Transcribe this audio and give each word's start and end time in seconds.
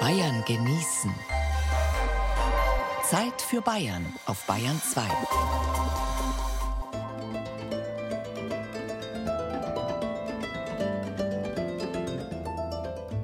Bayern 0.00 0.42
genießen. 0.46 1.14
Zeit 3.04 3.42
für 3.42 3.60
Bayern 3.60 4.06
auf 4.24 4.46
Bayern 4.46 4.80
2. 4.80 5.02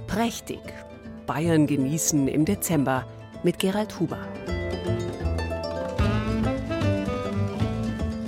Prächtig. 0.07 0.61
Bayern 1.25 1.67
genießen 1.67 2.29
im 2.29 2.44
Dezember 2.44 3.06
mit 3.43 3.58
Gerald 3.58 3.99
Huber. 3.99 4.19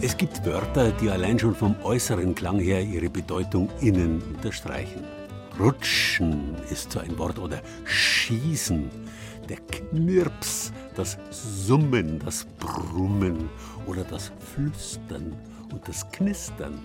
Es 0.00 0.16
gibt 0.16 0.46
Wörter, 0.46 0.90
die 0.92 1.10
allein 1.10 1.38
schon 1.38 1.54
vom 1.54 1.76
äußeren 1.82 2.34
Klang 2.34 2.60
her 2.60 2.80
ihre 2.80 3.10
Bedeutung 3.10 3.68
innen 3.82 4.22
unterstreichen. 4.22 5.17
Rutschen 5.58 6.54
ist 6.70 6.92
so 6.92 7.00
ein 7.00 7.18
Wort 7.18 7.38
oder 7.38 7.60
schießen. 7.84 8.90
Der 9.48 9.56
Knirps, 9.56 10.72
das 10.94 11.18
Summen, 11.30 12.20
das 12.24 12.46
Brummen 12.58 13.48
oder 13.86 14.04
das 14.04 14.30
Flüstern 14.54 15.34
und 15.72 15.88
das 15.88 16.08
Knistern. 16.12 16.84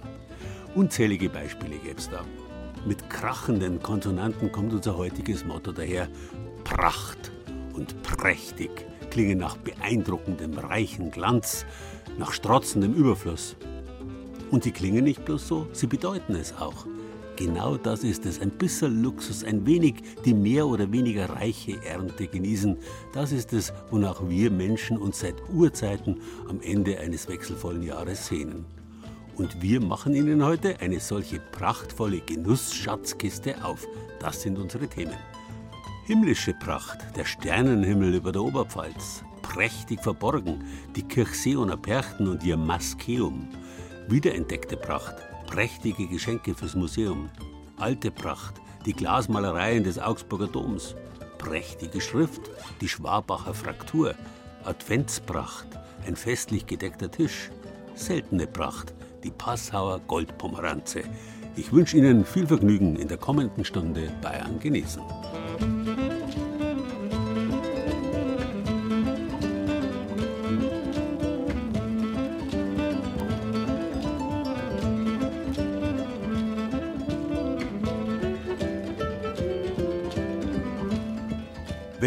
Unzählige 0.76 1.30
Beispiele 1.30 1.78
gäbe 1.78 2.00
es 2.00 2.10
da. 2.10 2.26
Mit 2.86 3.10
krachenden 3.10 3.82
Konsonanten 3.82 4.52
kommt 4.52 4.74
unser 4.74 4.98
heutiges 4.98 5.46
Motto 5.46 5.72
daher. 5.72 6.08
Pracht 6.64 7.32
und 7.74 8.02
prächtig 8.02 8.86
klingen 9.12 9.38
nach 9.38 9.58
beeindruckendem 9.58 10.58
reichen 10.58 11.12
Glanz, 11.12 11.66
nach 12.18 12.32
strotzendem 12.32 12.94
Überfluss. 12.96 13.56
Und 14.50 14.64
sie 14.64 14.72
klingen 14.72 15.04
nicht 15.04 15.24
bloß 15.26 15.48
so, 15.48 15.68
sie 15.74 15.88
bedeuten 15.88 16.36
es 16.36 16.56
auch. 16.58 16.88
Genau 17.36 17.78
das 17.78 18.04
ist 18.04 18.26
es. 18.26 18.40
Ein 18.40 18.52
bisschen 18.52 19.02
Luxus, 19.02 19.44
ein 19.44 19.66
wenig 19.66 19.96
die 20.24 20.34
mehr 20.34 20.68
oder 20.68 20.92
weniger 20.92 21.30
reiche 21.30 21.84
Ernte 21.84 22.28
genießen. 22.28 22.78
Das 23.12 23.32
ist 23.32 23.54
es, 23.54 23.74
wonach 23.90 24.22
wir 24.30 24.52
Menschen 24.52 24.98
uns 24.98 25.20
seit 25.20 25.36
Urzeiten 25.52 26.22
am 26.48 26.62
Ende 26.62 27.00
eines 27.00 27.28
wechselvollen 27.28 27.82
Jahres 27.82 28.28
sehnen. 28.28 28.66
Und 29.36 29.62
wir 29.64 29.82
machen 29.82 30.14
Ihnen 30.14 30.46
heute 30.46 30.80
eine 30.80 31.00
solche 31.00 31.40
prachtvolle 31.40 32.20
Genussschatzkiste 32.20 33.66
auf. 33.66 33.88
Das 34.20 34.44
sind 34.44 34.60
unsere 34.60 34.88
Themen. 34.88 35.18
Himmlische 36.06 36.54
Pracht, 36.54 37.00
der 37.16 37.26
Sternenhimmel 37.26 38.14
über 38.14 38.32
der 38.32 38.44
Oberpfalz. 38.44 39.24
Prächtig 39.42 40.02
verborgen, 40.02 40.64
die 40.96 41.04
Kirchseoner 41.04 41.78
Perchten 41.78 42.28
und 42.28 42.44
ihr 42.44 42.58
Maskeum. 42.58 43.48
Wiederentdeckte 44.08 44.78
Pracht, 44.78 45.16
prächtige 45.54 46.08
Geschenke 46.08 46.56
fürs 46.56 46.74
Museum. 46.74 47.30
Alte 47.78 48.10
Pracht, 48.10 48.56
die 48.88 48.94
Glasmalereien 48.94 49.84
des 49.84 50.00
Augsburger 50.00 50.48
Doms. 50.48 50.96
Prächtige 51.38 52.02
Schrift, 52.02 52.42
die 52.82 52.88
Schwabacher 52.88 53.54
Fraktur. 53.54 54.16
Adventspracht, 54.64 55.68
ein 56.08 56.16
festlich 56.16 56.66
gedeckter 56.66 57.12
Tisch. 57.12 57.52
Seltene 57.94 58.48
Pracht, 58.48 58.96
die 59.24 59.30
Passauer 59.30 60.00
Goldpomeranze. 60.08 61.04
Ich 61.56 61.72
wünsche 61.72 61.98
Ihnen 61.98 62.26
viel 62.26 62.48
Vergnügen 62.48 62.96
in 62.96 63.08
der 63.08 63.18
kommenden 63.18 63.64
Stunde 63.64 64.12
Bayern 64.24 64.60
genießen. 64.60 65.04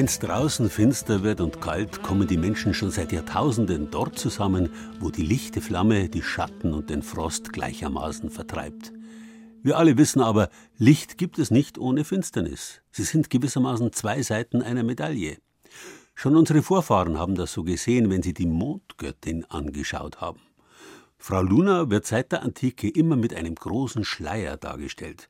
Wenn's 0.06 0.20
draußen 0.20 0.70
finster 0.70 1.24
wird 1.24 1.40
und 1.40 1.60
kalt, 1.60 2.04
kommen 2.04 2.28
die 2.28 2.36
Menschen 2.36 2.74
schon 2.74 2.92
seit 2.92 3.10
Jahrtausenden 3.10 3.90
dort 3.90 4.16
zusammen, 4.16 4.70
wo 5.00 5.10
die 5.10 5.24
lichte 5.24 5.60
Flamme 5.60 6.08
die 6.08 6.22
Schatten 6.22 6.72
und 6.74 6.90
den 6.90 7.02
Frost 7.02 7.52
gleichermaßen 7.52 8.30
vertreibt. 8.30 8.92
Wir 9.64 9.76
alle 9.76 9.98
wissen 9.98 10.22
aber, 10.22 10.48
Licht 10.78 11.18
gibt 11.18 11.40
es 11.40 11.50
nicht 11.50 11.76
ohne 11.76 12.04
Finsternis. 12.04 12.82
Sie 12.92 13.02
sind 13.02 13.30
gewissermaßen 13.30 13.92
zwei 13.92 14.22
Seiten 14.22 14.62
einer 14.62 14.84
Medaille. 14.84 15.38
Schon 16.14 16.36
unsere 16.36 16.62
Vorfahren 16.62 17.18
haben 17.18 17.34
das 17.34 17.52
so 17.52 17.64
gesehen, 17.64 18.08
wenn 18.08 18.22
sie 18.22 18.32
die 18.32 18.46
Mondgöttin 18.46 19.44
angeschaut 19.46 20.20
haben. 20.20 20.38
Frau 21.18 21.42
Luna 21.42 21.90
wird 21.90 22.06
seit 22.06 22.30
der 22.30 22.44
Antike 22.44 22.88
immer 22.88 23.16
mit 23.16 23.34
einem 23.34 23.56
großen 23.56 24.04
Schleier 24.04 24.56
dargestellt. 24.56 25.28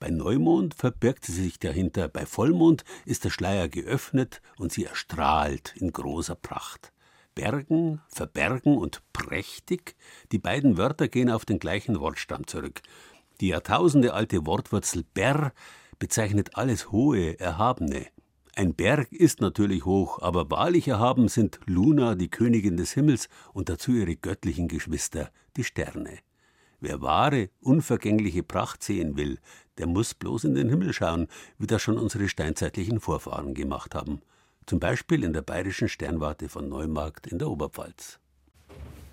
Bei 0.00 0.10
Neumond 0.10 0.74
verbirgt 0.74 1.24
sie 1.24 1.32
sich 1.32 1.58
dahinter, 1.58 2.08
bei 2.08 2.24
Vollmond 2.24 2.84
ist 3.04 3.24
der 3.24 3.30
Schleier 3.30 3.68
geöffnet 3.68 4.40
und 4.56 4.72
sie 4.72 4.84
erstrahlt 4.84 5.74
in 5.76 5.92
großer 5.92 6.36
Pracht. 6.36 6.92
Bergen, 7.34 8.00
verbergen 8.08 8.76
und 8.76 9.02
prächtig, 9.12 9.96
die 10.32 10.38
beiden 10.38 10.76
Wörter 10.76 11.08
gehen 11.08 11.30
auf 11.30 11.44
den 11.44 11.58
gleichen 11.58 12.00
Wortstamm 12.00 12.46
zurück. 12.46 12.80
Die 13.40 13.48
Jahrtausende 13.48 14.14
alte 14.14 14.46
Wortwurzel 14.46 15.04
ber 15.14 15.52
bezeichnet 15.98 16.56
alles 16.56 16.90
Hohe, 16.92 17.38
Erhabene. 17.38 18.06
Ein 18.54 18.74
Berg 18.74 19.12
ist 19.12 19.40
natürlich 19.40 19.84
hoch, 19.84 20.20
aber 20.20 20.50
wahrlich 20.50 20.88
erhaben 20.88 21.28
sind 21.28 21.60
Luna, 21.66 22.16
die 22.16 22.28
Königin 22.28 22.76
des 22.76 22.92
Himmels, 22.92 23.28
und 23.52 23.68
dazu 23.68 23.92
ihre 23.92 24.16
göttlichen 24.16 24.66
Geschwister, 24.66 25.30
die 25.56 25.62
Sterne. 25.62 26.18
Wer 26.80 27.00
wahre, 27.02 27.50
unvergängliche 27.60 28.42
Pracht 28.42 28.82
sehen 28.82 29.16
will, 29.16 29.38
der 29.78 29.86
muss 29.86 30.14
bloß 30.14 30.44
in 30.44 30.54
den 30.54 30.68
Himmel 30.68 30.92
schauen, 30.92 31.28
wie 31.58 31.66
das 31.66 31.82
schon 31.82 31.98
unsere 31.98 32.28
steinzeitlichen 32.28 33.00
Vorfahren 33.00 33.54
gemacht 33.54 33.94
haben. 33.94 34.20
Zum 34.66 34.80
Beispiel 34.80 35.24
in 35.24 35.32
der 35.32 35.42
bayerischen 35.42 35.88
Sternwarte 35.88 36.48
von 36.48 36.68
Neumarkt 36.68 37.26
in 37.26 37.38
der 37.38 37.48
Oberpfalz. 37.48 38.18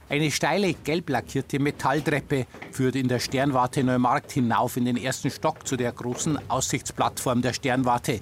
Eine 0.07 0.29
steile, 0.29 0.73
gelb 0.73 1.09
lackierte 1.09 1.57
Metalltreppe 1.59 2.45
führt 2.71 2.95
in 2.95 3.07
der 3.07 3.19
Sternwarte 3.19 3.83
Neumarkt 3.83 4.33
hinauf 4.33 4.77
in 4.77 4.85
den 4.85 4.97
ersten 4.97 5.31
Stock 5.31 5.67
zu 5.67 5.77
der 5.77 5.91
großen 5.91 6.37
Aussichtsplattform 6.49 7.41
der 7.41 7.53
Sternwarte. 7.53 8.19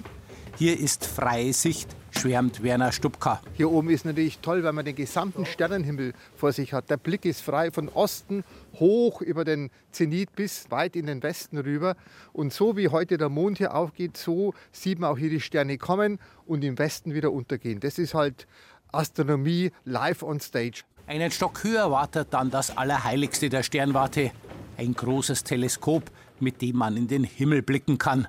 Hier 0.56 0.78
ist 0.78 1.04
freie 1.04 1.52
Sicht, 1.52 1.88
schwärmt 2.12 2.62
Werner 2.62 2.92
Stubka. 2.92 3.42
Hier 3.54 3.72
oben 3.72 3.90
ist 3.90 4.04
natürlich 4.04 4.38
toll, 4.38 4.62
weil 4.62 4.72
man 4.72 4.84
den 4.84 4.94
gesamten 4.94 5.46
Sternenhimmel 5.46 6.12
vor 6.36 6.52
sich 6.52 6.72
hat. 6.72 6.90
Der 6.90 6.96
Blick 6.96 7.24
ist 7.24 7.40
frei 7.40 7.72
von 7.72 7.88
Osten 7.88 8.44
hoch 8.78 9.20
über 9.20 9.44
den 9.44 9.70
Zenit 9.90 10.36
bis 10.36 10.70
weit 10.70 10.94
in 10.94 11.06
den 11.06 11.24
Westen 11.24 11.58
rüber. 11.58 11.96
Und 12.32 12.52
so 12.52 12.76
wie 12.76 12.88
heute 12.88 13.18
der 13.18 13.30
Mond 13.30 13.58
hier 13.58 13.74
aufgeht, 13.74 14.16
so 14.16 14.54
sieht 14.70 15.00
man 15.00 15.10
auch 15.10 15.18
hier 15.18 15.28
die 15.28 15.40
Sterne 15.40 15.76
kommen 15.76 16.20
und 16.46 16.62
im 16.62 16.78
Westen 16.78 17.14
wieder 17.14 17.32
untergehen. 17.32 17.80
Das 17.80 17.98
ist 17.98 18.14
halt 18.14 18.46
Astronomie 18.92 19.72
live 19.84 20.22
on 20.22 20.38
stage. 20.38 20.82
Einen 21.08 21.32
Stock 21.32 21.64
höher 21.64 21.90
wartet 21.90 22.28
dann 22.30 22.52
das 22.52 22.76
Allerheiligste 22.76 23.48
der 23.48 23.64
Sternwarte. 23.64 24.30
Ein 24.76 24.94
großes 24.94 25.42
Teleskop, 25.42 26.12
mit 26.38 26.62
dem 26.62 26.76
man 26.76 26.96
in 26.96 27.08
den 27.08 27.24
Himmel 27.24 27.62
blicken 27.62 27.98
kann. 27.98 28.28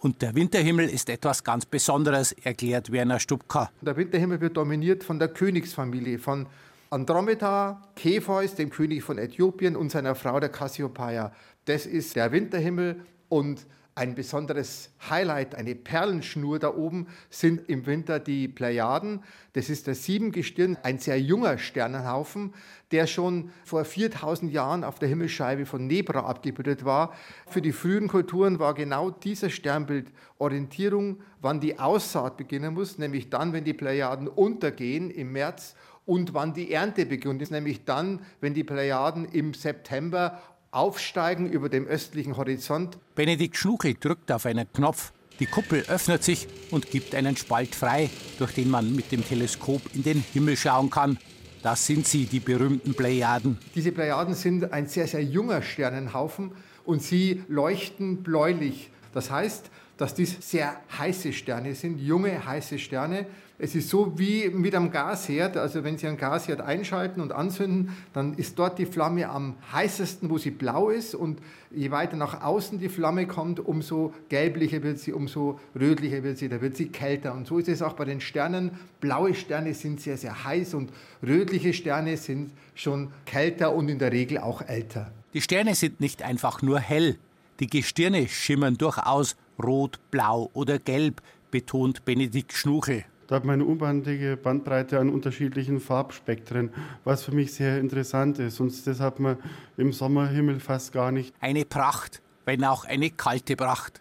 Und 0.00 0.22
der 0.22 0.34
Winterhimmel 0.34 0.88
ist 0.88 1.10
etwas 1.10 1.42
ganz 1.42 1.66
Besonderes, 1.66 2.32
erklärt 2.32 2.92
Werner 2.92 3.18
Stubka. 3.18 3.70
Der 3.80 3.96
Winterhimmel 3.96 4.40
wird 4.40 4.56
dominiert 4.56 5.02
von 5.02 5.18
der 5.18 5.28
Königsfamilie, 5.28 6.18
von 6.18 6.46
Andromeda, 6.90 7.82
Kepheus, 7.96 8.54
dem 8.54 8.70
König 8.70 9.02
von 9.02 9.18
Äthiopien 9.18 9.76
und 9.76 9.90
seiner 9.90 10.14
Frau 10.14 10.38
der 10.40 10.48
Cassiopeia. 10.50 11.32
Das 11.64 11.84
ist 11.84 12.16
der 12.16 12.32
Winterhimmel 12.32 13.04
und 13.28 13.66
ein 13.98 14.14
besonderes 14.14 14.90
Highlight, 15.10 15.56
eine 15.56 15.74
Perlenschnur 15.74 16.58
da 16.58 16.72
oben 16.74 17.08
sind 17.30 17.68
im 17.68 17.84
Winter 17.84 18.20
die 18.20 18.46
Plejaden. 18.46 19.24
Das 19.54 19.68
ist 19.68 19.88
der 19.88 19.96
Siebengestirn, 19.96 20.78
ein 20.82 21.00
sehr 21.00 21.20
junger 21.20 21.58
Sternenhaufen, 21.58 22.54
der 22.92 23.08
schon 23.08 23.50
vor 23.64 23.84
4000 23.84 24.52
Jahren 24.52 24.84
auf 24.84 25.00
der 25.00 25.08
Himmelsscheibe 25.08 25.66
von 25.66 25.86
Nebra 25.86 26.20
abgebildet 26.20 26.84
war. 26.84 27.12
Für 27.48 27.60
die 27.60 27.72
frühen 27.72 28.08
Kulturen 28.08 28.60
war 28.60 28.74
genau 28.74 29.10
dieser 29.10 29.50
Sternbild 29.50 30.12
Orientierung, 30.38 31.20
wann 31.40 31.60
die 31.60 31.78
Aussaat 31.78 32.36
beginnen 32.36 32.74
muss, 32.74 32.98
nämlich 32.98 33.30
dann, 33.30 33.52
wenn 33.52 33.64
die 33.64 33.74
Plejaden 33.74 34.28
untergehen 34.28 35.10
im 35.10 35.32
März 35.32 35.74
und 36.06 36.32
wann 36.32 36.54
die 36.54 36.72
Ernte 36.72 37.04
beginnt, 37.04 37.50
nämlich 37.50 37.84
dann, 37.84 38.20
wenn 38.40 38.54
die 38.54 38.64
Plejaden 38.64 39.26
im 39.26 39.52
September 39.52 40.40
aufsteigen 40.70 41.50
über 41.50 41.68
dem 41.68 41.86
östlichen 41.86 42.36
Horizont. 42.36 42.98
Benedikt 43.14 43.56
Schnuckel 43.56 43.94
drückt 43.94 44.30
auf 44.32 44.46
einen 44.46 44.70
Knopf. 44.72 45.12
Die 45.40 45.46
Kuppel 45.46 45.84
öffnet 45.88 46.24
sich 46.24 46.48
und 46.70 46.90
gibt 46.90 47.14
einen 47.14 47.36
Spalt 47.36 47.74
frei, 47.74 48.10
durch 48.38 48.52
den 48.52 48.70
man 48.70 48.94
mit 48.94 49.12
dem 49.12 49.24
Teleskop 49.24 49.82
in 49.94 50.02
den 50.02 50.24
Himmel 50.32 50.56
schauen 50.56 50.90
kann. 50.90 51.18
Das 51.62 51.86
sind 51.86 52.06
sie, 52.06 52.26
die 52.26 52.40
berühmten 52.40 52.94
Plejaden. 52.94 53.58
Diese 53.74 53.92
Plejaden 53.92 54.34
sind 54.34 54.72
ein 54.72 54.86
sehr, 54.86 55.06
sehr 55.06 55.22
junger 55.22 55.62
Sternenhaufen 55.62 56.52
und 56.84 57.02
sie 57.02 57.42
leuchten 57.48 58.22
bläulich. 58.22 58.90
Das 59.12 59.30
heißt, 59.30 59.70
dass 59.96 60.14
dies 60.14 60.36
sehr 60.40 60.80
heiße 60.96 61.32
Sterne 61.32 61.74
sind, 61.74 61.98
junge 61.98 62.44
heiße 62.44 62.78
Sterne. 62.78 63.26
Es 63.60 63.74
ist 63.74 63.88
so 63.88 64.16
wie 64.16 64.50
mit 64.50 64.72
einem 64.76 64.92
Gasherd. 64.92 65.56
Also 65.56 65.82
wenn 65.82 65.98
Sie 65.98 66.06
einen 66.06 66.16
Gasherd 66.16 66.60
einschalten 66.60 67.20
und 67.20 67.32
anzünden, 67.32 67.90
dann 68.12 68.34
ist 68.34 68.56
dort 68.56 68.78
die 68.78 68.86
Flamme 68.86 69.28
am 69.28 69.56
heißesten, 69.72 70.30
wo 70.30 70.38
sie 70.38 70.52
blau 70.52 70.90
ist. 70.90 71.16
Und 71.16 71.40
je 71.72 71.90
weiter 71.90 72.16
nach 72.16 72.42
außen 72.42 72.78
die 72.78 72.88
Flamme 72.88 73.26
kommt, 73.26 73.58
umso 73.58 74.14
gelblicher 74.28 74.84
wird 74.84 75.00
sie, 75.00 75.12
umso 75.12 75.58
rötlicher 75.78 76.22
wird 76.22 76.38
sie, 76.38 76.48
da 76.48 76.60
wird 76.60 76.76
sie 76.76 76.86
kälter. 76.86 77.34
Und 77.34 77.48
so 77.48 77.58
ist 77.58 77.68
es 77.68 77.82
auch 77.82 77.94
bei 77.94 78.04
den 78.04 78.20
Sternen. 78.20 78.70
Blaue 79.00 79.34
Sterne 79.34 79.74
sind 79.74 80.00
sehr, 80.00 80.16
sehr 80.16 80.44
heiß 80.44 80.74
und 80.74 80.92
rötliche 81.26 81.72
Sterne 81.72 82.16
sind 82.16 82.52
schon 82.76 83.10
kälter 83.26 83.74
und 83.74 83.88
in 83.88 83.98
der 83.98 84.12
Regel 84.12 84.38
auch 84.38 84.62
älter. 84.62 85.10
Die 85.34 85.40
Sterne 85.40 85.74
sind 85.74 86.00
nicht 86.00 86.22
einfach 86.22 86.62
nur 86.62 86.78
hell. 86.78 87.18
Die 87.58 87.66
Gestirne 87.66 88.28
schimmern 88.28 88.78
durchaus 88.78 89.36
rot, 89.60 89.98
blau 90.12 90.48
oder 90.52 90.78
gelb, 90.78 91.22
betont 91.50 92.04
Benedikt 92.04 92.52
Schnuchel. 92.52 93.04
Da 93.28 93.36
hat 93.36 93.44
man 93.44 93.60
eine 93.60 93.66
unbandige 93.66 94.38
Bandbreite 94.38 94.98
an 94.98 95.10
unterschiedlichen 95.10 95.80
Farbspektren, 95.80 96.70
was 97.04 97.22
für 97.22 97.32
mich 97.32 97.52
sehr 97.52 97.78
interessant 97.78 98.38
ist. 98.38 98.58
Und 98.58 98.86
das 98.86 99.00
hat 99.00 99.20
man 99.20 99.36
im 99.76 99.92
Sommerhimmel 99.92 100.60
fast 100.60 100.92
gar 100.92 101.12
nicht. 101.12 101.34
Eine 101.38 101.66
Pracht, 101.66 102.22
wenn 102.46 102.64
auch 102.64 102.86
eine 102.86 103.10
kalte 103.10 103.54
Pracht. 103.54 104.00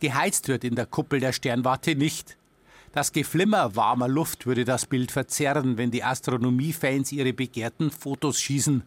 Geheizt 0.00 0.48
wird 0.48 0.62
in 0.62 0.74
der 0.74 0.84
Kuppel 0.84 1.20
der 1.20 1.32
Sternwarte 1.32 1.96
nicht. 1.96 2.36
Das 2.92 3.12
Geflimmer 3.12 3.76
warmer 3.76 4.08
Luft 4.08 4.44
würde 4.44 4.66
das 4.66 4.84
Bild 4.84 5.10
verzerren, 5.10 5.78
wenn 5.78 5.90
die 5.90 6.04
Astronomiefans 6.04 7.12
ihre 7.12 7.32
begehrten 7.32 7.90
Fotos 7.90 8.38
schießen. 8.40 8.82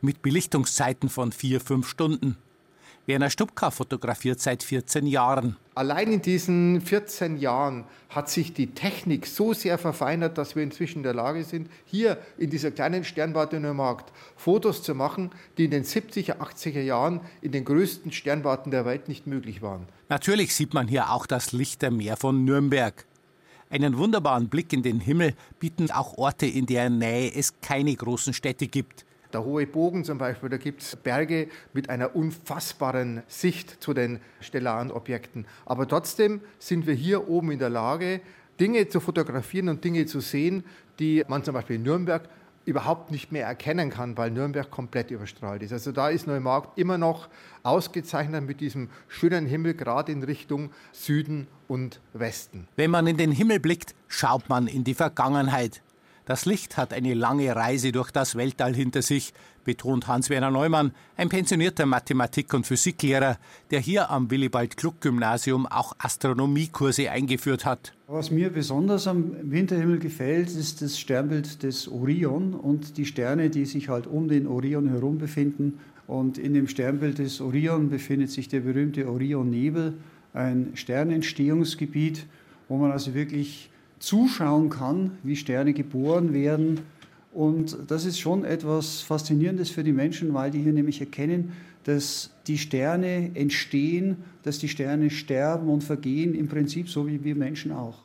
Mit 0.00 0.22
Belichtungszeiten 0.22 1.08
von 1.08 1.32
vier, 1.32 1.60
fünf 1.60 1.88
Stunden. 1.88 2.36
Werner 3.04 3.30
Stubka 3.30 3.72
fotografiert 3.72 4.38
seit 4.38 4.62
14 4.62 5.08
Jahren. 5.08 5.56
Allein 5.74 6.12
in 6.12 6.22
diesen 6.22 6.80
14 6.80 7.36
Jahren 7.36 7.84
hat 8.08 8.30
sich 8.30 8.52
die 8.52 8.74
Technik 8.74 9.26
so 9.26 9.52
sehr 9.54 9.76
verfeinert, 9.76 10.38
dass 10.38 10.54
wir 10.54 10.62
inzwischen 10.62 10.98
in 10.98 11.02
der 11.02 11.14
Lage 11.14 11.42
sind, 11.42 11.68
hier 11.84 12.18
in 12.38 12.50
dieser 12.50 12.70
kleinen 12.70 13.02
Sternwarte 13.02 13.58
Neumarkt 13.58 14.12
Fotos 14.36 14.84
zu 14.84 14.94
machen, 14.94 15.30
die 15.58 15.64
in 15.64 15.72
den 15.72 15.84
70er, 15.84 16.36
80er 16.36 16.82
Jahren 16.82 17.20
in 17.40 17.50
den 17.50 17.64
größten 17.64 18.12
Sternwarten 18.12 18.70
der 18.70 18.84
Welt 18.84 19.08
nicht 19.08 19.26
möglich 19.26 19.62
waren. 19.62 19.88
Natürlich 20.08 20.54
sieht 20.54 20.72
man 20.72 20.86
hier 20.86 21.10
auch 21.10 21.26
das 21.26 21.50
Lichtermeer 21.50 22.16
von 22.16 22.44
Nürnberg. 22.44 23.04
Einen 23.68 23.96
wunderbaren 23.96 24.48
Blick 24.48 24.72
in 24.72 24.82
den 24.82 25.00
Himmel 25.00 25.34
bieten 25.58 25.90
auch 25.90 26.18
Orte, 26.18 26.46
in 26.46 26.66
deren 26.66 26.98
Nähe 26.98 27.34
es 27.34 27.60
keine 27.62 27.96
großen 27.96 28.32
Städte 28.32 28.68
gibt. 28.68 29.06
Der 29.32 29.44
Hohe 29.44 29.66
Bogen 29.66 30.04
zum 30.04 30.18
Beispiel, 30.18 30.48
da 30.48 30.58
gibt 30.58 30.82
es 30.82 30.96
Berge 30.96 31.48
mit 31.72 31.88
einer 31.88 32.14
unfassbaren 32.14 33.22
Sicht 33.28 33.82
zu 33.82 33.94
den 33.94 34.20
stellaren 34.40 34.90
Objekten. 34.90 35.46
Aber 35.64 35.88
trotzdem 35.88 36.40
sind 36.58 36.86
wir 36.86 36.94
hier 36.94 37.28
oben 37.28 37.52
in 37.52 37.58
der 37.58 37.70
Lage, 37.70 38.20
Dinge 38.60 38.88
zu 38.88 39.00
fotografieren 39.00 39.68
und 39.68 39.82
Dinge 39.82 40.06
zu 40.06 40.20
sehen, 40.20 40.64
die 40.98 41.24
man 41.26 41.42
zum 41.42 41.54
Beispiel 41.54 41.76
in 41.76 41.82
Nürnberg 41.82 42.28
überhaupt 42.64 43.10
nicht 43.10 43.32
mehr 43.32 43.46
erkennen 43.46 43.90
kann, 43.90 44.16
weil 44.16 44.30
Nürnberg 44.30 44.70
komplett 44.70 45.10
überstrahlt 45.10 45.62
ist. 45.62 45.72
Also 45.72 45.92
da 45.92 46.08
ist 46.10 46.26
Neumarkt 46.26 46.78
immer 46.78 46.98
noch 46.98 47.28
ausgezeichnet 47.62 48.44
mit 48.44 48.60
diesem 48.60 48.88
schönen 49.08 49.46
Himmel, 49.46 49.74
gerade 49.74 50.12
in 50.12 50.22
Richtung 50.22 50.70
Süden 50.92 51.48
und 51.66 52.00
Westen. 52.12 52.68
Wenn 52.76 52.90
man 52.90 53.06
in 53.06 53.16
den 53.16 53.32
Himmel 53.32 53.58
blickt, 53.58 53.94
schaut 54.06 54.48
man 54.48 54.66
in 54.66 54.84
die 54.84 54.94
Vergangenheit. 54.94 55.82
Das 56.24 56.46
Licht 56.46 56.76
hat 56.76 56.92
eine 56.92 57.14
lange 57.14 57.54
Reise 57.56 57.90
durch 57.90 58.12
das 58.12 58.36
Weltall 58.36 58.76
hinter 58.76 59.02
sich, 59.02 59.34
betont 59.64 60.06
Hans-Werner 60.06 60.52
Neumann, 60.52 60.92
ein 61.16 61.28
pensionierter 61.28 61.84
Mathematik- 61.84 62.54
und 62.54 62.64
Physiklehrer, 62.64 63.38
der 63.72 63.80
hier 63.80 64.08
am 64.08 64.30
Willibald-Gluck-Gymnasium 64.30 65.66
auch 65.66 65.94
Astronomiekurse 65.98 67.10
eingeführt 67.10 67.64
hat. 67.64 67.92
Was 68.06 68.30
mir 68.30 68.50
besonders 68.50 69.08
am 69.08 69.34
Winterhimmel 69.50 69.98
gefällt, 69.98 70.48
ist 70.50 70.80
das 70.80 70.96
Sternbild 70.96 71.64
des 71.64 71.88
Orion 71.88 72.54
und 72.54 72.98
die 72.98 73.06
Sterne, 73.06 73.50
die 73.50 73.64
sich 73.64 73.88
halt 73.88 74.06
um 74.06 74.28
den 74.28 74.46
Orion 74.46 74.88
herum 74.90 75.18
befinden. 75.18 75.80
Und 76.06 76.38
in 76.38 76.54
dem 76.54 76.68
Sternbild 76.68 77.18
des 77.18 77.40
Orion 77.40 77.90
befindet 77.90 78.30
sich 78.30 78.46
der 78.46 78.60
berühmte 78.60 79.08
Orionnebel, 79.08 79.94
ein 80.34 80.70
Sternentstehungsgebiet, 80.74 82.26
wo 82.68 82.76
man 82.76 82.92
also 82.92 83.12
wirklich 83.12 83.71
zuschauen 84.02 84.68
kann, 84.68 85.12
wie 85.22 85.36
Sterne 85.36 85.72
geboren 85.72 86.34
werden. 86.34 86.80
Und 87.32 87.78
das 87.86 88.04
ist 88.04 88.18
schon 88.18 88.44
etwas 88.44 89.00
Faszinierendes 89.00 89.70
für 89.70 89.84
die 89.84 89.92
Menschen, 89.92 90.34
weil 90.34 90.50
die 90.50 90.60
hier 90.60 90.72
nämlich 90.72 91.00
erkennen, 91.00 91.52
dass 91.84 92.30
die 92.46 92.58
Sterne 92.58 93.30
entstehen, 93.34 94.16
dass 94.42 94.58
die 94.58 94.68
Sterne 94.68 95.08
sterben 95.08 95.68
und 95.68 95.84
vergehen, 95.84 96.34
im 96.34 96.48
Prinzip 96.48 96.88
so 96.88 97.06
wie 97.06 97.22
wir 97.24 97.36
Menschen 97.36 97.72
auch. 97.72 98.00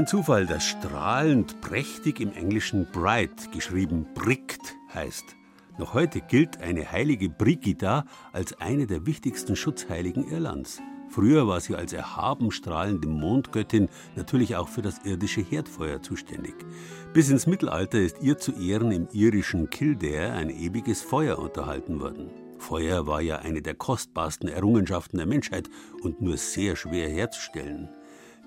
Kein 0.00 0.06
Zufall, 0.06 0.46
dass 0.46 0.64
strahlend 0.64 1.60
prächtig 1.60 2.20
im 2.20 2.32
Englischen 2.32 2.86
bright 2.90 3.52
geschrieben 3.52 4.06
brickt 4.14 4.74
heißt. 4.94 5.36
Noch 5.76 5.92
heute 5.92 6.22
gilt 6.22 6.62
eine 6.62 6.90
heilige 6.90 7.28
Brigida 7.28 8.06
als 8.32 8.58
eine 8.62 8.86
der 8.86 9.04
wichtigsten 9.04 9.56
Schutzheiligen 9.56 10.26
Irlands. 10.26 10.80
Früher 11.10 11.46
war 11.46 11.60
sie 11.60 11.74
als 11.76 11.92
erhaben 11.92 12.50
strahlende 12.50 13.08
Mondgöttin 13.08 13.90
natürlich 14.16 14.56
auch 14.56 14.68
für 14.68 14.80
das 14.80 15.04
irdische 15.04 15.42
Herdfeuer 15.42 16.00
zuständig. 16.00 16.54
Bis 17.12 17.28
ins 17.28 17.46
Mittelalter 17.46 17.98
ist 17.98 18.22
ihr 18.22 18.38
zu 18.38 18.52
Ehren 18.52 18.92
im 18.92 19.06
irischen 19.12 19.68
Kildare 19.68 20.32
ein 20.32 20.48
ewiges 20.48 21.02
Feuer 21.02 21.38
unterhalten 21.38 22.00
worden. 22.00 22.30
Feuer 22.56 23.06
war 23.06 23.20
ja 23.20 23.40
eine 23.40 23.60
der 23.60 23.74
kostbarsten 23.74 24.48
Errungenschaften 24.48 25.18
der 25.18 25.26
Menschheit 25.26 25.68
und 26.00 26.22
nur 26.22 26.38
sehr 26.38 26.74
schwer 26.74 27.10
herzustellen. 27.10 27.90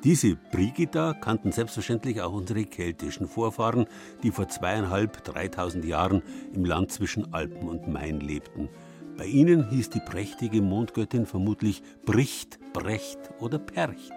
Diese 0.04 0.36
Brigida 0.36 1.14
kannten 1.14 1.54
selbstverständlich 1.54 2.20
auch 2.22 2.34
unsere 2.34 2.66
keltischen 2.66 3.26
Vorfahren, 3.26 3.86
die 4.22 4.32
vor 4.32 4.50
zweieinhalb, 4.50 5.24
dreitausend 5.24 5.86
Jahren 5.86 6.22
im 6.54 6.66
Land 6.66 6.92
zwischen 6.92 7.34
Alpen 7.34 7.70
und 7.70 7.88
Main 7.88 8.20
lebten. 8.20 8.68
Bei 9.18 9.26
ihnen 9.26 9.70
hieß 9.70 9.92
die 9.92 10.02
prächtige 10.02 10.62
Mondgöttin 10.62 11.26
vermutlich 11.26 11.84
Bricht, 12.06 12.60
Brecht 12.74 13.20
oder 13.40 13.60
Percht. 13.60 14.12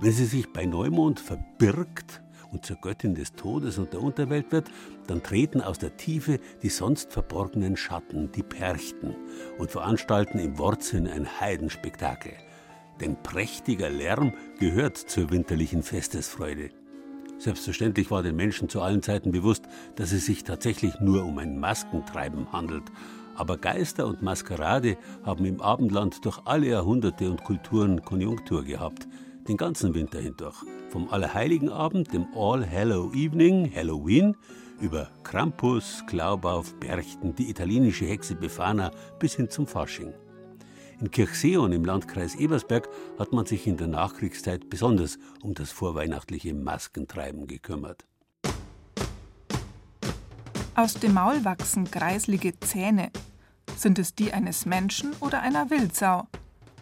Wenn 0.00 0.12
sie 0.12 0.24
sich 0.24 0.50
bei 0.54 0.64
Neumond 0.64 1.20
verbirgt 1.20 2.22
und 2.50 2.64
zur 2.64 2.76
Göttin 2.76 3.14
des 3.14 3.34
Todes 3.34 3.76
und 3.76 3.92
der 3.92 4.00
Unterwelt 4.00 4.52
wird, 4.52 4.70
dann 5.06 5.22
treten 5.22 5.60
aus 5.60 5.78
der 5.78 5.98
Tiefe 5.98 6.40
die 6.62 6.70
sonst 6.70 7.12
verborgenen 7.12 7.76
Schatten, 7.76 8.32
die 8.32 8.42
Perchten, 8.42 9.14
und 9.58 9.70
veranstalten 9.70 10.38
im 10.38 10.56
Wortsinn 10.56 11.06
ein 11.06 11.40
Heidenspektakel. 11.40 12.32
Denn 13.00 13.16
prächtiger 13.22 13.90
Lärm 13.90 14.32
gehört 14.58 14.96
zur 14.96 15.30
winterlichen 15.30 15.82
Festesfreude. 15.82 16.70
Selbstverständlich 17.38 18.10
war 18.10 18.22
den 18.22 18.36
Menschen 18.36 18.68
zu 18.68 18.80
allen 18.80 19.02
Zeiten 19.02 19.32
bewusst, 19.32 19.64
dass 19.96 20.12
es 20.12 20.26
sich 20.26 20.44
tatsächlich 20.44 21.00
nur 21.00 21.24
um 21.24 21.38
ein 21.38 21.58
Maskentreiben 21.58 22.52
handelt. 22.52 22.84
Aber 23.34 23.58
Geister 23.58 24.06
und 24.06 24.22
Maskerade 24.22 24.96
haben 25.24 25.44
im 25.44 25.60
Abendland 25.60 26.24
durch 26.24 26.40
alle 26.44 26.68
Jahrhunderte 26.68 27.28
und 27.28 27.42
Kulturen 27.42 28.02
Konjunktur 28.02 28.64
gehabt. 28.64 29.08
Den 29.48 29.56
ganzen 29.56 29.94
Winter 29.94 30.20
hindurch. 30.20 30.56
Vom 30.90 31.08
Allerheiligenabend, 31.08 32.12
dem 32.12 32.26
All 32.34 32.68
Hallow 32.70 33.12
Evening, 33.12 33.70
Halloween, 33.74 34.36
über 34.80 35.10
Krampus, 35.22 36.04
Glaubauf, 36.06 36.74
Berchten, 36.78 37.34
die 37.34 37.50
italienische 37.50 38.06
Hexe 38.06 38.36
Befana 38.36 38.90
bis 39.18 39.34
hin 39.34 39.50
zum 39.50 39.66
Fasching. 39.66 40.14
In 41.00 41.10
Kirchseeon 41.10 41.72
im 41.72 41.84
Landkreis 41.84 42.34
Ebersberg 42.34 42.88
hat 43.18 43.32
man 43.32 43.46
sich 43.46 43.66
in 43.66 43.76
der 43.76 43.88
Nachkriegszeit 43.88 44.70
besonders 44.70 45.18
um 45.42 45.54
das 45.54 45.70
vorweihnachtliche 45.70 46.54
Maskentreiben 46.54 47.46
gekümmert. 47.46 48.04
Aus 50.76 50.94
dem 50.94 51.14
Maul 51.14 51.44
wachsen 51.44 51.90
kreislige 51.90 52.58
Zähne. 52.60 53.10
Sind 53.76 53.98
es 53.98 54.14
die 54.14 54.32
eines 54.32 54.66
Menschen 54.66 55.12
oder 55.20 55.40
einer 55.42 55.70
Wildsau? 55.70 56.26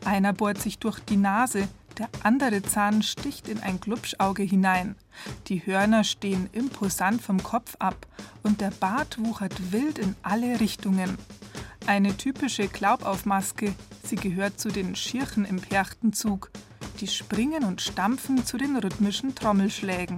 Einer 0.04 0.33
bohrt 0.33 0.61
sich 0.61 0.78
durch 0.78 0.99
die 1.00 1.16
Nase, 1.16 1.69
Der 1.99 2.09
andere 2.23 2.62
Zahn 2.62 3.02
sticht 3.02 3.49
in 3.49 3.61
ein 3.61 3.81
Glubschauge 3.81 4.42
hinein. 4.42 4.97
Die 5.49 5.64
Hörner 5.66 6.04
stehen 6.04 6.49
imposant 6.52 7.21
vom 7.21 7.42
Kopf 7.42 7.76
ab 7.78 8.07
und 8.42 8.61
der 8.61 8.71
Bart 8.71 9.19
wuchert 9.19 9.73
wild 9.73 9.99
in 9.99 10.16
alle 10.23 10.59
Richtungen. 10.61 11.19
Eine 11.87 12.17
typische 12.17 12.69
Glaubaufmaske, 12.69 13.73
sie 14.05 14.17
gehört 14.17 14.61
zu 14.61 14.69
den 14.69 14.95
Schirchen 14.95 15.45
im 15.45 15.61
Perchtenzug. 15.61 16.51
Die 17.01 17.09
springen 17.09 17.65
und 17.65 17.81
stampfen 17.81 18.45
zu 18.45 18.57
den 18.57 18.77
rhythmischen 18.77 19.35
Trommelschlägen. 19.35 20.17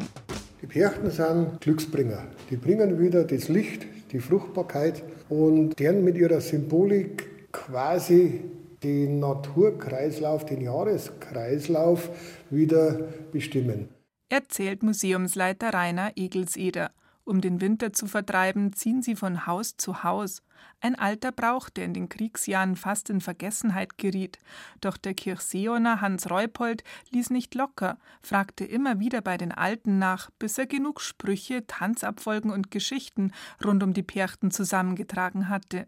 Die 0.61 0.66
Perchten 0.66 1.11
sind 1.11 1.61
Glücksbringer. 1.62 2.26
Die 2.50 2.56
bringen 2.56 3.00
wieder 3.00 3.25
das 3.25 3.49
Licht, 3.49 3.87
die 4.12 4.21
Fruchtbarkeit 4.21 5.02
und 5.28 5.78
deren 5.78 6.04
mit 6.04 6.16
ihrer 6.16 6.40
Symbolik 6.40 7.50
quasi 7.52 8.42
den 8.83 9.18
Naturkreislauf, 9.21 10.44
den 10.44 10.61
Jahreskreislauf 10.61 12.11
wieder 12.50 13.09
bestimmen. 13.33 13.88
Erzählt 14.28 14.83
Museumsleiter 14.83 15.73
Rainer 15.73 16.12
Egelseder. 16.16 16.90
Um 17.25 17.40
den 17.40 17.62
Winter 17.62 17.95
zu 17.95 18.07
vertreiben, 18.07 18.75
ziehen 18.75 19.00
sie 19.00 19.16
von 19.16 19.47
Haus 19.47 19.78
zu 19.78 20.02
Haus. 20.02 20.43
Ein 20.81 20.95
alter 20.95 21.33
Brauch, 21.33 21.71
der 21.71 21.87
in 21.87 21.95
den 21.95 22.11
Kriegsjahren 22.11 22.76
fast 22.76 23.09
in 23.09 23.23
Vergessenheit 23.23 23.97
geriet. 23.97 24.38
Doch 24.83 24.99
der 24.99 25.14
Kirchseoner 25.14 26.02
Hans 26.02 26.31
Reupold 26.31 26.85
ließ 27.11 27.31
nicht 27.31 27.54
locker, 27.54 27.99
fragte 28.23 28.66
immer 28.66 29.00
wieder 29.00 29.23
bei 29.23 29.38
den 29.38 29.52
Alten 29.52 29.99
nach, 29.99 30.31
bis 30.38 30.59
er 30.59 30.66
genug 30.66 31.00
Sprüche, 31.00 31.66
Tanzabfolgen 31.66 32.50
und 32.50 32.71
Geschichten 32.71 33.33
rund 33.64 33.83
um 33.83 33.95
die 33.95 34.02
Perchten 34.02 34.50
zusammengetragen 34.50 35.49
hatte. 35.49 35.87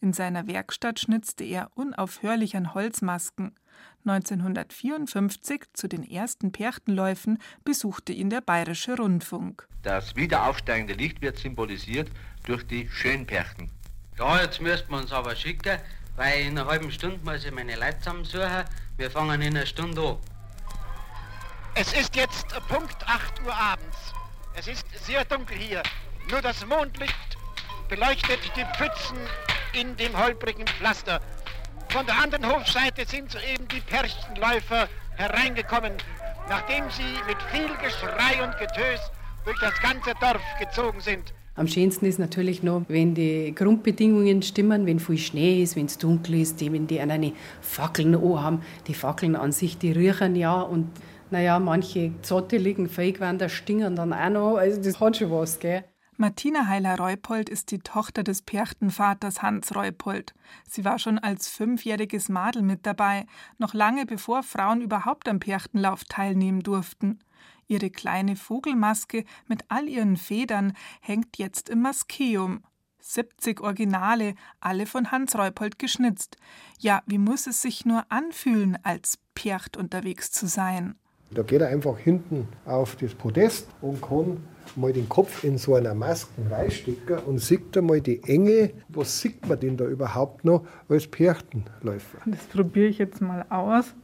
In 0.00 0.12
seiner 0.12 0.46
Werkstatt 0.46 0.98
schnitzte 0.98 1.44
er 1.44 1.70
unaufhörlich 1.74 2.56
an 2.56 2.74
Holzmasken. 2.74 3.54
1954 4.04 5.62
zu 5.72 5.88
den 5.88 6.02
ersten 6.08 6.50
Perchtenläufen 6.50 7.38
besuchte 7.64 8.12
ihn 8.12 8.28
der 8.28 8.40
Bayerische 8.40 8.96
Rundfunk. 8.96 9.68
Das 9.82 10.16
wiederaufsteigende 10.16 10.94
Licht 10.94 11.22
wird 11.22 11.38
symbolisiert 11.38 12.10
durch 12.44 12.66
die 12.66 12.88
Schönperchten. 12.88 13.70
Ja, 14.18 14.40
jetzt 14.40 14.60
müssten 14.60 14.90
wir 14.90 14.98
uns 14.98 15.12
aber 15.12 15.36
schicken, 15.36 15.78
weil 16.16 16.40
in 16.42 16.58
einer 16.58 16.68
halben 16.68 16.90
Stunde 16.90 17.20
muss 17.24 17.44
ich 17.44 17.52
meine 17.52 17.76
Leute 17.76 17.98
zusammensuchen. 17.98 18.64
Wir 18.96 19.10
fangen 19.10 19.40
in 19.40 19.56
einer 19.56 19.66
Stunde 19.66 20.02
an. 20.02 20.18
Es 21.74 21.92
ist 21.94 22.14
jetzt 22.16 22.48
Punkt 22.68 23.06
8 23.06 23.40
Uhr 23.46 23.54
abends. 23.54 24.12
Es 24.54 24.66
ist 24.66 24.84
sehr 25.06 25.24
dunkel 25.24 25.56
hier. 25.56 25.82
Nur 26.30 26.42
das 26.42 26.66
Mondlicht 26.66 27.38
beleuchtet 27.88 28.40
die 28.56 28.64
Pfützen 28.76 29.18
in 29.72 29.96
dem 29.96 30.16
holprigen 30.18 30.66
Pflaster. 30.66 31.20
Von 31.88 32.06
der 32.06 32.22
anderen 32.22 32.46
Hofseite 32.46 33.04
sind 33.06 33.30
soeben 33.30 33.68
die 33.68 33.80
Perchtenläufer 33.80 34.88
hereingekommen, 35.16 35.92
nachdem 36.48 36.84
sie 36.90 37.02
mit 37.26 37.36
viel 37.52 37.68
Geschrei 37.76 38.42
und 38.42 38.56
Getös 38.58 39.00
durch 39.44 39.58
das 39.60 39.78
ganze 39.80 40.12
Dorf 40.20 40.42
gezogen 40.58 41.00
sind. 41.00 41.34
Am 41.54 41.68
schönsten 41.68 42.06
ist 42.06 42.18
natürlich 42.18 42.62
noch, 42.62 42.82
wenn 42.88 43.14
die 43.14 43.54
Grundbedingungen 43.54 44.40
stimmen, 44.40 44.86
wenn 44.86 44.98
viel 44.98 45.18
Schnee 45.18 45.62
ist, 45.62 45.76
wenn 45.76 45.84
es 45.84 45.98
dunkel 45.98 46.40
ist, 46.40 46.60
wenn 46.60 46.86
die 46.86 46.98
eine 46.98 47.32
Fackeln 47.60 48.18
haben. 48.18 48.62
Die 48.86 48.94
Fackeln 48.94 49.36
an 49.36 49.52
sich, 49.52 49.76
die 49.76 49.92
riechen 49.92 50.34
ja 50.34 50.62
und 50.62 50.90
naja, 51.30 51.58
manche 51.58 52.12
zotteligen 52.22 52.88
Feigwänder 52.88 53.48
stingern 53.48 53.96
dann 53.96 54.12
auch 54.12 54.30
noch. 54.30 54.56
Also 54.56 54.80
das 54.82 54.98
hat 54.98 55.16
schon 55.16 55.30
was, 55.30 55.58
gell? 55.58 55.84
Martina 56.18 56.66
Heiler-Reupold 56.66 57.48
ist 57.48 57.70
die 57.70 57.78
Tochter 57.78 58.22
des 58.22 58.42
Perchtenvaters 58.42 59.40
Hans 59.40 59.74
Reupold. 59.74 60.34
Sie 60.68 60.84
war 60.84 60.98
schon 60.98 61.18
als 61.18 61.48
fünfjähriges 61.48 62.28
Madel 62.28 62.62
mit 62.62 62.84
dabei, 62.84 63.26
noch 63.56 63.72
lange 63.72 64.04
bevor 64.04 64.42
Frauen 64.42 64.82
überhaupt 64.82 65.26
am 65.26 65.40
Perchtenlauf 65.40 66.04
teilnehmen 66.04 66.60
durften. 66.60 67.18
Ihre 67.66 67.88
kleine 67.88 68.36
Vogelmaske 68.36 69.24
mit 69.46 69.64
all 69.68 69.88
ihren 69.88 70.18
Federn 70.18 70.74
hängt 71.00 71.38
jetzt 71.38 71.70
im 71.70 71.80
Maskeum. 71.80 72.62
70 73.00 73.60
Originale, 73.62 74.34
alle 74.60 74.84
von 74.84 75.10
Hans 75.10 75.34
Reupold 75.34 75.78
geschnitzt. 75.78 76.36
Ja, 76.78 77.02
wie 77.06 77.18
muss 77.18 77.46
es 77.46 77.62
sich 77.62 77.86
nur 77.86 78.04
anfühlen, 78.12 78.78
als 78.82 79.18
Percht 79.34 79.78
unterwegs 79.78 80.30
zu 80.30 80.46
sein? 80.46 80.96
Da 81.34 81.42
geht 81.42 81.60
er 81.60 81.68
einfach 81.68 81.98
hinten 81.98 82.48
auf 82.64 82.96
das 82.96 83.14
Podest 83.14 83.68
und 83.80 84.02
kann 84.02 84.38
mal 84.76 84.92
den 84.92 85.08
Kopf 85.08 85.44
in 85.44 85.58
so 85.58 85.74
einer 85.74 85.94
Maske 85.94 86.30
reinstecken 86.50 87.18
und 87.26 87.38
sieht 87.38 87.76
einmal 87.76 88.00
die 88.00 88.22
Enge. 88.24 88.70
Was 88.88 89.20
sieht 89.20 89.46
man 89.48 89.58
denn 89.58 89.76
da 89.76 89.86
überhaupt 89.86 90.44
noch 90.44 90.66
als 90.88 91.06
Perchtenläufer? 91.06 92.18
Das 92.26 92.44
probiere 92.46 92.86
ich 92.86 92.98
jetzt 92.98 93.20
mal 93.20 93.44
aus. 93.48 93.94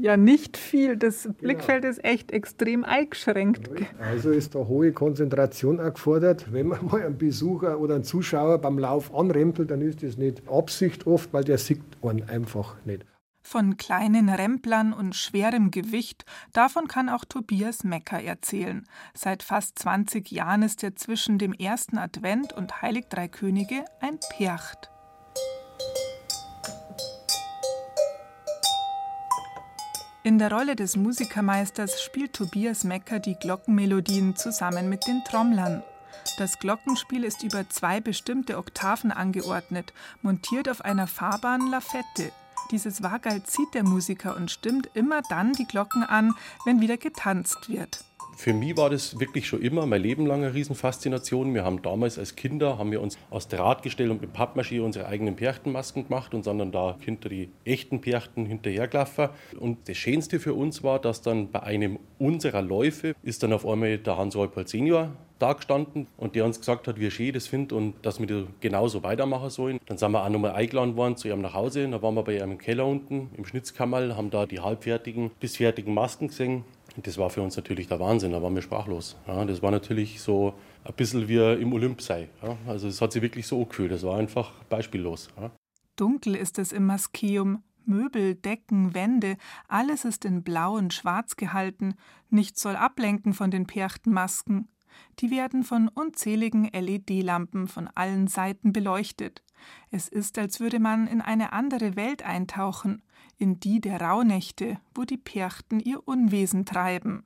Ja, 0.00 0.16
nicht 0.16 0.56
viel. 0.56 0.96
Das 0.96 1.24
genau. 1.24 1.34
Blickfeld 1.38 1.84
ist 1.84 2.04
echt 2.04 2.30
extrem 2.30 2.84
eingeschränkt. 2.84 3.68
Also 3.98 4.30
ist 4.30 4.54
da 4.54 4.60
hohe 4.60 4.92
Konzentration 4.92 5.80
auch 5.80 5.92
gefordert. 5.92 6.52
Wenn 6.52 6.68
man 6.68 6.86
mal 6.86 7.02
einen 7.02 7.18
Besucher 7.18 7.80
oder 7.80 7.96
einen 7.96 8.04
Zuschauer 8.04 8.58
beim 8.58 8.78
Lauf 8.78 9.12
anrempelt, 9.12 9.70
dann 9.70 9.82
ist 9.82 10.02
das 10.02 10.16
nicht 10.16 10.42
Absicht 10.48 11.06
oft, 11.06 11.32
weil 11.32 11.42
der 11.42 11.58
sieht 11.58 11.82
einen 12.00 12.28
einfach 12.28 12.76
nicht. 12.84 13.04
Von 13.50 13.78
kleinen 13.78 14.28
Remplern 14.28 14.92
und 14.92 15.16
schwerem 15.16 15.70
Gewicht, 15.70 16.26
davon 16.52 16.86
kann 16.86 17.08
auch 17.08 17.24
Tobias 17.24 17.82
Mecker 17.82 18.22
erzählen. 18.22 18.86
Seit 19.14 19.42
fast 19.42 19.78
20 19.78 20.30
Jahren 20.30 20.60
ist 20.60 20.84
er 20.84 20.96
zwischen 20.96 21.38
dem 21.38 21.54
ersten 21.54 21.96
Advent 21.96 22.52
und 22.52 22.82
Heilig 22.82 23.06
Drei 23.08 23.26
Könige 23.26 23.86
ein 24.02 24.18
Percht. 24.36 24.90
In 30.24 30.38
der 30.38 30.52
Rolle 30.52 30.76
des 30.76 30.98
Musikermeisters 30.98 32.02
spielt 32.02 32.34
Tobias 32.34 32.84
Mecker 32.84 33.18
die 33.18 33.36
Glockenmelodien 33.36 34.36
zusammen 34.36 34.90
mit 34.90 35.06
den 35.06 35.24
Trommlern. 35.24 35.82
Das 36.36 36.58
Glockenspiel 36.58 37.24
ist 37.24 37.42
über 37.42 37.66
zwei 37.70 38.02
bestimmte 38.02 38.58
Oktaven 38.58 39.10
angeordnet, 39.10 39.94
montiert 40.20 40.68
auf 40.68 40.82
einer 40.82 41.06
fahrbaren 41.06 41.70
Lafette. 41.70 42.30
Dieses 42.70 43.02
Wagall 43.02 43.42
zieht 43.44 43.72
der 43.72 43.82
Musiker 43.82 44.36
und 44.36 44.50
stimmt 44.50 44.90
immer 44.92 45.22
dann 45.30 45.54
die 45.54 45.64
Glocken 45.64 46.02
an, 46.02 46.34
wenn 46.66 46.80
wieder 46.82 46.98
getanzt 46.98 47.70
wird. 47.70 48.04
Für 48.36 48.52
mich 48.52 48.76
war 48.76 48.88
das 48.88 49.18
wirklich 49.18 49.48
schon 49.48 49.62
immer 49.62 49.84
mein 49.86 50.00
Leben 50.00 50.24
lang 50.24 50.44
eine 50.44 50.54
Riesenfaszination. 50.54 51.54
Wir 51.54 51.64
haben 51.64 51.82
damals 51.82 52.20
als 52.20 52.36
Kinder 52.36 52.78
haben 52.78 52.92
wir 52.92 53.00
uns 53.00 53.18
aus 53.30 53.48
Drahtgestell 53.48 54.12
und 54.12 54.20
mit 54.20 54.32
Pappmaschine 54.32 54.84
unsere 54.84 55.08
eigenen 55.08 55.34
Perchtenmasken 55.34 56.04
gemacht 56.04 56.34
und 56.34 56.44
sind 56.44 56.58
dann 56.58 56.70
da 56.70 56.96
hinter 57.00 57.30
die 57.30 57.48
echten 57.64 58.00
Perchten 58.00 58.46
hinterhergelaufen. 58.46 59.30
Und 59.58 59.88
das 59.88 59.96
Schönste 59.96 60.38
für 60.38 60.54
uns 60.54 60.84
war, 60.84 61.00
dass 61.00 61.20
dann 61.20 61.50
bei 61.50 61.64
einem 61.64 61.98
unserer 62.18 62.62
Läufe 62.62 63.16
ist 63.24 63.42
dann 63.42 63.52
auf 63.52 63.66
einmal 63.66 63.98
der 63.98 64.16
Hans 64.16 64.36
Reupold 64.36 64.68
Senior 64.68 65.16
da 65.38 65.52
gestanden 65.52 66.06
und 66.16 66.34
der 66.34 66.44
uns 66.44 66.58
gesagt 66.58 66.88
hat, 66.88 66.98
wie 66.98 67.10
schön 67.10 67.32
das 67.32 67.46
findet 67.46 67.72
und 67.72 67.94
dass 68.02 68.20
wir 68.20 68.46
genauso 68.60 69.02
weitermachen 69.02 69.50
sollen. 69.50 69.78
Dann 69.86 69.98
sind 69.98 70.12
wir 70.12 70.24
auch 70.24 70.28
nochmal 70.28 70.52
eingeladen 70.52 70.96
worden 70.96 71.16
zu 71.16 71.28
ihm 71.28 71.40
nach 71.40 71.54
Hause. 71.54 71.88
Da 71.88 72.02
waren 72.02 72.14
wir 72.14 72.22
bei 72.22 72.36
ihm 72.36 72.52
im 72.52 72.58
Keller 72.58 72.86
unten 72.86 73.30
im 73.36 73.44
Schnitzkammerl, 73.44 74.16
haben 74.16 74.30
da 74.30 74.46
die 74.46 74.60
halbfertigen 74.60 75.30
bis 75.40 75.56
fertigen 75.56 75.94
Masken 75.94 76.28
gesehen. 76.28 76.64
Und 76.96 77.06
das 77.06 77.16
war 77.16 77.30
für 77.30 77.42
uns 77.42 77.56
natürlich 77.56 77.86
der 77.86 78.00
Wahnsinn, 78.00 78.32
da 78.32 78.42
waren 78.42 78.54
wir 78.54 78.62
sprachlos. 78.62 79.16
Ja, 79.28 79.44
das 79.44 79.62
war 79.62 79.70
natürlich 79.70 80.20
so 80.20 80.54
ein 80.84 80.94
bisschen 80.94 81.28
wie 81.28 81.36
im 81.36 81.72
Olymp 81.72 82.00
sei. 82.00 82.28
Ja, 82.42 82.56
also 82.66 82.88
es 82.88 83.00
hat 83.00 83.12
sich 83.12 83.22
wirklich 83.22 83.46
so 83.46 83.64
gefühlt, 83.64 83.92
das 83.92 84.02
war 84.02 84.16
einfach 84.16 84.52
beispiellos. 84.68 85.28
Ja. 85.40 85.50
Dunkel 85.94 86.34
ist 86.34 86.58
es 86.58 86.72
im 86.72 86.86
Maskeum, 86.86 87.62
Möbel, 87.84 88.34
Decken, 88.34 88.94
Wände, 88.94 89.36
alles 89.68 90.04
ist 90.04 90.24
in 90.24 90.42
Blau 90.42 90.74
und 90.74 90.92
Schwarz 90.92 91.36
gehalten, 91.36 91.94
nichts 92.30 92.62
soll 92.62 92.76
ablenken 92.76 93.32
von 93.32 93.50
den 93.50 93.66
Perchtenmasken. 93.66 94.68
Die 95.20 95.30
werden 95.30 95.64
von 95.64 95.88
unzähligen 95.88 96.64
LED-Lampen 96.64 97.68
von 97.68 97.88
allen 97.94 98.28
Seiten 98.28 98.72
beleuchtet. 98.72 99.42
Es 99.90 100.08
ist, 100.08 100.38
als 100.38 100.60
würde 100.60 100.78
man 100.78 101.06
in 101.06 101.20
eine 101.20 101.52
andere 101.52 101.96
Welt 101.96 102.22
eintauchen, 102.22 103.02
in 103.36 103.60
die 103.60 103.80
der 103.80 104.00
Rauhnächte, 104.00 104.78
wo 104.94 105.04
die 105.04 105.16
Perchten 105.16 105.80
ihr 105.80 106.06
Unwesen 106.06 106.64
treiben. 106.64 107.24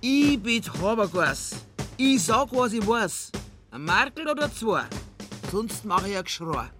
Ich 0.00 0.42
bin 0.42 0.62
Habergas. 0.80 1.66
Ich 1.96 2.24
sag, 2.24 2.52
was 2.52 2.72
ich 2.72 2.86
weiß. 2.86 3.32
Ein 3.70 3.84
Markel 3.84 4.28
oder 4.28 4.50
zwei. 4.52 4.84
Sonst 5.50 5.84
mache 5.84 6.08
ich 6.08 6.16
ein 6.16 6.24
Geschrei. 6.24 6.70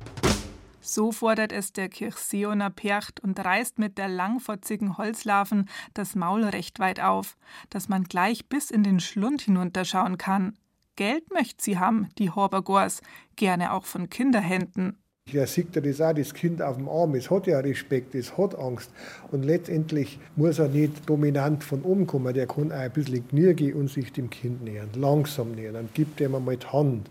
So 0.80 1.12
fordert 1.12 1.52
es 1.52 1.72
der 1.72 1.88
Kirchseoner 1.88 2.70
Percht 2.70 3.20
und 3.20 3.38
reißt 3.38 3.78
mit 3.78 3.98
der 3.98 4.08
langfotzigen 4.08 4.96
Holzlarven 4.96 5.68
das 5.94 6.14
Maul 6.14 6.44
recht 6.44 6.78
weit 6.78 7.00
auf, 7.00 7.36
dass 7.68 7.88
man 7.88 8.04
gleich 8.04 8.48
bis 8.48 8.70
in 8.70 8.82
den 8.82 9.00
Schlund 9.00 9.42
hinunterschauen 9.42 10.16
kann. 10.16 10.54
Geld 10.96 11.32
möchte 11.32 11.62
sie 11.62 11.78
haben, 11.78 12.08
die 12.18 12.30
Horbergors, 12.30 13.02
gerne 13.36 13.72
auch 13.72 13.84
von 13.84 14.10
Kinderhänden. 14.10 14.98
Ja, 15.32 15.46
sieht 15.46 15.76
er 15.76 15.82
das 15.82 16.00
auch, 16.00 16.12
das 16.12 16.34
Kind 16.34 16.60
auf 16.60 16.76
dem 16.76 16.88
Arm, 16.88 17.14
es 17.14 17.30
hat 17.30 17.46
ja 17.46 17.60
Respekt, 17.60 18.14
es 18.16 18.36
hat 18.36 18.58
Angst. 18.58 18.90
Und 19.30 19.44
letztendlich 19.44 20.18
muss 20.34 20.58
er 20.58 20.68
nicht 20.68 21.08
dominant 21.08 21.62
von 21.62 21.82
oben 21.82 22.06
kommen, 22.06 22.34
der 22.34 22.48
kann 22.48 22.72
auch 22.72 22.76
ein 22.76 22.90
bisschen 22.90 23.28
knirgen 23.28 23.74
und 23.74 23.88
sich 23.88 24.12
dem 24.12 24.28
Kind 24.28 24.64
nähern, 24.64 24.88
langsam 24.96 25.52
nähern. 25.52 25.74
Dann 25.74 25.88
gibt 25.94 26.20
er 26.20 26.30
ihm 26.30 26.44
mal 26.44 26.56
die 26.56 26.66
Hand 26.66 27.08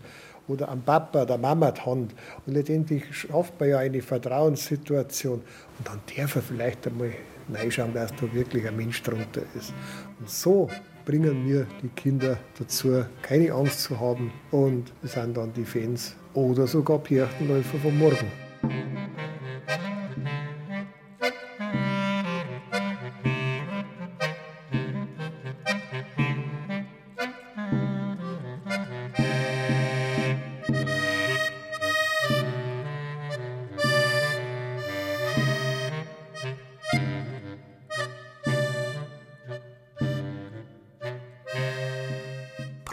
oder 0.50 0.68
am 0.68 0.82
Papa, 0.82 1.24
der 1.24 1.38
Mama 1.38 1.70
die 1.70 1.80
Hand. 1.80 2.14
Und 2.46 2.52
letztendlich 2.52 3.04
schafft 3.10 3.58
man 3.60 3.68
ja 3.68 3.78
eine 3.78 4.02
Vertrauenssituation. 4.02 5.40
Und 5.78 5.88
dann 5.88 6.00
darf 6.16 6.36
er 6.36 6.42
vielleicht 6.42 6.86
einmal 6.86 7.12
reinschauen, 7.52 7.94
dass 7.94 8.14
da 8.16 8.32
wirklich 8.32 8.66
ein 8.66 8.76
Mensch 8.76 9.02
drunter 9.02 9.42
ist. 9.56 9.72
Und 10.18 10.28
so 10.28 10.68
bringen 11.04 11.46
wir 11.46 11.66
die 11.82 11.88
Kinder 11.88 12.38
dazu, 12.58 13.04
keine 13.22 13.52
Angst 13.52 13.82
zu 13.82 13.98
haben 13.98 14.32
und 14.50 14.92
es 15.02 15.12
sind 15.12 15.36
dann 15.36 15.52
die 15.52 15.64
Fans 15.64 16.14
oder 16.34 16.66
sogar 16.66 16.98
Pirchtenläufer 16.98 17.78
von 17.78 17.98
morgen. 17.98 18.30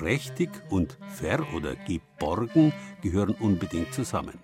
Prächtig 0.08 0.50
und 0.70 0.98
ver- 1.10 1.54
oder 1.54 1.76
geborgen 1.76 2.72
gehören 3.02 3.36
unbedingt 3.42 3.94
zusammen. 3.94 4.40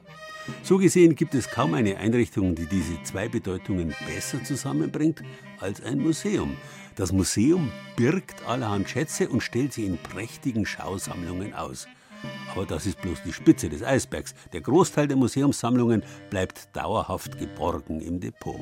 So 0.61 0.77
gesehen 0.77 1.15
gibt 1.15 1.33
es 1.35 1.49
kaum 1.49 1.73
eine 1.73 1.95
Einrichtung, 1.95 2.53
die 2.53 2.65
diese 2.65 3.01
zwei 3.03 3.29
Bedeutungen 3.29 3.95
besser 4.05 4.43
zusammenbringt 4.43 5.23
als 5.61 5.81
ein 5.81 5.99
Museum. 5.99 6.57
Das 6.97 7.13
Museum 7.13 7.71
birgt 7.95 8.45
allerhand 8.45 8.89
Schätze 8.89 9.29
und 9.29 9.39
stellt 9.39 9.71
sie 9.71 9.85
in 9.85 9.97
prächtigen 9.97 10.65
Schausammlungen 10.65 11.53
aus. 11.53 11.87
Aber 12.53 12.65
das 12.65 12.85
ist 12.85 13.01
bloß 13.01 13.23
die 13.25 13.31
Spitze 13.31 13.69
des 13.69 13.83
Eisbergs. 13.83 14.35
Der 14.51 14.59
Großteil 14.59 15.07
der 15.07 15.15
Museumssammlungen 15.15 16.03
bleibt 16.29 16.75
dauerhaft 16.75 17.39
geborgen 17.39 18.01
im 18.01 18.19
Depot. 18.19 18.59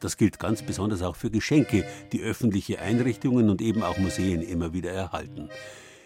Das 0.00 0.16
gilt 0.16 0.40
ganz 0.40 0.60
besonders 0.60 1.02
auch 1.02 1.14
für 1.14 1.30
Geschenke, 1.30 1.84
die 2.10 2.20
öffentliche 2.20 2.80
Einrichtungen 2.80 3.48
und 3.48 3.62
eben 3.62 3.84
auch 3.84 3.98
Museen 3.98 4.42
immer 4.42 4.72
wieder 4.72 4.90
erhalten. 4.90 5.48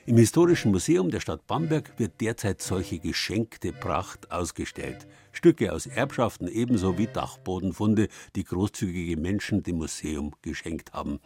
Im 0.08 0.18
Historischen 0.18 0.70
Museum 0.70 1.10
der 1.10 1.18
Stadt 1.18 1.48
Bamberg 1.48 1.98
wird 1.98 2.20
derzeit 2.20 2.62
solche 2.62 3.00
geschenkte 3.00 3.72
Pracht 3.72 4.30
ausgestellt. 4.30 5.04
Stücke 5.32 5.72
aus 5.72 5.86
Erbschaften 5.86 6.46
ebenso 6.46 6.96
wie 6.96 7.08
Dachbodenfunde, 7.08 8.06
die 8.36 8.44
großzügige 8.44 9.16
Menschen 9.16 9.64
dem 9.64 9.78
Museum 9.78 10.32
geschenkt 10.42 10.92
haben. 10.92 11.18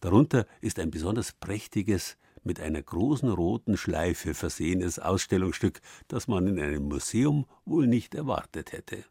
Darunter 0.00 0.46
ist 0.60 0.78
ein 0.78 0.90
besonders 0.90 1.32
prächtiges, 1.32 2.18
mit 2.44 2.60
einer 2.60 2.82
großen 2.82 3.30
roten 3.30 3.78
Schleife 3.78 4.34
versehenes 4.34 4.98
Ausstellungsstück, 4.98 5.80
das 6.06 6.28
man 6.28 6.46
in 6.46 6.60
einem 6.60 6.88
Museum 6.88 7.46
wohl 7.64 7.86
nicht 7.86 8.14
erwartet 8.14 8.72
hätte. 8.72 9.02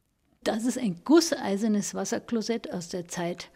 Das 0.44 0.66
ist 0.66 0.78
ein 0.78 1.02
gusseisernes 1.04 1.96
Wasserklosett 1.96 2.72
aus 2.72 2.90
der 2.90 3.08
Zeit, 3.08 3.50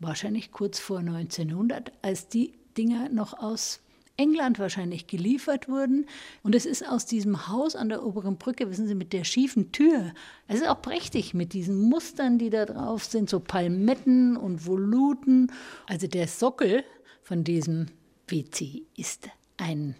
wahrscheinlich 0.00 0.50
kurz 0.50 0.80
vor 0.80 0.98
1900, 0.98 1.92
als 2.02 2.26
die 2.26 2.54
Dinger 2.76 3.08
noch 3.10 3.38
aus 3.38 3.80
England 4.18 4.58
wahrscheinlich 4.58 5.06
geliefert 5.06 5.68
wurden. 5.68 6.06
Und 6.42 6.54
es 6.54 6.66
ist 6.66 6.86
aus 6.86 7.06
diesem 7.06 7.48
Haus 7.48 7.74
an 7.74 7.88
der 7.88 8.04
oberen 8.04 8.36
Brücke, 8.36 8.68
wissen 8.68 8.86
Sie, 8.86 8.94
mit 8.94 9.14
der 9.14 9.24
schiefen 9.24 9.72
Tür. 9.72 10.12
Es 10.46 10.56
ist 10.56 10.68
auch 10.68 10.82
prächtig 10.82 11.32
mit 11.32 11.54
diesen 11.54 11.88
Mustern, 11.88 12.38
die 12.38 12.50
da 12.50 12.66
drauf 12.66 13.04
sind, 13.04 13.30
so 13.30 13.40
Palmetten 13.40 14.36
und 14.36 14.66
Voluten. 14.66 15.50
Also 15.86 16.06
der 16.06 16.28
Sockel 16.28 16.84
von 17.22 17.44
diesem 17.44 17.86
WC 18.26 18.82
ist 18.96 19.28
ein 19.56 19.94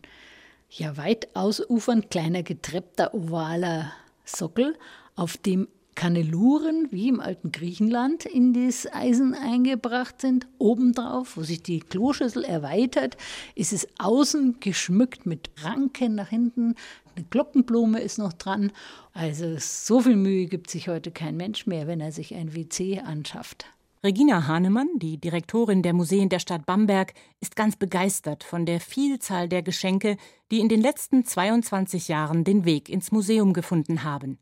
ja 0.70 0.96
weit 0.96 1.34
ausufernd 1.34 2.10
kleiner 2.10 2.42
getreppter 2.42 3.14
ovaler 3.14 3.92
Sockel, 4.25 4.76
auf 5.16 5.37
dem 5.38 5.68
Kaneluren, 5.98 6.86
wie 6.92 7.08
im 7.08 7.18
alten 7.18 7.50
Griechenland, 7.50 8.24
in 8.24 8.52
das 8.52 8.86
Eisen 8.92 9.34
eingebracht 9.34 10.20
sind. 10.20 10.46
Obendrauf, 10.58 11.36
wo 11.36 11.42
sich 11.42 11.60
die 11.60 11.80
Kloschüssel 11.80 12.44
erweitert, 12.44 13.16
ist 13.56 13.72
es 13.72 13.88
außen 13.98 14.60
geschmückt 14.60 15.26
mit 15.26 15.50
Ranken 15.64 16.14
nach 16.14 16.28
hinten. 16.28 16.76
Eine 17.16 17.24
Glockenblume 17.28 17.98
ist 17.98 18.16
noch 18.16 18.32
dran. 18.32 18.70
Also 19.12 19.56
so 19.58 20.00
viel 20.00 20.14
Mühe 20.14 20.46
gibt 20.46 20.70
sich 20.70 20.86
heute 20.86 21.10
kein 21.10 21.36
Mensch 21.36 21.66
mehr, 21.66 21.88
wenn 21.88 22.00
er 22.00 22.12
sich 22.12 22.32
ein 22.32 22.54
WC 22.54 23.00
anschafft. 23.00 23.66
Regina 24.04 24.46
Hahnemann, 24.46 25.00
die 25.00 25.18
Direktorin 25.18 25.82
der 25.82 25.94
Museen 25.94 26.28
der 26.28 26.38
Stadt 26.38 26.64
Bamberg, 26.64 27.12
ist 27.40 27.56
ganz 27.56 27.74
begeistert 27.74 28.44
von 28.44 28.66
der 28.66 28.78
Vielzahl 28.78 29.48
der 29.48 29.62
Geschenke, 29.62 30.16
die 30.52 30.60
in 30.60 30.68
den 30.68 30.80
letzten 30.80 31.24
22 31.24 32.06
Jahren 32.06 32.44
den 32.44 32.64
Weg 32.64 32.88
ins 32.88 33.10
Museum 33.10 33.52
gefunden 33.52 34.04
haben. 34.04 34.38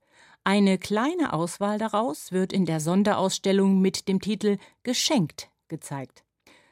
Eine 0.47 0.79
kleine 0.79 1.33
Auswahl 1.33 1.76
daraus 1.76 2.30
wird 2.30 2.52
in 2.52 2.67
der 2.67 2.78
Sonderausstellung 2.78 3.80
mit 3.80 4.06
dem 4.06 4.21
Titel 4.21 4.59
Geschenkt 4.85 5.50
gezeigt. 5.67 6.23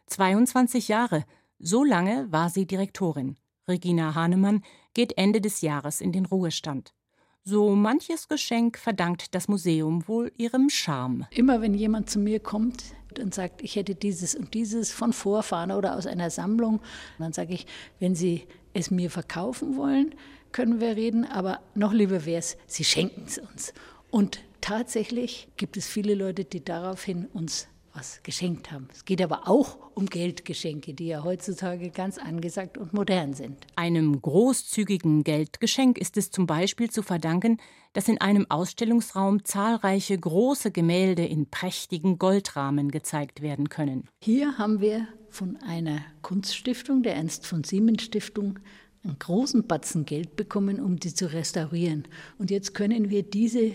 22 0.07 0.87
Jahre, 0.87 1.25
so 1.59 1.83
lange 1.83 2.31
war 2.31 2.51
sie 2.51 2.67
Direktorin. 2.67 3.37
Regina 3.67 4.15
Hahnemann 4.15 4.63
geht 4.95 5.19
Ende 5.19 5.41
des 5.41 5.61
Jahres 5.61 6.01
in 6.01 6.13
den 6.13 6.25
Ruhestand. 6.25 6.95
So 7.43 7.75
manches 7.75 8.29
Geschenk 8.29 8.79
verdankt 8.79 9.35
das 9.35 9.49
Museum 9.49 10.07
wohl 10.07 10.31
ihrem 10.37 10.71
Charme. 10.71 11.27
Immer 11.31 11.61
wenn 11.61 11.75
jemand 11.75 12.09
zu 12.09 12.21
mir 12.21 12.39
kommt 12.39 12.95
und 13.19 13.35
sagt, 13.35 13.61
ich 13.61 13.75
hätte 13.75 13.97
dieses 13.97 14.37
und 14.37 14.55
dieses 14.55 14.93
von 14.93 15.13
Vorfahren 15.13 15.73
oder 15.73 15.97
aus 15.97 16.07
einer 16.07 16.31
Sammlung, 16.31 16.81
dann 17.19 17.33
sage 17.33 17.55
ich, 17.55 17.67
wenn 17.99 18.15
Sie 18.15 18.47
es 18.73 18.93
mir 18.93 19.11
verkaufen 19.11 19.77
wollen, 19.77 20.15
können 20.55 20.81
wir 20.81 20.97
reden, 20.97 21.25
aber 21.27 21.61
noch 21.75 21.93
lieber 21.93 22.25
wäre 22.25 22.39
es, 22.39 22.57
Sie 22.67 22.85
schenken 22.85 23.25
es 23.27 23.39
uns. 23.39 23.75
Und 24.11 24.39
tatsächlich 24.61 25.49
gibt 25.57 25.77
es 25.77 25.89
viele 25.89 26.15
Leute, 26.15 26.45
die 26.45 26.65
daraufhin 26.65 27.27
uns 27.27 27.67
was 27.93 28.21
geschenkt 28.23 28.73
haben. 28.73 28.89
Es 28.93 29.05
geht 29.05 29.21
aber 29.21 29.49
auch 29.49 29.79
um 29.95 30.07
Geldgeschenke, 30.07 30.95
die 30.95 31.09
ja 31.09 31.25
heutzutage 31.25 31.91
ganz 31.91 32.19
angesagt 32.19 32.79
und 32.79 32.93
modern 32.93 33.35
sind. 33.35 33.67
Einem 33.77 34.21
großzügigen 34.21 35.25
Geldgeschenk 35.25 35.99
ist 35.99 36.17
es 36.17 36.31
zum 36.31 36.47
Beispiel 36.47 36.89
zu 36.89 37.03
verdanken, 37.03 37.59
dass 37.93 38.09
in 38.09 38.21
einem 38.21 38.47
Ausstellungsraum 38.49 39.45
zahlreiche 39.45 40.19
große 40.19 40.71
Gemälde 40.71 41.25
in 41.25 41.51
prächtigen 41.51 42.19
Goldrahmen 42.19 42.91
gezeigt 42.91 43.43
werden 43.43 43.69
können. 43.69 44.09
Hier 44.21 44.59
haben 44.59 44.81
wir 44.81 45.09
von 45.31 45.57
einer 45.57 46.01
Kunststiftung, 46.23 47.03
der 47.03 47.17
Ernst 47.17 47.47
von 47.47 47.65
Siemens 47.65 48.05
Stiftung, 48.05 48.61
einen 49.05 49.19
großen 49.19 49.67
Batzen 49.67 50.07
Geld 50.07 50.37
bekommen, 50.37 50.81
um 50.81 50.99
die 50.99 51.15
zu 51.15 51.33
restaurieren. 51.33 52.09
Und 52.39 52.51
jetzt 52.51 52.75
können 52.75 53.11
wir 53.11 53.23
diese 53.23 53.73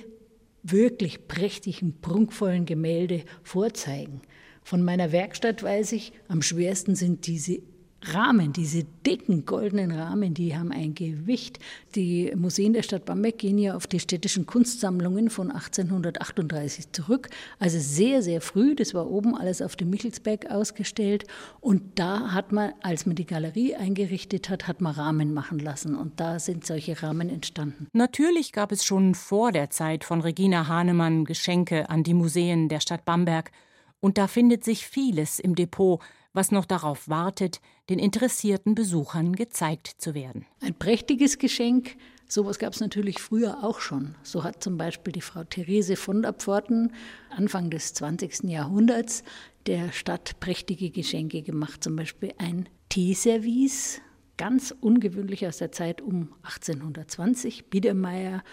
wirklich 0.63 1.28
prächtigen, 1.28 2.02
prunkvollen 2.02 2.65
Gemälde 2.65 3.24
vorzeigen. 3.44 4.22
Von 4.63 4.84
meiner 4.84 5.12
Werkstatt 5.12 5.63
weiß 5.63 5.94
ich, 5.94 6.13
am 6.28 6.42
schwersten 6.42 6.96
sind 6.96 7.28
diese 7.28 7.62
Rahmen, 8.02 8.54
diese 8.54 8.84
dicken 8.84 9.46
goldenen 9.46 9.92
Rahmen, 9.92 10.34
die 10.34 10.56
haben 10.56 10.72
ein 10.72 10.96
Gewicht. 10.96 11.60
Die 11.96 12.32
Museen 12.36 12.74
der 12.74 12.84
Stadt 12.84 13.06
Bamberg 13.06 13.38
gehen 13.38 13.58
ja 13.58 13.76
auf 13.76 13.88
die 13.88 14.00
städtischen 14.00 14.46
Kunstsammlungen 14.46 15.30
von 15.30 15.52
1838 15.52 16.92
zurück. 16.92 17.30
Also 17.60 17.78
sehr, 17.80 18.22
sehr 18.22 18.42
früh. 18.42 18.76
Das 18.76 18.94
war 18.94 19.10
oben 19.10 19.36
alles 19.36 19.62
auf 19.62 19.76
dem 19.76 19.90
Michelsberg 19.90 20.50
ausgestellt. 20.50 21.26
Und 21.60 22.00
da 22.00 22.32
hat 22.32 22.52
man, 22.52 22.74
als 22.82 23.06
man 23.06 23.16
die 23.16 23.26
Galerie 23.26 23.76
eingerichtet 23.76 24.50
hat, 24.50 24.68
hat 24.68 24.80
man 24.80 24.94
Rahmen 24.94 25.34
machen 25.34 25.60
lassen. 25.60 25.96
Und 25.96 26.20
da 26.20 26.40
sind 26.40 26.66
solche 26.66 27.02
Rahmen 27.04 27.30
entstanden. 27.30 27.88
Natürlich 27.94 28.54
gab 28.54 28.72
es 28.72 28.86
schon 28.86 29.14
vor 29.14 29.52
der 29.52 29.70
Zeit 29.70 30.04
von 30.04 30.22
Regina 30.22 30.68
Hahnemann 30.68 31.26
Geschenke 31.26 31.90
an 31.90 32.04
die 32.04 32.14
Museen 32.14 32.70
der 32.70 32.80
Stadt 32.80 33.04
Bamberg. 33.04 33.52
Und 34.00 34.18
da 34.18 34.28
findet 34.28 34.64
sich 34.64 34.88
vieles 34.88 35.40
im 35.40 35.56
Depot, 35.56 36.02
was 36.34 36.52
noch 36.52 36.65
darauf 36.65 37.10
wartet, 37.10 37.60
den 37.89 38.00
interessierten 38.00 38.76
Besuchern 38.76 39.36
gezeigt 39.36 39.88
zu 39.98 40.13
werden. 40.13 40.46
Ein 40.62 40.76
prächtiges 40.76 41.38
Geschenk. 41.38 41.96
Sowas 42.28 42.60
gab 42.60 42.74
es 42.74 42.80
natürlich 42.80 43.20
früher 43.20 43.63
auch 43.63 43.80
schon. 43.80 44.15
So 44.22 44.44
hat 44.44 44.63
zum 44.63 44.78
Beispiel 44.78 45.12
die 45.12 45.22
Frau 45.22 45.44
Therese 45.44 45.96
von 45.96 46.22
der 46.22 46.34
Pforten 46.34 46.94
Anfang 47.36 47.72
des 47.72 47.94
20. 47.96 48.44
Jahrhunderts 48.44 49.24
der 49.65 49.92
Stadt 49.92 50.39
prächtige 50.39 50.92
Geschenke 50.92 51.42
gemacht. 51.42 51.84
Zum 51.84 51.96
Beispiel 51.96 52.34
ein 52.38 52.70
Teeservice, 52.89 54.02
ganz 54.38 54.74
ungewöhnlich 54.80 55.48
aus 55.48 55.58
der 55.58 55.72
Zeit 55.72 56.02
um 56.02 56.34
1820, 56.44 57.72
Biedermeier. 57.72 58.44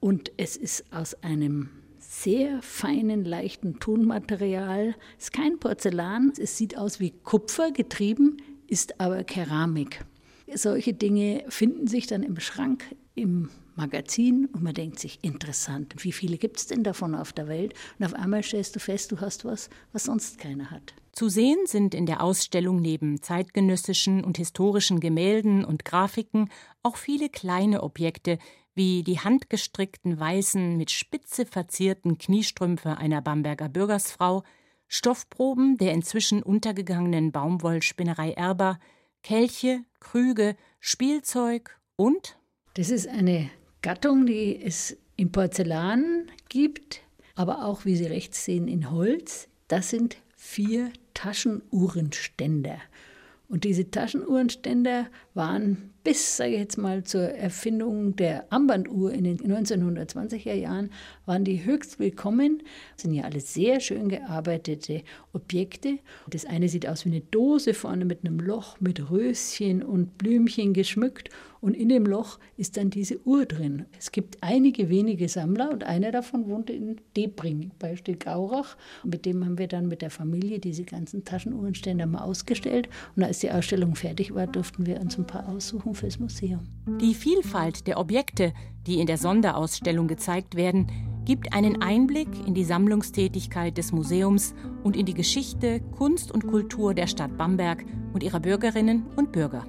Und 0.00 0.32
es 0.38 0.56
ist 0.56 0.90
aus 0.92 1.14
einem 1.22 1.68
sehr 2.22 2.62
feinen, 2.62 3.24
leichten 3.24 3.78
Tonmaterial. 3.78 4.94
Es 5.18 5.24
ist 5.24 5.32
kein 5.32 5.58
Porzellan, 5.58 6.32
es 6.38 6.56
sieht 6.56 6.78
aus 6.78 6.98
wie 6.98 7.10
Kupfer 7.10 7.72
getrieben, 7.72 8.38
ist 8.66 9.00
aber 9.00 9.22
Keramik. 9.22 10.04
Solche 10.54 10.94
Dinge 10.94 11.44
finden 11.48 11.86
sich 11.86 12.06
dann 12.06 12.22
im 12.22 12.40
Schrank, 12.40 12.84
im 13.14 13.50
Magazin 13.74 14.46
und 14.46 14.62
man 14.62 14.72
denkt 14.72 14.98
sich, 14.98 15.18
interessant, 15.22 15.94
wie 15.98 16.12
viele 16.12 16.38
gibt 16.38 16.56
es 16.56 16.66
denn 16.66 16.82
davon 16.82 17.14
auf 17.14 17.34
der 17.34 17.48
Welt? 17.48 17.74
Und 17.98 18.06
auf 18.06 18.14
einmal 18.14 18.42
stellst 18.42 18.74
du 18.74 18.80
fest, 18.80 19.12
du 19.12 19.20
hast 19.20 19.44
was, 19.44 19.68
was 19.92 20.04
sonst 20.04 20.38
keiner 20.38 20.70
hat. 20.70 20.94
Zu 21.12 21.28
sehen 21.28 21.58
sind 21.66 21.94
in 21.94 22.06
der 22.06 22.22
Ausstellung 22.22 22.80
neben 22.80 23.20
zeitgenössischen 23.20 24.24
und 24.24 24.38
historischen 24.38 25.00
Gemälden 25.00 25.64
und 25.64 25.84
Grafiken 25.84 26.48
auch 26.82 26.96
viele 26.96 27.28
kleine 27.28 27.82
Objekte, 27.82 28.38
wie 28.76 29.02
die 29.02 29.18
handgestrickten 29.18 30.20
weißen, 30.20 30.76
mit 30.76 30.90
Spitze 30.90 31.46
verzierten 31.46 32.18
Kniestrümpfe 32.18 32.98
einer 32.98 33.22
Bamberger 33.22 33.70
Bürgersfrau, 33.70 34.44
Stoffproben 34.86 35.78
der 35.78 35.92
inzwischen 35.92 36.42
untergegangenen 36.42 37.32
Baumwollspinnerei 37.32 38.32
Erber, 38.32 38.78
Kelche, 39.22 39.80
Krüge, 39.98 40.56
Spielzeug 40.78 41.80
und 41.96 42.36
Das 42.74 42.90
ist 42.90 43.08
eine 43.08 43.50
Gattung, 43.80 44.26
die 44.26 44.62
es 44.62 44.96
im 45.16 45.32
Porzellan 45.32 46.30
gibt, 46.50 47.00
aber 47.34 47.64
auch, 47.64 47.86
wie 47.86 47.96
Sie 47.96 48.04
rechts 48.04 48.44
sehen, 48.44 48.68
in 48.68 48.90
Holz. 48.90 49.48
Das 49.68 49.88
sind 49.90 50.18
vier 50.36 50.92
Taschenuhrenständer. 51.14 52.78
Und 53.48 53.62
diese 53.62 53.90
Taschenuhrenständer 53.90 55.06
waren 55.34 55.90
bis, 56.02 56.36
sage 56.36 56.52
ich 56.52 56.58
jetzt 56.58 56.78
mal, 56.78 57.04
zur 57.04 57.22
Erfindung 57.22 58.16
der 58.16 58.52
Armbanduhr 58.52 59.12
in 59.12 59.24
den 59.24 59.38
1920er 59.38 60.54
Jahren, 60.54 60.90
waren 61.26 61.44
die 61.44 61.64
höchst 61.64 61.98
willkommen. 61.98 62.62
Das 62.94 63.02
sind 63.02 63.14
ja 63.14 63.24
alles 63.24 63.54
sehr 63.54 63.80
schön 63.80 64.08
gearbeitete 64.08 65.02
Objekte. 65.32 65.98
Das 66.28 66.44
eine 66.44 66.68
sieht 66.68 66.88
aus 66.88 67.04
wie 67.04 67.10
eine 67.10 67.20
Dose 67.20 67.74
vorne 67.74 68.04
mit 68.04 68.24
einem 68.24 68.38
Loch 68.38 68.80
mit 68.80 69.10
Röschen 69.10 69.82
und 69.82 70.18
Blümchen 70.18 70.74
geschmückt. 70.74 71.30
Und 71.60 71.74
in 71.74 71.88
dem 71.88 72.04
Loch 72.04 72.38
ist 72.56 72.76
dann 72.76 72.90
diese 72.90 73.24
Uhr 73.26 73.46
drin. 73.46 73.86
Es 73.98 74.12
gibt 74.12 74.42
einige 74.42 74.88
wenige 74.88 75.28
Sammler 75.28 75.70
und 75.70 75.84
einer 75.84 76.12
davon 76.12 76.48
wohnte 76.48 76.72
in 76.72 76.96
Debring 77.16 77.70
bei 77.78 77.96
Stilgaurach. 77.96 78.76
Mit 79.04 79.26
dem 79.26 79.44
haben 79.44 79.58
wir 79.58 79.68
dann 79.68 79.88
mit 79.88 80.02
der 80.02 80.10
Familie 80.10 80.58
diese 80.58 80.84
ganzen 80.84 81.24
Taschenuhrenständer 81.24 82.06
mal 82.06 82.22
ausgestellt. 82.22 82.88
Und 83.16 83.24
als 83.24 83.40
die 83.40 83.50
Ausstellung 83.50 83.94
fertig 83.94 84.34
war, 84.34 84.46
durften 84.46 84.86
wir 84.86 85.00
uns 85.00 85.18
ein 85.18 85.26
paar 85.26 85.48
aussuchen 85.48 85.94
fürs 85.94 86.18
Museum. 86.18 86.60
Die 87.00 87.14
Vielfalt 87.14 87.86
der 87.86 87.98
Objekte, 87.98 88.52
die 88.86 89.00
in 89.00 89.06
der 89.06 89.18
Sonderausstellung 89.18 90.06
gezeigt 90.06 90.54
werden, 90.56 90.90
gibt 91.24 91.52
einen 91.52 91.82
Einblick 91.82 92.28
in 92.46 92.54
die 92.54 92.64
Sammlungstätigkeit 92.64 93.76
des 93.76 93.92
Museums 93.92 94.54
und 94.84 94.96
in 94.96 95.06
die 95.06 95.14
Geschichte, 95.14 95.80
Kunst 95.96 96.30
und 96.30 96.46
Kultur 96.46 96.94
der 96.94 97.08
Stadt 97.08 97.36
Bamberg 97.36 97.84
und 98.12 98.22
ihrer 98.22 98.40
Bürgerinnen 98.40 99.04
und 99.16 99.32
Bürger. 99.32 99.66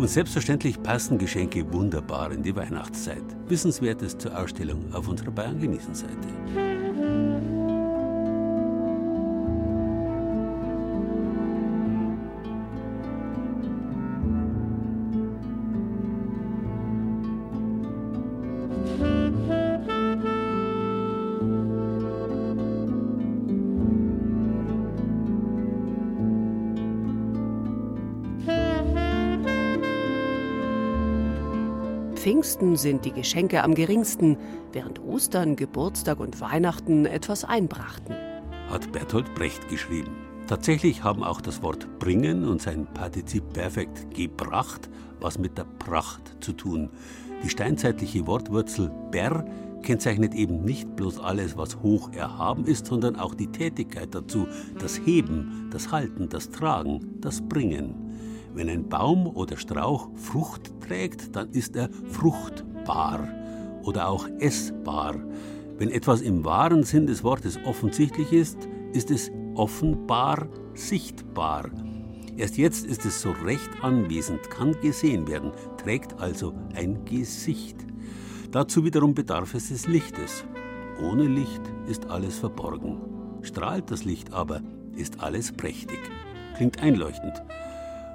Und 0.00 0.08
selbstverständlich 0.08 0.82
passen 0.82 1.18
Geschenke 1.18 1.70
wunderbar 1.74 2.32
in 2.32 2.42
die 2.42 2.56
Weihnachtszeit. 2.56 3.22
Wissenswertes 3.48 4.16
zur 4.16 4.34
Ausstellung 4.34 4.94
auf 4.94 5.06
unserer 5.08 5.30
Bayern 5.30 5.60
genießen 5.60 5.94
Seite. 5.94 7.49
Pfingsten 32.40 32.76
sind 32.78 33.04
die 33.04 33.12
Geschenke 33.12 33.62
am 33.62 33.74
geringsten, 33.74 34.38
während 34.72 34.98
Ostern, 34.98 35.56
Geburtstag 35.56 36.20
und 36.20 36.40
Weihnachten 36.40 37.04
etwas 37.04 37.44
einbrachten. 37.44 38.16
Hat 38.70 38.90
Bertolt 38.92 39.34
Brecht 39.34 39.68
geschrieben. 39.68 40.16
Tatsächlich 40.46 41.04
haben 41.04 41.22
auch 41.22 41.42
das 41.42 41.62
Wort 41.62 41.98
bringen 41.98 42.48
und 42.48 42.62
sein 42.62 42.86
Partizip 42.94 43.52
Perfekt 43.52 44.14
gebracht 44.14 44.88
was 45.20 45.38
mit 45.38 45.58
der 45.58 45.66
Pracht 45.78 46.42
zu 46.42 46.54
tun. 46.54 46.88
Die 47.44 47.50
steinzeitliche 47.50 48.26
Wortwurzel 48.26 48.90
ber 49.10 49.44
kennzeichnet 49.82 50.34
eben 50.34 50.64
nicht 50.64 50.96
bloß 50.96 51.20
alles, 51.20 51.58
was 51.58 51.82
hoch 51.82 52.10
erhaben 52.14 52.64
ist, 52.64 52.86
sondern 52.86 53.16
auch 53.16 53.34
die 53.34 53.48
Tätigkeit 53.48 54.14
dazu, 54.14 54.46
das 54.78 54.98
Heben, 55.04 55.68
das 55.70 55.92
Halten, 55.92 56.30
das 56.30 56.48
Tragen, 56.48 57.20
das 57.20 57.42
Bringen. 57.42 57.94
Wenn 58.52 58.68
ein 58.68 58.88
Baum 58.88 59.26
oder 59.26 59.56
Strauch 59.56 60.08
Frucht 60.14 60.72
trägt, 60.80 61.36
dann 61.36 61.50
ist 61.50 61.76
er 61.76 61.88
fruchtbar 62.10 63.28
oder 63.82 64.08
auch 64.08 64.28
essbar. 64.38 65.16
Wenn 65.78 65.90
etwas 65.90 66.20
im 66.20 66.44
wahren 66.44 66.82
Sinn 66.82 67.06
des 67.06 67.24
Wortes 67.24 67.58
offensichtlich 67.64 68.32
ist, 68.32 68.68
ist 68.92 69.10
es 69.10 69.30
offenbar 69.54 70.48
sichtbar. 70.74 71.70
Erst 72.36 72.58
jetzt 72.58 72.86
ist 72.86 73.04
es 73.04 73.20
so 73.20 73.30
recht 73.44 73.70
anwesend, 73.82 74.50
kann 74.50 74.78
gesehen 74.80 75.28
werden, 75.28 75.52
trägt 75.76 76.18
also 76.20 76.54
ein 76.74 77.04
Gesicht. 77.04 77.76
Dazu 78.50 78.84
wiederum 78.84 79.14
bedarf 79.14 79.54
es 79.54 79.68
des 79.68 79.86
Lichtes. 79.86 80.44
Ohne 81.02 81.24
Licht 81.24 81.62
ist 81.86 82.06
alles 82.06 82.38
verborgen. 82.38 82.98
Strahlt 83.42 83.90
das 83.90 84.04
Licht 84.04 84.32
aber, 84.32 84.60
ist 84.96 85.20
alles 85.20 85.52
prächtig. 85.52 85.98
Klingt 86.56 86.82
einleuchtend. 86.82 87.42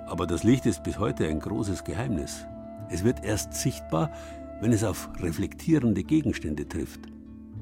Aber 0.08 0.28
das 0.28 0.44
Licht 0.44 0.66
ist 0.66 0.84
bis 0.84 1.00
heute 1.00 1.28
ein 1.28 1.40
großes 1.40 1.84
Geheimnis. 1.84 2.46
Es 2.90 3.04
wird 3.04 3.24
erst 3.24 3.54
sichtbar, 3.54 4.12
wenn 4.62 4.72
es 4.72 4.84
auf 4.84 5.10
reflektierende 5.22 6.04
Gegenstände 6.04 6.68
trifft. 6.68 7.02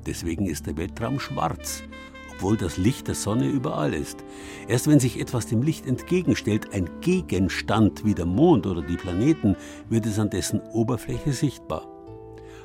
Deswegen 0.05 0.45
ist 0.45 0.67
der 0.67 0.77
Weltraum 0.77 1.19
schwarz, 1.19 1.81
obwohl 2.31 2.57
das 2.57 2.77
Licht 2.77 3.07
der 3.07 3.15
Sonne 3.15 3.47
überall 3.47 3.93
ist. 3.93 4.23
Erst 4.67 4.87
wenn 4.87 4.99
sich 4.99 5.19
etwas 5.19 5.47
dem 5.47 5.61
Licht 5.61 5.87
entgegenstellt, 5.87 6.73
ein 6.73 6.89
Gegenstand 7.01 8.03
wie 8.03 8.13
der 8.13 8.25
Mond 8.25 8.67
oder 8.67 8.81
die 8.81 8.97
Planeten, 8.97 9.55
wird 9.89 10.05
es 10.05 10.19
an 10.19 10.29
dessen 10.29 10.59
Oberfläche 10.59 11.31
sichtbar. 11.31 11.87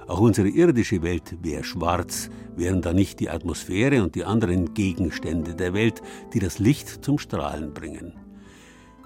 Auch 0.09 0.21
unsere 0.21 0.49
irdische 0.49 1.03
Welt 1.03 1.37
wäre 1.43 1.64
schwarz, 1.64 2.31
wären 2.57 2.83
da 2.83 2.93
nicht 2.93 3.21
die 3.21 3.31
Atmosphäre 3.31 4.03
und 4.03 4.14
die 4.14 4.25
anderen 4.25 4.75
Gegenstände 4.75 5.55
der 5.55 5.75
Welt, 5.75 6.03
die 6.33 6.38
das 6.38 6.59
Licht 6.59 7.05
zum 7.05 7.19
Strahlen 7.19 7.75
bringen. 7.75 8.14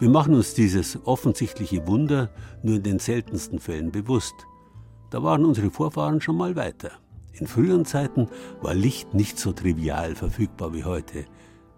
Wir 0.03 0.11
machen 0.11 0.35
uns 0.35 0.55
dieses 0.55 0.99
offensichtliche 1.07 1.87
Wunder 1.87 2.29
nur 2.65 2.75
in 2.75 2.83
den 2.83 2.99
seltensten 2.99 3.61
Fällen 3.61 3.93
bewusst. 3.93 4.35
Da 5.11 5.23
waren 5.23 5.45
unsere 5.45 5.71
Vorfahren 5.71 6.21
schon 6.21 6.37
mal 6.37 6.57
weiter. 6.57 6.91
In 7.35 7.47
früheren 7.47 7.85
Zeiten 7.85 8.27
war 8.61 8.75
Licht 8.75 9.15
nicht 9.15 9.39
so 9.39 9.53
trivial 9.53 10.17
verfügbar 10.17 10.75
wie 10.75 10.83
heute. 10.83 11.27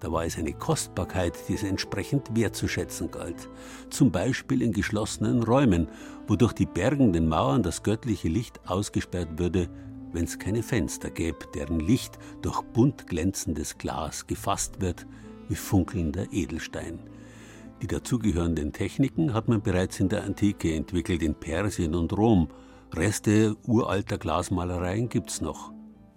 Da 0.00 0.10
war 0.10 0.24
es 0.24 0.38
eine 0.38 0.54
Kostbarkeit, 0.54 1.36
die 1.48 1.52
es 1.52 1.64
entsprechend 1.64 2.34
wertzuschätzen 2.34 3.10
galt. 3.10 3.50
Zum 3.90 4.10
Beispiel 4.10 4.62
in 4.62 4.72
geschlossenen 4.72 5.42
Räumen, 5.42 5.86
wo 6.26 6.34
durch 6.34 6.54
die 6.54 6.64
bergenden 6.64 7.28
Mauern 7.28 7.62
das 7.62 7.82
göttliche 7.82 8.28
Licht 8.28 8.58
ausgesperrt 8.64 9.38
würde, 9.38 9.68
wenn 10.14 10.24
es 10.24 10.38
keine 10.38 10.62
Fenster 10.62 11.10
gäbe, 11.10 11.40
deren 11.54 11.78
Licht 11.78 12.18
durch 12.40 12.62
bunt 12.62 13.06
glänzendes 13.06 13.76
Glas 13.76 14.26
gefasst 14.26 14.80
wird, 14.80 15.06
wie 15.50 15.56
funkelnder 15.56 16.32
Edelstein. 16.32 17.00
Die 17.84 17.88
dazugehörenden 17.88 18.72
Techniken 18.72 19.34
hat 19.34 19.46
man 19.46 19.60
bereits 19.60 20.00
in 20.00 20.08
der 20.08 20.24
Antike 20.24 20.74
entwickelt, 20.74 21.22
in 21.22 21.34
Persien 21.34 21.94
und 21.94 22.16
Rom. 22.16 22.48
Reste 22.94 23.56
uralter 23.66 24.16
Glasmalereien 24.16 25.10
gibt's 25.10 25.42
noch. 25.42 25.70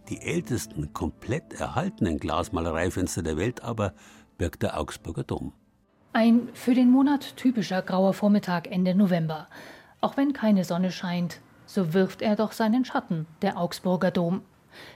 Die 0.07 0.21
ältesten 0.21 0.93
komplett 0.93 1.59
erhaltenen 1.59 2.19
Glasmalereifenster 2.19 3.21
der 3.21 3.35
Welt 3.35 3.63
aber 3.65 3.93
birgt 4.37 4.63
der 4.63 4.79
Augsburger 4.79 5.25
Dom. 5.25 5.51
Ein 6.13 6.47
für 6.53 6.73
den 6.73 6.89
Monat 6.89 7.35
typischer 7.35 7.81
grauer 7.81 8.13
Vormittag 8.13 8.71
Ende 8.71 8.95
November. 8.95 9.49
Auch 9.99 10.15
wenn 10.15 10.31
keine 10.31 10.63
Sonne 10.63 10.89
scheint, 10.89 11.41
so 11.65 11.93
wirft 11.93 12.21
er 12.21 12.37
doch 12.37 12.53
seinen 12.53 12.85
Schatten, 12.85 13.25
der 13.41 13.57
Augsburger 13.57 14.11
Dom. 14.11 14.41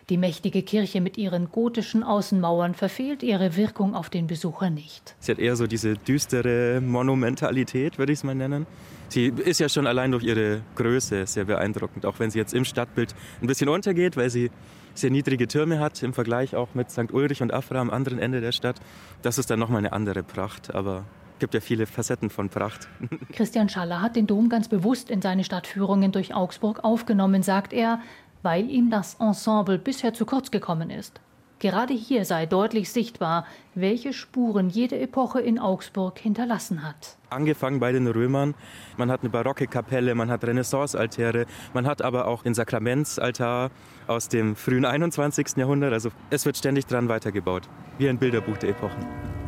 Die 0.09 0.17
mächtige 0.17 0.61
Kirche 0.63 1.01
mit 1.01 1.17
ihren 1.17 1.51
gotischen 1.51 2.03
Außenmauern 2.03 2.73
verfehlt 2.73 3.23
ihre 3.23 3.55
Wirkung 3.55 3.95
auf 3.95 4.09
den 4.09 4.27
Besucher 4.27 4.69
nicht. 4.69 5.15
Sie 5.19 5.31
hat 5.31 5.39
eher 5.39 5.55
so 5.55 5.67
diese 5.67 5.95
düstere 5.95 6.81
Monumentalität, 6.81 7.97
würde 7.97 8.11
ich 8.11 8.19
es 8.19 8.23
mal 8.23 8.35
nennen. 8.35 8.65
Sie 9.09 9.27
ist 9.27 9.59
ja 9.59 9.67
schon 9.67 9.87
allein 9.87 10.11
durch 10.11 10.23
ihre 10.23 10.61
Größe 10.75 11.25
sehr 11.27 11.45
beeindruckend, 11.45 12.05
auch 12.05 12.19
wenn 12.19 12.31
sie 12.31 12.39
jetzt 12.39 12.53
im 12.53 12.65
Stadtbild 12.65 13.13
ein 13.41 13.47
bisschen 13.47 13.67
untergeht, 13.67 14.15
weil 14.15 14.29
sie 14.29 14.51
sehr 14.93 15.09
niedrige 15.09 15.47
Türme 15.47 15.79
hat 15.79 16.01
im 16.03 16.13
Vergleich 16.13 16.55
auch 16.55 16.73
mit 16.73 16.91
St. 16.91 17.11
Ulrich 17.13 17.41
und 17.41 17.53
Afra 17.53 17.79
am 17.79 17.89
anderen 17.89 18.19
Ende 18.19 18.41
der 18.41 18.51
Stadt. 18.51 18.77
Das 19.21 19.37
ist 19.37 19.49
dann 19.49 19.59
nochmal 19.59 19.79
eine 19.79 19.93
andere 19.93 20.23
Pracht, 20.23 20.73
aber 20.73 21.05
es 21.33 21.39
gibt 21.39 21.53
ja 21.53 21.59
viele 21.59 21.87
Facetten 21.87 22.29
von 22.29 22.49
Pracht. 22.49 22.87
Christian 23.33 23.67
Schaller 23.67 24.01
hat 24.01 24.15
den 24.15 24.27
Dom 24.27 24.49
ganz 24.49 24.67
bewusst 24.67 25.09
in 25.09 25.21
seine 25.21 25.43
Stadtführungen 25.43 26.11
durch 26.11 26.35
Augsburg 26.35 26.83
aufgenommen, 26.83 27.43
sagt 27.43 27.73
er, 27.73 27.99
weil 28.41 28.69
ihm 28.69 28.89
das 28.89 29.15
Ensemble 29.19 29.77
bisher 29.77 30.13
zu 30.13 30.25
kurz 30.25 30.51
gekommen 30.51 30.89
ist. 30.89 31.21
Gerade 31.61 31.93
hier 31.93 32.25
sei 32.25 32.47
deutlich 32.47 32.89
sichtbar, 32.89 33.45
welche 33.75 34.13
Spuren 34.13 34.71
jede 34.71 34.99
Epoche 34.99 35.41
in 35.41 35.59
Augsburg 35.59 36.17
hinterlassen 36.17 36.81
hat. 36.81 37.17
Angefangen 37.29 37.79
bei 37.79 37.91
den 37.91 38.07
Römern. 38.07 38.55
Man 38.97 39.11
hat 39.11 39.21
eine 39.21 39.29
barocke 39.29 39.67
Kapelle, 39.67 40.15
man 40.15 40.31
hat 40.31 40.43
Renaissance-Altäre, 40.43 41.45
man 41.75 41.85
hat 41.85 42.01
aber 42.01 42.25
auch 42.25 42.41
den 42.41 42.55
Sakramentsaltar 42.55 43.69
aus 44.07 44.27
dem 44.27 44.55
frühen 44.55 44.85
21. 44.85 45.57
Jahrhundert. 45.57 45.93
Also 45.93 46.09
es 46.31 46.47
wird 46.47 46.57
ständig 46.57 46.87
dran 46.87 47.09
weitergebaut, 47.09 47.69
wie 47.99 48.09
ein 48.09 48.17
Bilderbuch 48.17 48.57
der 48.57 48.71
Epochen. 48.71 49.40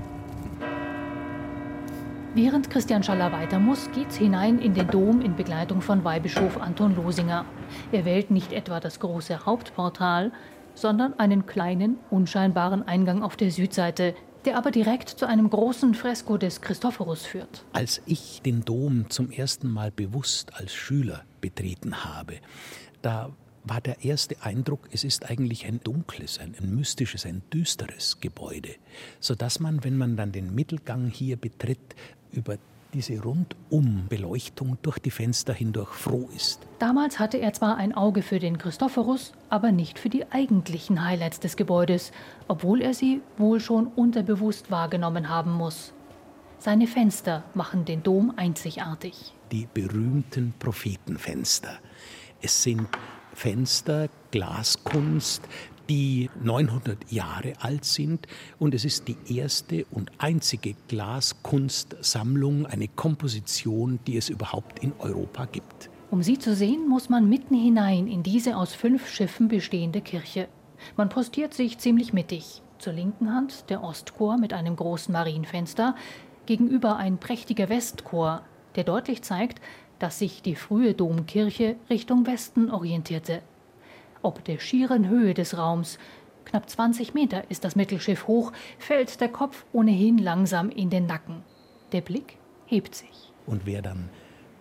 Während 2.35 2.71
Christian 2.71 3.03
Schaller 3.03 3.31
weiter 3.31 3.59
muss, 3.59 3.91
geht's 3.91 4.15
hinein 4.15 4.57
in 4.57 4.73
den 4.73 4.87
Dom 4.87 5.21
in 5.21 5.35
Begleitung 5.35 5.81
von 5.81 6.03
Weihbischof 6.03 6.57
Anton 6.59 6.95
Losinger. 6.95 7.45
Er 7.91 8.05
wählt 8.05 8.31
nicht 8.31 8.53
etwa 8.53 8.79
das 8.79 8.99
große 8.99 9.45
Hauptportal, 9.45 10.31
sondern 10.73 11.13
einen 11.19 11.45
kleinen, 11.45 11.99
unscheinbaren 12.09 12.87
Eingang 12.87 13.21
auf 13.21 13.35
der 13.35 13.51
Südseite, 13.51 14.15
der 14.45 14.57
aber 14.57 14.71
direkt 14.71 15.09
zu 15.09 15.27
einem 15.27 15.47
großen 15.47 15.93
Fresko 15.93 16.37
des 16.37 16.61
Christophorus 16.61 17.23
führt. 17.23 17.65
Als 17.71 18.01
ich 18.07 18.41
den 18.41 18.65
Dom 18.65 19.11
zum 19.11 19.29
ersten 19.29 19.69
Mal 19.69 19.91
bewusst 19.91 20.55
als 20.55 20.73
Schüler 20.73 21.25
betreten 21.39 22.03
habe, 22.03 22.37
da 23.03 23.29
war 23.63 23.81
der 23.81 24.03
erste 24.03 24.41
Eindruck, 24.41 24.89
es 24.91 25.03
ist 25.03 25.29
eigentlich 25.29 25.65
ein 25.65 25.79
dunkles, 25.83 26.39
ein, 26.39 26.55
ein 26.59 26.75
mystisches, 26.75 27.25
ein 27.25 27.41
düsteres 27.51 28.19
Gebäude, 28.19 28.75
sodass 29.19 29.59
man, 29.59 29.83
wenn 29.83 29.97
man 29.97 30.17
dann 30.17 30.31
den 30.31 30.53
Mittelgang 30.53 31.07
hier 31.07 31.37
betritt, 31.37 31.95
über 32.31 32.57
diese 32.93 33.19
Rundumbeleuchtung 33.21 34.77
durch 34.81 34.99
die 34.99 35.11
Fenster 35.11 35.53
hindurch 35.53 35.89
froh 35.89 36.29
ist. 36.35 36.59
Damals 36.79 37.19
hatte 37.19 37.37
er 37.37 37.53
zwar 37.53 37.77
ein 37.77 37.93
Auge 37.93 38.21
für 38.21 38.39
den 38.39 38.57
Christophorus, 38.57 39.33
aber 39.49 39.71
nicht 39.71 39.97
für 39.97 40.09
die 40.09 40.31
eigentlichen 40.31 41.03
Highlights 41.03 41.39
des 41.39 41.55
Gebäudes, 41.55 42.11
obwohl 42.47 42.81
er 42.81 42.93
sie 42.93 43.21
wohl 43.37 43.59
schon 43.59 43.87
unterbewusst 43.87 44.69
wahrgenommen 44.69 45.29
haben 45.29 45.51
muss. 45.53 45.93
Seine 46.59 46.87
Fenster 46.87 47.43
machen 47.55 47.83
den 47.83 48.03
Dom 48.03 48.33
einzigartig. 48.37 49.33
Die 49.51 49.67
berühmten 49.73 50.53
Prophetenfenster. 50.59 51.79
Es 52.41 52.63
sind 52.63 52.87
Fenster, 53.33 54.09
Glaskunst, 54.31 55.43
die 55.89 56.29
900 56.41 57.11
Jahre 57.11 57.53
alt 57.59 57.85
sind 57.85 58.27
und 58.59 58.73
es 58.73 58.85
ist 58.85 59.07
die 59.07 59.17
erste 59.35 59.85
und 59.91 60.11
einzige 60.17 60.75
Glaskunstsammlung, 60.87 62.65
eine 62.65 62.87
Komposition, 62.87 63.99
die 64.07 64.17
es 64.17 64.29
überhaupt 64.29 64.79
in 64.79 64.93
Europa 64.99 65.45
gibt. 65.45 65.89
Um 66.09 66.21
sie 66.21 66.37
zu 66.37 66.55
sehen, 66.55 66.87
muss 66.87 67.09
man 67.09 67.27
mitten 67.27 67.55
hinein 67.55 68.07
in 68.07 68.23
diese 68.23 68.55
aus 68.55 68.73
fünf 68.73 69.09
Schiffen 69.09 69.47
bestehende 69.47 70.01
Kirche. 70.01 70.47
Man 70.95 71.09
postiert 71.09 71.53
sich 71.53 71.79
ziemlich 71.79 72.13
mittig. 72.13 72.61
Zur 72.77 72.93
linken 72.93 73.33
Hand 73.33 73.69
der 73.69 73.83
Ostchor 73.83 74.37
mit 74.37 74.53
einem 74.53 74.75
großen 74.75 75.11
Marienfenster, 75.11 75.95
gegenüber 76.45 76.97
ein 76.97 77.17
prächtiger 77.17 77.69
Westchor, 77.69 78.41
der 78.75 78.83
deutlich 78.83 79.21
zeigt, 79.21 79.61
dass 80.03 80.19
sich 80.19 80.41
die 80.41 80.55
frühe 80.55 80.93
Domkirche 80.93 81.77
Richtung 81.89 82.27
Westen 82.27 82.69
orientierte. 82.69 83.41
Ob 84.21 84.43
der 84.43 84.59
schieren 84.59 85.07
Höhe 85.07 85.33
des 85.33 85.57
Raums, 85.57 85.97
knapp 86.43 86.69
20 86.69 87.13
Meter 87.13 87.49
ist 87.49 87.63
das 87.63 87.77
Mittelschiff 87.77 88.27
hoch, 88.27 88.51
fällt 88.79 89.21
der 89.21 89.29
Kopf 89.29 89.63
ohnehin 89.71 90.17
langsam 90.17 90.69
in 90.69 90.89
den 90.89 91.05
Nacken. 91.05 91.41
Der 91.93 92.01
Blick 92.01 92.37
hebt 92.65 92.95
sich. 92.95 93.31
Und 93.45 93.65
wer 93.65 93.81
dann 93.81 94.09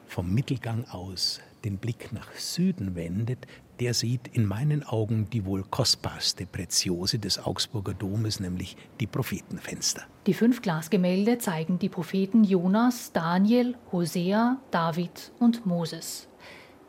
vom 0.07 0.33
Mittelgang 0.33 0.85
aus 0.85 1.41
den 1.65 1.79
Blick 1.79 2.13
nach 2.13 2.33
Süden 2.35 2.95
wendet, 2.95 3.49
der 3.83 3.95
sieht 3.95 4.29
in 4.29 4.47
meinen 4.47 4.85
Augen 4.85 5.29
die 5.33 5.45
wohl 5.45 5.65
kostbarste 5.65 6.47
Preziose 6.47 7.19
des 7.19 7.45
Augsburger 7.45 7.95
Domes, 7.95 8.39
nämlich 8.39 8.77
die 9.01 9.09
Prophetenfenster. 9.09 10.03
Die 10.29 10.35
fünf 10.35 10.63
Glasgemälde 10.63 11.39
zeigen 11.39 11.81
die 11.81 11.89
Propheten 11.89 12.45
Jonas, 12.45 13.11
Daniel, 13.13 13.75
Hosea, 13.91 14.59
David 14.71 15.33
und 15.41 15.67
Moses. 15.67 16.29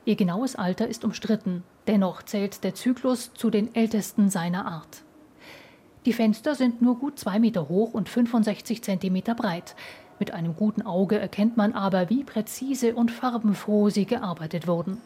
Ihr 0.06 0.16
genaues 0.16 0.56
Alter 0.56 0.88
ist 0.88 1.04
umstritten, 1.04 1.64
dennoch 1.88 2.22
zählt 2.22 2.64
der 2.64 2.76
Zyklus 2.76 3.34
zu 3.34 3.50
den 3.50 3.74
ältesten 3.74 4.30
seiner 4.30 4.68
Art. 4.68 5.04
Die 6.06 6.14
Fenster 6.14 6.54
sind 6.54 6.84
nur 6.84 7.00
gut 7.00 7.18
zwei 7.18 7.40
Meter 7.40 7.70
hoch 7.70 7.96
und 7.96 8.08
65 8.08 8.84
Zentimeter 8.84 9.34
breit. 9.34 9.76
Mit 10.20 10.30
einem 10.30 10.56
guten 10.56 10.84
Auge 10.84 11.18
erkennt 11.18 11.58
man 11.58 11.74
aber, 11.74 12.12
wie 12.12 12.24
präzise 12.24 12.94
und 12.94 13.10
farbenfroh 13.10 13.90
sie 13.90 14.06
gearbeitet 14.06 14.68
wurden. 14.68 15.02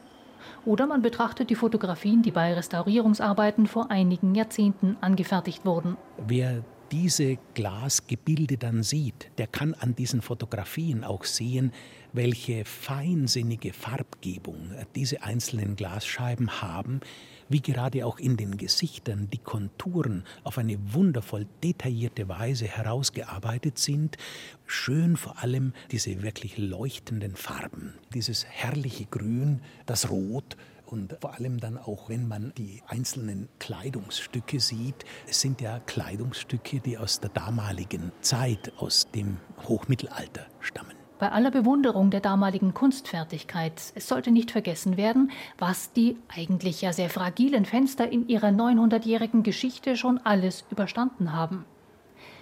Oder 0.65 0.87
man 0.87 1.01
betrachtet 1.01 1.49
die 1.49 1.55
Fotografien, 1.55 2.21
die 2.21 2.31
bei 2.31 2.53
Restaurierungsarbeiten 2.53 3.67
vor 3.67 3.91
einigen 3.91 4.35
Jahrzehnten 4.35 4.97
angefertigt 5.01 5.65
wurden. 5.65 5.97
Wer 6.25 6.63
diese 6.91 7.37
Glasgebilde 7.53 8.57
dann 8.57 8.83
sieht, 8.83 9.29
der 9.37 9.47
kann 9.47 9.73
an 9.73 9.95
diesen 9.95 10.21
Fotografien 10.21 11.03
auch 11.03 11.23
sehen, 11.23 11.71
welche 12.13 12.65
feinsinnige 12.65 13.73
Farbgebung 13.73 14.71
diese 14.95 15.23
einzelnen 15.23 15.75
Glasscheiben 15.75 16.61
haben, 16.61 17.01
wie 17.49 17.61
gerade 17.61 18.05
auch 18.05 18.19
in 18.19 18.37
den 18.37 18.57
Gesichtern 18.57 19.29
die 19.31 19.37
Konturen 19.37 20.23
auf 20.43 20.57
eine 20.57 20.77
wundervoll 20.93 21.45
detaillierte 21.63 22.27
Weise 22.27 22.65
herausgearbeitet 22.65 23.77
sind. 23.77 24.17
Schön 24.65 25.17
vor 25.17 25.41
allem 25.41 25.73
diese 25.91 26.23
wirklich 26.23 26.57
leuchtenden 26.57 27.35
Farben, 27.35 27.93
dieses 28.13 28.45
herrliche 28.45 29.05
Grün, 29.05 29.61
das 29.85 30.09
Rot, 30.09 30.57
und 30.87 31.17
vor 31.21 31.35
allem 31.35 31.59
dann 31.59 31.77
auch, 31.77 32.09
wenn 32.09 32.27
man 32.27 32.53
die 32.57 32.81
einzelnen 32.87 33.49
Kleidungsstücke 33.59 34.59
sieht, 34.59 35.05
es 35.27 35.41
sind 35.41 35.61
ja 35.61 35.79
Kleidungsstücke, 35.79 36.79
die 36.79 36.97
aus 36.97 37.19
der 37.19 37.29
damaligen 37.29 38.11
Zeit, 38.21 38.73
aus 38.77 39.09
dem 39.11 39.37
Hochmittelalter 39.67 40.45
stammen. 40.59 40.95
Bei 41.19 41.31
aller 41.31 41.49
Bewunderung 41.49 42.11
der 42.11 42.19
damaligen 42.19 42.75
Kunstfertigkeit, 42.75 43.81
es 43.95 44.07
sollte 44.07 44.29
nicht 44.29 44.51
vergessen 44.51 44.97
werden, 44.97 45.31
was 45.57 45.91
die 45.91 46.17
eigentlich 46.27 46.81
ja 46.83 46.93
sehr 46.93 47.09
fragilen 47.09 47.65
Fenster 47.65 48.11
in 48.11 48.27
ihrer 48.27 48.49
900-jährigen 48.49 49.41
Geschichte 49.41 49.97
schon 49.97 50.19
alles 50.19 50.65
überstanden 50.69 51.33
haben. 51.33 51.65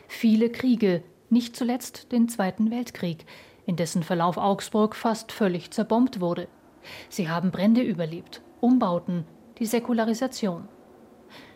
Viele 0.10 0.50
Kriege, 0.50 1.04
nicht 1.30 1.56
zuletzt 1.56 2.12
den 2.12 2.28
Zweiten 2.28 2.70
Weltkrieg, 2.70 3.26
in 3.66 3.78
dessen 3.78 4.04
Verlauf 4.04 4.38
Augsburg 4.38 4.96
fast 4.96 5.32
völlig 5.32 5.72
zerbombt 5.72 6.20
wurde. 6.20 6.48
Sie 7.10 7.30
haben 7.30 7.52
Brände 7.52 7.82
überlebt, 7.82 8.42
Umbauten, 8.62 9.26
die 9.60 9.66
Säkularisation. 9.66 10.68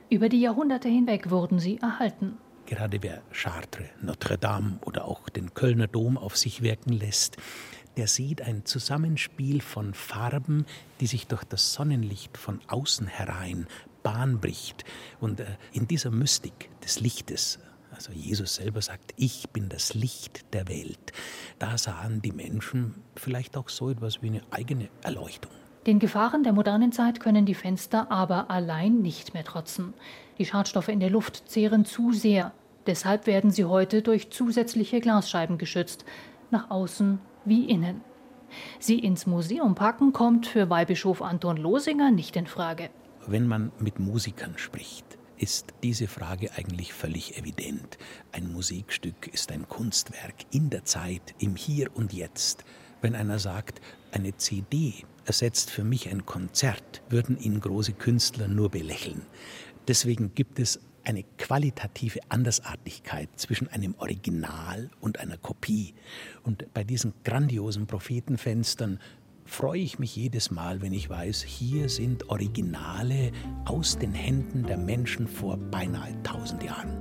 Über 0.10 0.30
die 0.30 0.42
Jahrhunderte 0.42 0.89
hinweg 0.89 1.30
wurden 1.30 1.60
sie 1.60 1.78
erhalten. 1.78 2.38
Gerade 2.65 3.02
wer 3.02 3.22
Chartres, 3.32 3.89
Notre 4.02 4.38
Dame 4.38 4.80
oder 4.86 5.06
auch 5.06 5.30
den 5.30 5.54
Kölner 5.54 5.88
Dom 5.88 6.18
auf 6.18 6.38
sich 6.38 6.62
wirken 6.62 6.94
lässt, 6.94 7.38
der 7.98 8.08
sieht 8.08 8.42
ein 8.42 8.65
Zusammenspiel 8.65 9.62
von 9.62 9.94
Farben, 9.94 10.65
die 11.00 11.08
sich 11.08 11.28
durch 11.28 11.44
das 11.44 11.74
Sonnenlicht 11.74 12.38
von 12.38 12.62
außen 12.68 13.08
herein 13.08 13.68
Bahn 14.04 14.39
bricht. 14.39 14.86
Und 15.20 15.39
äh, 15.39 15.46
in 15.74 15.88
dieser 15.88 16.12
Mystik 16.12 16.70
des 16.84 17.00
Lichtes, 17.00 17.60
also 18.00 18.14
Jesus 18.14 18.56
selber 18.56 18.82
sagt, 18.82 19.14
ich 19.18 19.50
bin 19.50 19.68
das 19.68 19.94
Licht 19.94 20.54
der 20.54 20.70
Welt, 20.70 21.12
da 21.60 21.78
sahen 21.78 22.22
die 22.22 22.32
Menschen 22.32 22.96
vielleicht 23.18 23.58
auch 23.58 23.68
so 23.68 23.90
etwas 23.90 24.22
wie 24.22 24.28
eine 24.28 24.42
eigene 24.52 24.88
Erleuchtung. 25.04 25.52
Den 25.86 26.00
Gefahren 26.00 26.44
der 26.44 26.54
modernen 26.54 26.94
Zeit 26.94 27.20
können 27.20 27.46
die 27.46 27.56
Fenster 27.56 28.10
aber 28.10 28.50
allein 28.50 29.02
nicht 29.02 29.34
mehr 29.34 29.44
trotzen. 29.44 29.94
Die 30.38 30.46
Schadstoffe 30.46 30.88
in 30.88 31.02
der 31.02 31.10
Luft 31.10 31.50
zehren 31.50 31.84
zu 31.84 32.14
sehr. 32.14 32.54
Deshalb 32.88 33.28
werden 33.28 33.52
sie 33.52 33.66
heute 33.66 34.02
durch 34.02 34.32
zusätzliche 34.32 35.02
Glasscheiben 35.02 35.58
geschützt, 35.58 36.06
nach 36.52 36.72
außen 36.72 37.20
wie 37.44 37.66
innen. 37.66 38.00
Sie 38.80 39.00
ins 39.00 39.28
Museum 39.28 39.76
packen 39.76 40.14
kommt 40.14 40.48
für 40.48 40.70
Weihbischof 40.70 41.22
Anton 41.22 41.58
Losinger 41.58 42.12
nicht 42.12 42.38
in 42.38 42.48
Frage. 42.48 42.92
Wenn 43.28 43.46
man 43.46 43.74
mit 43.78 44.00
Musikern 44.00 44.54
spricht, 44.58 45.19
ist 45.39 45.73
diese 45.84 46.08
Frage 46.08 46.52
eigentlich 46.56 46.93
völlig 46.93 47.38
evident. 47.38 47.97
Ein 48.32 48.52
Musikstück 48.52 49.28
ist 49.34 49.52
ein 49.52 49.67
Kunstwerk 49.67 50.36
in 50.52 50.69
der 50.69 50.84
Zeit, 50.86 51.34
im 51.39 51.56
Hier 51.56 51.95
und 51.95 52.13
Jetzt. 52.13 52.65
Wenn 53.02 53.15
einer 53.15 53.39
sagt, 53.39 53.82
eine 54.12 54.36
CD 54.36 55.06
ersetzt 55.25 55.69
für 55.69 55.84
mich 55.84 56.10
ein 56.10 56.25
Konzert, 56.25 57.02
würden 57.10 57.39
ihn 57.39 57.60
große 57.60 57.93
Künstler 57.93 58.47
nur 58.47 58.69
belächeln. 58.69 59.21
Deswegen 59.88 60.36
gibt 60.36 60.60
es 60.60 60.80
eine 61.04 61.23
qualitative 61.38 62.19
Andersartigkeit 62.30 63.30
zwischen 63.36 63.67
einem 63.69 63.95
Original 63.97 64.89
und 64.99 65.19
einer 65.19 65.38
Kopie. 65.38 65.93
Und 66.43 66.71
bei 66.73 66.84
diesen 66.84 67.13
grandiosen 67.23 67.88
Prophetenfenstern 67.88 68.99
freue 69.50 69.80
ich 69.80 70.00
mich 70.00 70.16
jedes 70.16 70.52
Mal, 70.52 70.82
wenn 70.82 70.94
ich 70.94 71.10
weiß, 71.10 71.42
hier 71.44 71.90
sind 71.90 72.30
Originale 72.30 73.32
aus 73.66 73.98
den 73.98 74.14
Händen 74.14 74.64
der 74.64 74.78
Menschen 74.78 75.28
vor 75.28 75.58
beinahe 75.58 76.22
tausend 76.24 76.64
Jahren. 76.64 76.98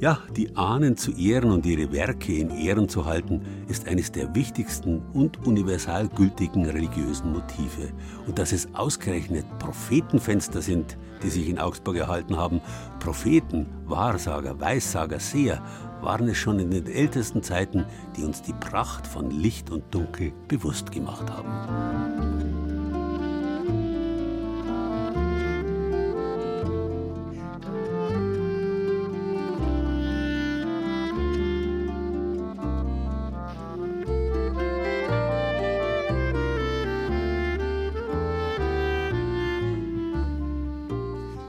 Ja, 0.00 0.18
die 0.36 0.54
Ahnen 0.56 0.96
zu 0.96 1.12
ehren 1.12 1.50
und 1.50 1.64
ihre 1.64 1.92
Werke 1.92 2.34
in 2.34 2.50
Ehren 2.50 2.88
zu 2.88 3.06
halten, 3.06 3.40
ist 3.68 3.88
eines 3.88 4.10
der 4.10 4.34
wichtigsten 4.34 5.00
und 5.14 5.46
universal 5.46 6.08
gültigen 6.08 6.66
religiösen 6.66 7.32
Motive. 7.32 7.92
Und 8.26 8.38
dass 8.38 8.52
es 8.52 8.68
ausgerechnet 8.74 9.46
Prophetenfenster 9.60 10.60
sind, 10.60 10.98
die 11.22 11.30
sich 11.30 11.48
in 11.48 11.58
Augsburg 11.58 11.96
erhalten 11.96 12.36
haben, 12.36 12.60
Propheten, 12.98 13.66
Wahrsager, 13.86 14.60
Weissager, 14.60 15.20
Seher, 15.20 15.62
waren 16.04 16.28
es 16.28 16.36
schon 16.36 16.58
in 16.58 16.70
den 16.70 16.86
ältesten 16.86 17.42
Zeiten, 17.42 17.86
die 18.16 18.24
uns 18.24 18.42
die 18.42 18.52
Pracht 18.52 19.06
von 19.06 19.30
Licht 19.30 19.70
und 19.70 19.94
Dunkel 19.94 20.32
bewusst 20.48 20.92
gemacht 20.92 21.30
haben. 21.30 21.48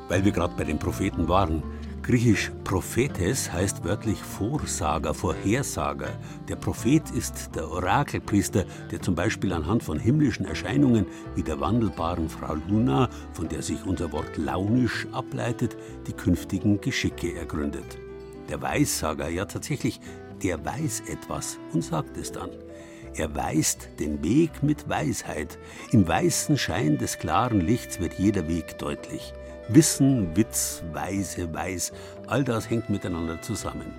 Weil 0.08 0.24
wir 0.24 0.32
gerade 0.32 0.54
bei 0.56 0.64
den 0.64 0.80
Propheten 0.80 1.28
waren, 1.28 1.62
Griechisch 2.06 2.52
Prophetes 2.64 3.52
heißt 3.52 3.84
wörtlich 3.84 4.22
Vorsager, 4.22 5.16
Vorhersager. 5.16 6.20
Der 6.48 6.56
Prophet 6.56 7.10
ist 7.10 7.56
der 7.56 7.68
Orakelpriester, 7.68 8.64
der 8.92 9.02
zum 9.02 9.16
Beispiel 9.16 9.52
anhand 9.52 9.82
von 9.82 9.98
himmlischen 9.98 10.46
Erscheinungen 10.46 11.08
wie 11.34 11.42
der 11.42 11.60
wandelbaren 11.60 12.30
Frau 12.30 12.58
Luna, 12.70 13.10
von 13.34 13.50
der 13.50 13.64
sich 13.64 13.84
unser 13.88 14.12
Wort 14.12 14.38
launisch 14.38 15.08
ableitet, 15.14 15.78
die 16.06 16.14
künftigen 16.14 16.80
Geschicke 16.80 17.34
ergründet. 17.34 17.98
Der 18.50 18.62
Weissager, 18.62 19.28
ja 19.30 19.46
tatsächlich, 19.46 20.00
der 20.44 20.64
weiß 20.64 21.06
etwas 21.08 21.58
und 21.74 21.84
sagt 21.84 22.18
es 22.18 22.32
dann. 22.32 22.52
Er 23.16 23.34
weist 23.34 23.90
den 24.00 24.24
Weg 24.24 24.62
mit 24.62 24.88
Weisheit. 24.88 25.58
Im 25.92 26.08
weißen 26.08 26.56
Schein 26.60 27.00
des 27.00 27.18
klaren 27.18 27.62
Lichts 27.62 28.00
wird 28.00 28.20
jeder 28.20 28.48
Weg 28.48 28.78
deutlich. 28.78 29.34
Wissen, 29.68 30.36
Witz, 30.36 30.84
Weise, 30.94 31.52
Weiß, 31.54 31.92
all 32.28 32.44
das 32.44 32.70
hängt 32.70 32.90
miteinander 32.90 33.42
zusammen. 33.42 33.94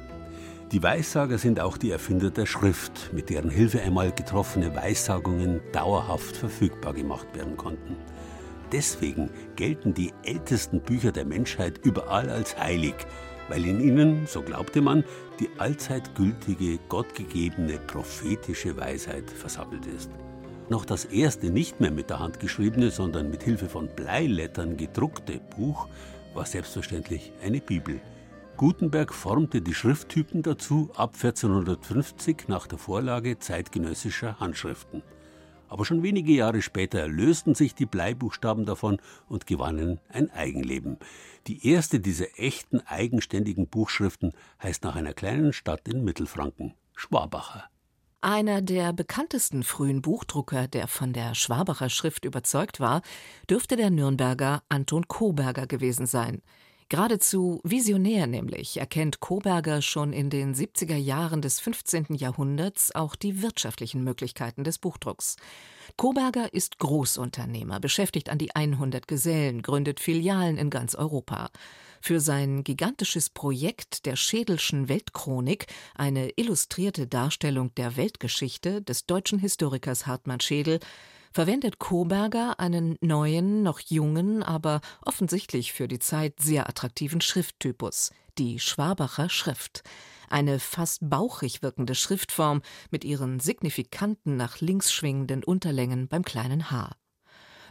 Die 0.73 0.83
Weissager 0.83 1.39
sind 1.39 1.61
auch 1.61 1.77
die 1.77 1.91
Erfinder 1.91 2.31
der 2.31 2.47
Schrift, 2.47 3.13
mit 3.13 3.31
deren 3.31 3.51
Hilfe 3.51 3.81
einmal 3.83 4.13
getroffene 4.13 4.75
Weissagungen 4.75 5.61
dauerhaft 5.73 6.37
verfügbar 6.37 6.93
gemacht 6.93 7.27
werden 7.35 7.57
konnten. 7.57 7.97
Deswegen 8.73 9.31
gelten 9.55 9.95
die 9.95 10.13
ältesten 10.25 10.81
Bücher 10.81 11.13
der 11.13 11.25
Menschheit 11.25 11.79
überall 11.85 12.31
als 12.31 12.59
heilig, 12.59 12.95
weil 13.49 13.65
in 13.65 13.81
ihnen, 13.81 14.27
so 14.27 14.43
glaubte 14.43 14.81
man, 14.81 15.05
die 15.39 15.49
allzeit 15.59 16.15
gültige, 16.17 16.79
gottgegebene 16.89 17.79
prophetische 17.87 18.77
Weisheit 18.77 19.31
versammelt 19.31 19.87
ist. 19.87 20.11
Noch 20.69 20.85
das 20.85 21.05
erste 21.05 21.51
nicht 21.51 21.81
mehr 21.81 21.93
mit 21.93 22.11
der 22.11 22.19
Hand 22.19 22.41
geschriebene, 22.41 22.91
sondern 22.91 23.31
mit 23.31 23.45
Hilfe 23.45 23.69
von 23.69 23.89
Bleilettern 23.89 24.77
gedruckte 24.77 25.41
Buch 25.57 25.89
war 26.35 26.45
selbstverständlich 26.45 27.33
eine 27.41 27.61
Bibel. 27.61 28.01
Gutenberg 28.57 29.15
formte 29.15 29.63
die 29.63 29.75
Schrifttypen 29.75 30.43
dazu 30.43 30.91
ab 30.97 31.15
1450 31.15 32.49
nach 32.49 32.67
der 32.67 32.79
Vorlage 32.79 33.39
zeitgenössischer 33.39 34.41
Handschriften. 34.41 35.03
Aber 35.69 35.85
schon 35.85 36.03
wenige 36.03 36.33
Jahre 36.33 36.63
später 36.63 37.07
lösten 37.07 37.55
sich 37.55 37.75
die 37.75 37.87
Bleibuchstaben 37.87 38.65
davon 38.65 38.99
und 39.29 39.47
gewannen 39.47 40.01
ein 40.09 40.31
Eigenleben. 40.31 40.99
Die 41.47 41.69
erste 41.69 42.01
dieser 42.01 42.39
echten 42.39 42.81
eigenständigen 42.81 43.69
Buchschriften 43.69 44.33
heißt 44.63 44.83
nach 44.83 44.97
einer 44.97 45.13
kleinen 45.13 45.53
Stadt 45.53 45.87
in 45.87 46.03
Mittelfranken, 46.03 46.75
Schwabacher. 46.95 47.69
Einer 48.23 48.63
der 48.63 48.93
bekanntesten 48.93 49.63
frühen 49.63 50.01
Buchdrucker, 50.03 50.69
der 50.69 50.89
von 50.89 51.13
der 51.13 51.35
Schwabacher 51.35 51.91
Schrift 51.91 52.25
überzeugt 52.25 52.81
war, 52.81 53.03
dürfte 53.49 53.77
der 53.77 53.91
Nürnberger 53.91 54.63
Anton 54.69 55.07
Koberger 55.07 55.67
gewesen 55.67 56.07
sein. 56.07 56.43
Geradezu 56.89 57.61
visionär 57.65 58.29
nämlich 58.29 58.79
erkennt 58.79 59.19
Koberger 59.19 59.83
schon 59.83 60.13
in 60.13 60.31
den 60.31 60.55
70er 60.55 60.97
Jahren 60.97 61.43
des 61.43 61.59
15. 61.59 62.15
Jahrhunderts 62.15 62.95
auch 62.95 63.17
die 63.17 63.43
wirtschaftlichen 63.43 64.05
Möglichkeiten 64.05 64.63
des 64.63 64.79
Buchdrucks. 64.79 65.35
Koberger 65.97 66.55
ist 66.55 66.79
Großunternehmer, 66.79 67.81
beschäftigt 67.81 68.31
an 68.31 68.39
die 68.39 68.55
100 68.55 69.09
Gesellen, 69.09 69.63
gründet 69.63 69.99
Filialen 69.99 70.59
in 70.59 70.71
ganz 70.71 70.95
Europa. 70.95 71.51
Für 72.07 72.21
sein 72.21 72.63
gigantisches 72.63 73.31
Projekt 73.31 74.07
der 74.07 74.15
Schädelschen 74.15 74.89
Weltchronik, 74.89 75.67
eine 75.97 76.31
illustrierte 76.37 77.09
Darstellung 77.09 77.75
der 77.75 77.97
Weltgeschichte 77.97 78.81
des 78.81 79.07
deutschen 79.07 79.41
Historikers 79.41 80.07
Hartmann 80.07 80.39
Schädel, 80.39 80.79
verwendet 81.33 81.81
Koberger 81.81 82.61
einen 82.61 82.97
neuen, 83.01 83.65
noch 83.65 83.81
jungen, 83.81 84.45
aber 84.45 84.83
offensichtlich 85.03 85.73
für 85.73 85.89
die 85.89 85.99
Zeit 85.99 86.35
sehr 86.39 86.69
attraktiven 86.69 87.21
Schrifttypus, 87.21 88.13
die 88.39 88.61
Schwabacher 88.61 89.29
Schrift. 89.29 89.83
Eine 90.31 90.61
fast 90.61 91.11
bauchig 91.11 91.61
wirkende 91.63 91.97
Schriftform 91.97 92.63
mit 92.93 93.05
ihren 93.05 93.41
signifikanten 93.41 94.37
nach 94.37 94.61
links 94.61 94.93
schwingenden 94.93 95.43
Unterlängen 95.43 96.07
beim 96.07 96.25
kleinen 96.25 96.71
H. 96.71 96.93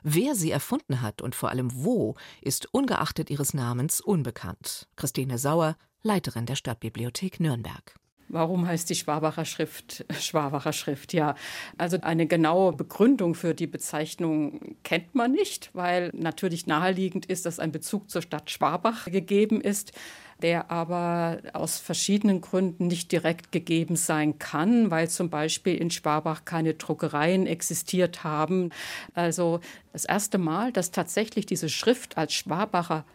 Wer 0.07 0.35
sie 0.35 0.51
erfunden 0.51 1.01
hat 1.01 1.23
und 1.23 1.33
vor 1.33 1.49
allem 1.49 1.71
wo, 1.73 2.13
ist 2.39 2.71
ungeachtet 2.71 3.31
ihres 3.31 3.55
Namens 3.55 4.01
unbekannt. 4.01 4.87
Christine 4.97 5.39
Sauer, 5.39 5.77
Leiterin 6.03 6.45
der 6.45 6.55
Stadtbibliothek 6.55 7.39
Nürnberg. 7.39 7.95
Warum 8.27 8.67
heißt 8.67 8.87
die 8.87 8.95
Schwabacher 8.95 9.45
Schrift 9.45 10.05
Schwabacher 10.19 10.73
Schrift? 10.73 11.11
Ja, 11.11 11.33
also 11.79 11.97
eine 12.01 12.27
genaue 12.27 12.73
Begründung 12.73 13.33
für 13.33 13.55
die 13.55 13.65
Bezeichnung 13.65 14.75
kennt 14.83 15.15
man 15.15 15.31
nicht, 15.31 15.71
weil 15.73 16.11
natürlich 16.13 16.67
naheliegend 16.67 17.25
ist, 17.25 17.47
dass 17.47 17.57
ein 17.57 17.71
Bezug 17.71 18.11
zur 18.11 18.21
Stadt 18.21 18.51
Schwabach 18.51 19.05
gegeben 19.05 19.59
ist 19.59 19.91
der 20.41 20.69
aber 20.69 21.39
aus 21.53 21.79
verschiedenen 21.79 22.41
Gründen 22.41 22.87
nicht 22.87 23.11
direkt 23.11 23.51
gegeben 23.51 23.95
sein 23.95 24.37
kann, 24.37 24.91
weil 24.91 25.09
zum 25.09 25.29
Beispiel 25.29 25.75
in 25.75 25.91
Schwabach 25.91 26.43
keine 26.45 26.73
Druckereien 26.73 27.47
existiert 27.47 28.23
haben. 28.23 28.71
Also 29.13 29.61
das 29.93 30.05
erste 30.05 30.37
Mal, 30.37 30.71
dass 30.71 30.91
tatsächlich 30.91 31.45
diese 31.45 31.69
Schrift 31.69 32.17
als 32.17 32.33
Schwabacher 32.33 33.05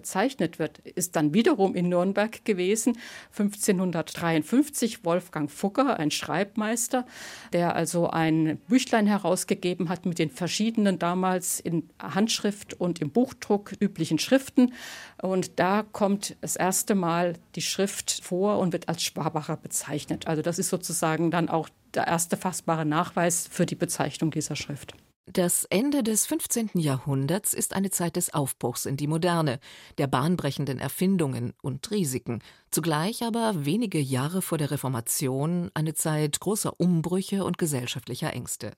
bezeichnet 0.00 0.58
wird, 0.58 0.78
ist 0.78 1.14
dann 1.14 1.34
wiederum 1.34 1.74
in 1.74 1.90
Nürnberg 1.90 2.42
gewesen, 2.46 2.96
1553 3.32 5.04
Wolfgang 5.04 5.50
Fugger, 5.50 5.98
ein 5.98 6.10
Schreibmeister, 6.10 7.04
der 7.52 7.76
also 7.76 8.08
ein 8.08 8.56
Büchlein 8.66 9.06
herausgegeben 9.06 9.90
hat 9.90 10.06
mit 10.06 10.18
den 10.18 10.30
verschiedenen 10.30 10.98
damals 10.98 11.60
in 11.60 11.90
Handschrift 12.00 12.72
und 12.72 13.02
im 13.02 13.10
Buchdruck 13.10 13.74
üblichen 13.78 14.18
Schriften. 14.18 14.72
Und 15.20 15.58
da 15.60 15.82
kommt 15.82 16.34
das 16.40 16.56
erste 16.56 16.94
Mal 16.94 17.34
die 17.54 17.60
Schrift 17.60 18.24
vor 18.24 18.58
und 18.58 18.72
wird 18.72 18.88
als 18.88 19.02
Schwabacher 19.02 19.58
bezeichnet. 19.58 20.26
Also 20.26 20.40
das 20.40 20.58
ist 20.58 20.70
sozusagen 20.70 21.30
dann 21.30 21.50
auch 21.50 21.68
der 21.92 22.06
erste 22.06 22.38
fassbare 22.38 22.86
Nachweis 22.86 23.46
für 23.50 23.66
die 23.66 23.74
Bezeichnung 23.74 24.30
dieser 24.30 24.56
Schrift. 24.56 24.94
Das 25.32 25.64
Ende 25.66 26.02
des 26.02 26.26
15. 26.26 26.70
Jahrhunderts 26.74 27.54
ist 27.54 27.76
eine 27.76 27.90
Zeit 27.90 28.16
des 28.16 28.34
Aufbruchs 28.34 28.84
in 28.84 28.96
die 28.96 29.06
Moderne, 29.06 29.60
der 29.96 30.08
bahnbrechenden 30.08 30.80
Erfindungen 30.80 31.52
und 31.62 31.88
Risiken, 31.92 32.40
zugleich 32.72 33.22
aber 33.22 33.64
wenige 33.64 34.00
Jahre 34.00 34.42
vor 34.42 34.58
der 34.58 34.72
Reformation 34.72 35.70
eine 35.72 35.94
Zeit 35.94 36.40
großer 36.40 36.80
Umbrüche 36.80 37.44
und 37.44 37.58
gesellschaftlicher 37.58 38.32
Ängste. 38.32 38.72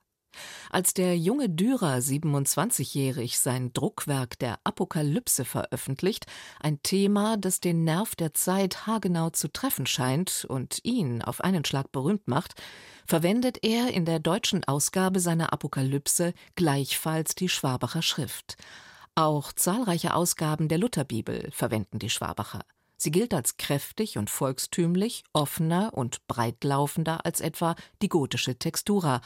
Als 0.71 0.95
der 0.95 1.17
junge 1.17 1.49
Dürer 1.49 1.99
27-jährig 1.99 3.39
sein 3.39 3.73
Druckwerk 3.73 4.39
der 4.39 4.59
Apokalypse 4.65 5.45
veröffentlicht, 5.45 6.27
ein 6.61 6.83
Thema, 6.83 7.37
das 7.37 7.61
den 7.61 7.85
Nerv 7.85 8.15
der 8.17 8.35
Zeit 8.35 8.87
haargenau 8.87 9.31
zu 9.31 9.49
treffen 9.49 9.87
scheint 9.87 10.45
und 10.49 10.81
ihn 10.83 11.23
auf 11.23 11.41
einen 11.43 11.65
Schlag 11.65 11.93
berühmt 11.93 12.29
macht, 12.29 12.55
verwendet 13.07 13.59
er 13.63 13.89
in 13.93 14.05
der 14.05 14.19
deutschen 14.19 14.65
Ausgabe 14.65 15.21
seiner 15.21 15.53
Apokalypse 15.53 16.35
gleichfalls 16.55 17.35
die 17.35 17.49
Schwabacher 17.49 18.03
Schrift. 18.03 18.57
Auch 19.15 19.53
zahlreiche 19.53 20.15
Ausgaben 20.15 20.69
der 20.69 20.79
Lutherbibel 20.79 21.51
verwenden 21.53 21.99
die 21.99 22.11
Schwabacher. 22.11 22.63
Sie 22.97 23.11
gilt 23.11 23.35
als 23.35 23.57
kräftig 23.57 24.17
und 24.17 24.31
volkstümlich, 24.31 25.25
offener 25.33 25.93
und 25.93 26.25
breitlaufender 26.29 27.27
als 27.27 27.41
etwa 27.41 27.75
die 28.01 28.09
gotische 28.09 28.57
Textura. 28.57 29.21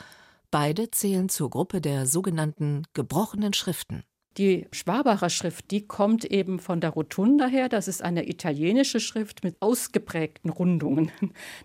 Beide 0.51 0.91
zählen 0.91 1.29
zur 1.29 1.51
Gruppe 1.51 1.81
der 1.81 2.07
sogenannten 2.07 2.85
gebrochenen 2.95 3.53
Schriften. 3.53 4.05
Die 4.39 4.67
Schwabacher 4.71 5.31
Schrift, 5.31 5.71
die 5.71 5.87
kommt 5.87 6.27
eben 6.27 6.59
von 6.59 6.83
der 6.83 6.91
Rotunda 6.91 7.47
her. 7.47 7.71
Das 7.71 7.89
ist 7.89 8.03
eine 8.03 8.29
italienische 8.29 9.01
Schrift 9.01 9.43
mit 9.43 9.57
ausgeprägten 9.61 10.51
Rundungen. 10.51 11.11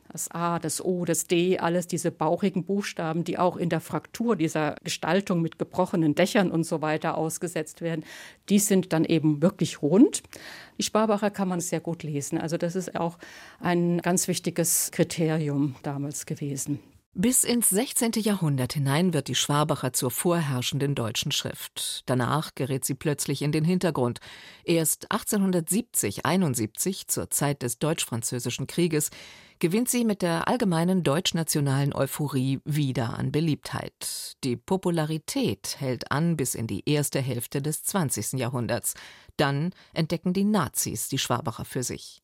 Das 0.10 0.32
A, 0.32 0.60
das 0.60 0.84
O, 0.84 1.06
das 1.06 1.28
D, 1.28 1.58
alles 1.58 1.88
diese 1.88 2.12
bauchigen 2.12 2.65
Buchstaben, 2.65 3.24
die 3.24 3.38
auch 3.38 3.58
in 3.58 3.70
der 3.70 3.80
Fraktur 3.82 4.36
dieser 4.36 4.76
Gestaltung 4.84 5.41
mit 5.41 5.60
gebrochenen 5.60 6.15
Dächern 6.15 6.52
und 6.52 6.63
so 6.65 6.82
weiter 6.82 7.17
ausgesetzt 7.17 7.82
werden, 7.82 8.04
die 8.50 8.60
sind 8.60 8.94
dann 8.94 9.06
eben 9.06 9.41
wirklich 9.41 9.82
rund. 9.82 10.24
Die 10.78 10.84
Schwabacher 10.84 11.30
kann 11.30 11.48
man 11.48 11.60
sehr 11.60 11.80
gut 11.80 12.04
lesen. 12.04 12.38
Also 12.38 12.58
das 12.58 12.76
ist 12.76 12.96
auch 12.96 13.17
ein 13.60 14.00
ganz 14.00 14.28
wichtiges 14.28 14.91
Kriterium 14.91 15.76
damals 15.84 16.26
gewesen. 16.26 16.80
Bis 17.13 17.43
ins 17.43 17.69
16. 17.69 18.13
Jahrhundert 18.19 18.71
hinein 18.71 19.13
wird 19.13 19.28
die 19.28 19.36
Schwabacher 19.36 19.91
zur 19.91 20.12
vorherrschenden 20.12 20.95
deutschen 20.95 21.34
Schrift. 21.34 22.04
Danach 22.06 22.56
gerät 22.56 22.86
sie 22.86 22.93
plötzlich 22.93 23.41
in 23.41 23.52
den 23.52 23.65
Hintergrund. 23.65 24.21
Erst 24.63 25.12
1870, 25.12 26.26
71, 26.26 27.10
zur 27.10 27.29
Zeit 27.29 27.63
des 27.63 27.79
Deutsch-Französischen 27.79 28.65
Krieges, 28.65 29.10
gewinnt 29.60 29.90
sie 29.90 30.06
mit 30.06 30.21
der 30.21 30.48
allgemeinen 30.48 31.04
deutschnationalen 31.04 31.94
Euphorie 31.94 32.62
wieder 32.63 33.19
an 33.19 33.33
Beliebtheit. 33.33 34.38
Die 34.46 34.56
Popularität 34.56 35.75
hält 35.79 36.13
an 36.13 36.38
bis 36.38 36.56
in 36.56 36.65
die 36.65 36.90
erste 36.90 37.19
Hälfte 37.19 37.62
des 37.62 37.83
20. 37.83 38.40
Jahrhunderts. 38.40 38.94
Dann 39.36 39.71
entdecken 39.94 40.31
die 40.31 40.46
Nazis 40.46 41.10
die 41.10 41.17
Schwabacher 41.17 41.65
für 41.65 41.83
sich. 41.83 42.21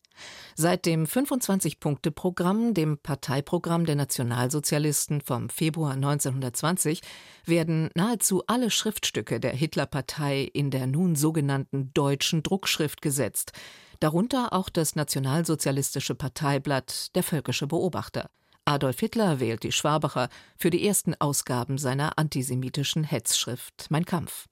Seit 0.56 0.86
dem 0.86 1.06
25-Punkte-Programm, 1.06 2.74
dem 2.74 2.98
Parteiprogramm 2.98 3.86
der 3.86 3.96
Nationalsozialisten 3.96 5.22
vom 5.22 5.50
Februar 5.50 5.94
1920, 5.94 7.02
werden 7.46 7.90
nahezu 7.96 8.44
alle 8.48 8.72
Schriftstücke 8.72 9.40
der 9.40 9.52
Hitlerpartei 9.52 10.50
in 10.54 10.72
der 10.72 10.88
nun 10.88 11.16
sogenannten 11.16 11.92
deutschen 11.94 12.44
Druckschrift 12.44 13.02
gesetzt, 13.02 13.52
darunter 14.00 14.54
auch 14.54 14.70
das 14.70 14.96
nationalsozialistische 14.96 16.16
Parteiblatt 16.16 17.16
Der 17.16 17.24
Völkische 17.24 17.68
Beobachter. 17.68 18.30
Adolf 18.66 19.00
Hitler 19.00 19.40
wählt 19.40 19.64
die 19.64 19.72
Schwabacher 19.72 20.28
für 20.58 20.70
die 20.70 20.86
ersten 20.86 21.16
Ausgaben 21.16 21.78
seiner 21.78 22.18
antisemitischen 22.18 23.06
Hetzschrift 23.06 23.88
Mein 23.90 24.06
Kampf. 24.06 24.48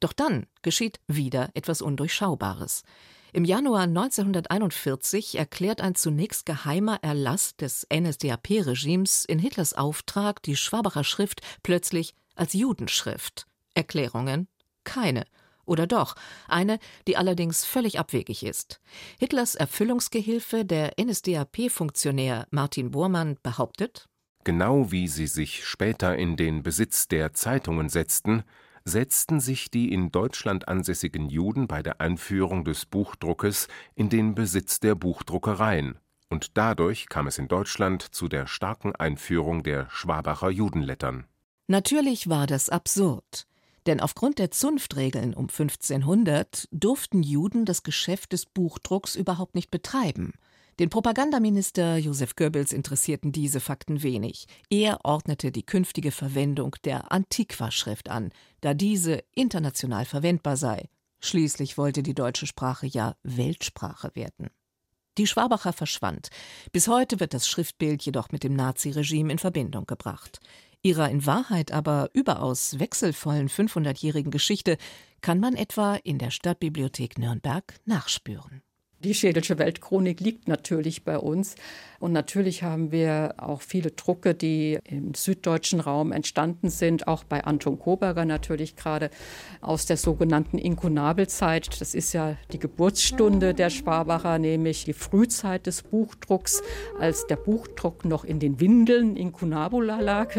Doch 0.00 0.12
dann 0.12 0.46
geschieht 0.62 1.00
wieder 1.06 1.50
etwas 1.54 1.82
Undurchschaubares. 1.82 2.82
Im 3.32 3.44
Januar 3.44 3.82
1941 3.82 5.38
erklärt 5.38 5.80
ein 5.80 5.94
zunächst 5.94 6.46
geheimer 6.46 6.98
Erlass 7.02 7.56
des 7.56 7.86
NSDAP-Regimes 7.92 9.24
in 9.24 9.38
Hitlers 9.38 9.74
Auftrag 9.74 10.42
die 10.42 10.56
Schwabacher 10.56 11.04
Schrift 11.04 11.40
plötzlich 11.62 12.14
als 12.34 12.54
Judenschrift. 12.54 13.46
Erklärungen? 13.74 14.48
Keine. 14.82 15.24
Oder 15.64 15.86
doch, 15.86 16.16
eine, 16.48 16.80
die 17.06 17.16
allerdings 17.16 17.64
völlig 17.64 18.00
abwegig 18.00 18.42
ist. 18.42 18.80
Hitlers 19.20 19.54
Erfüllungsgehilfe, 19.54 20.64
der 20.64 20.94
NSDAP-Funktionär 21.00 22.48
Martin 22.50 22.90
Bormann, 22.90 23.36
behauptet, 23.42 24.08
Genau 24.42 24.90
wie 24.90 25.06
sie 25.06 25.26
sich 25.26 25.66
später 25.66 26.16
in 26.16 26.36
den 26.36 26.62
Besitz 26.62 27.08
der 27.08 27.34
Zeitungen 27.34 27.90
setzten, 27.90 28.42
setzten 28.84 29.40
sich 29.40 29.70
die 29.70 29.92
in 29.92 30.10
Deutschland 30.10 30.68
ansässigen 30.68 31.28
Juden 31.28 31.68
bei 31.68 31.82
der 31.82 32.00
Einführung 32.00 32.64
des 32.64 32.86
Buchdruckes 32.86 33.68
in 33.94 34.08
den 34.08 34.34
Besitz 34.34 34.80
der 34.80 34.94
Buchdruckereien, 34.94 35.98
und 36.28 36.56
dadurch 36.56 37.08
kam 37.08 37.26
es 37.26 37.38
in 37.38 37.48
Deutschland 37.48 38.02
zu 38.02 38.28
der 38.28 38.46
starken 38.46 38.94
Einführung 38.94 39.62
der 39.62 39.90
Schwabacher 39.90 40.50
Judenlettern. 40.50 41.24
Natürlich 41.66 42.28
war 42.28 42.46
das 42.46 42.68
absurd. 42.68 43.46
Denn 43.86 44.00
aufgrund 44.00 44.38
der 44.38 44.50
Zunftregeln 44.50 45.34
um 45.34 45.44
1500 45.44 46.68
durften 46.70 47.22
Juden 47.22 47.64
das 47.64 47.82
Geschäft 47.82 48.32
des 48.32 48.46
Buchdrucks 48.46 49.16
überhaupt 49.16 49.54
nicht 49.54 49.70
betreiben. 49.70 50.34
Den 50.80 50.88
Propagandaminister 50.88 51.98
Josef 51.98 52.36
Goebbels 52.36 52.72
interessierten 52.72 53.32
diese 53.32 53.60
Fakten 53.60 54.02
wenig. 54.02 54.46
Er 54.70 55.04
ordnete 55.04 55.52
die 55.52 55.62
künftige 55.62 56.10
Verwendung 56.10 56.74
der 56.84 57.12
Antiqua-Schrift 57.12 58.08
an, 58.08 58.30
da 58.62 58.72
diese 58.72 59.22
international 59.34 60.06
verwendbar 60.06 60.56
sei. 60.56 60.88
Schließlich 61.20 61.76
wollte 61.76 62.02
die 62.02 62.14
deutsche 62.14 62.46
Sprache 62.46 62.86
ja 62.86 63.14
Weltsprache 63.22 64.12
werden. 64.14 64.48
Die 65.18 65.26
Schwabacher 65.26 65.74
verschwand. 65.74 66.30
Bis 66.72 66.88
heute 66.88 67.20
wird 67.20 67.34
das 67.34 67.46
Schriftbild 67.46 68.00
jedoch 68.00 68.32
mit 68.32 68.42
dem 68.42 68.54
Naziregime 68.54 69.32
in 69.32 69.38
Verbindung 69.38 69.84
gebracht. 69.84 70.40
Ihrer 70.80 71.10
in 71.10 71.26
Wahrheit 71.26 71.72
aber 71.72 72.08
überaus 72.14 72.78
wechselvollen 72.78 73.50
500-jährigen 73.50 74.30
Geschichte 74.30 74.78
kann 75.20 75.40
man 75.40 75.56
etwa 75.56 75.96
in 75.96 76.16
der 76.16 76.30
Stadtbibliothek 76.30 77.18
Nürnberg 77.18 77.78
nachspüren. 77.84 78.62
Die 79.02 79.14
Schädelsche 79.14 79.58
Weltchronik 79.58 80.20
liegt 80.20 80.46
natürlich 80.46 81.04
bei 81.04 81.16
uns. 81.16 81.54
Und 82.00 82.12
natürlich 82.12 82.62
haben 82.62 82.92
wir 82.92 83.34
auch 83.38 83.62
viele 83.62 83.92
Drucke, 83.92 84.34
die 84.34 84.78
im 84.84 85.14
süddeutschen 85.14 85.80
Raum 85.80 86.12
entstanden 86.12 86.68
sind, 86.68 87.08
auch 87.08 87.24
bei 87.24 87.44
Anton 87.44 87.78
Koberger 87.78 88.26
natürlich 88.26 88.76
gerade 88.76 89.08
aus 89.62 89.86
der 89.86 89.96
sogenannten 89.96 90.58
Inkunabelzeit. 90.58 91.80
Das 91.80 91.94
ist 91.94 92.12
ja 92.12 92.36
die 92.52 92.58
Geburtsstunde 92.58 93.54
der 93.54 93.70
Schwabacher, 93.70 94.38
nämlich 94.38 94.84
die 94.84 94.92
Frühzeit 94.92 95.66
des 95.66 95.82
Buchdrucks, 95.82 96.62
als 96.98 97.26
der 97.26 97.36
Buchdruck 97.36 98.04
noch 98.04 98.24
in 98.24 98.38
den 98.38 98.60
Windeln 98.60 99.16
Inkunabula 99.16 100.00
lag, 100.00 100.34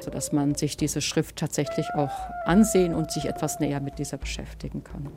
sodass 0.00 0.32
man 0.32 0.56
sich 0.56 0.76
diese 0.76 1.00
Schrift 1.00 1.36
tatsächlich 1.36 1.86
auch 1.94 2.10
ansehen 2.44 2.92
und 2.92 3.12
sich 3.12 3.26
etwas 3.26 3.60
näher 3.60 3.80
mit 3.80 4.00
dieser 4.00 4.16
beschäftigen 4.16 4.82
kann. 4.82 5.08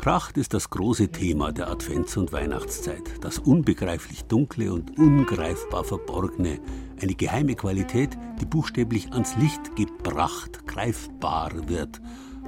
Pracht 0.00 0.38
ist 0.38 0.54
das 0.54 0.70
große 0.70 1.08
Thema 1.08 1.52
der 1.52 1.68
Advents- 1.70 2.16
und 2.16 2.32
Weihnachtszeit. 2.32 3.22
Das 3.22 3.38
unbegreiflich 3.38 4.24
Dunkle 4.24 4.72
und 4.72 4.98
ungreifbar 4.98 5.84
Verborgene. 5.84 6.58
Eine 7.02 7.14
geheime 7.14 7.54
Qualität, 7.54 8.16
die 8.40 8.46
buchstäblich 8.46 9.12
ans 9.12 9.36
Licht 9.36 9.76
gebracht, 9.76 10.66
greifbar 10.66 11.68
wird. 11.68 12.00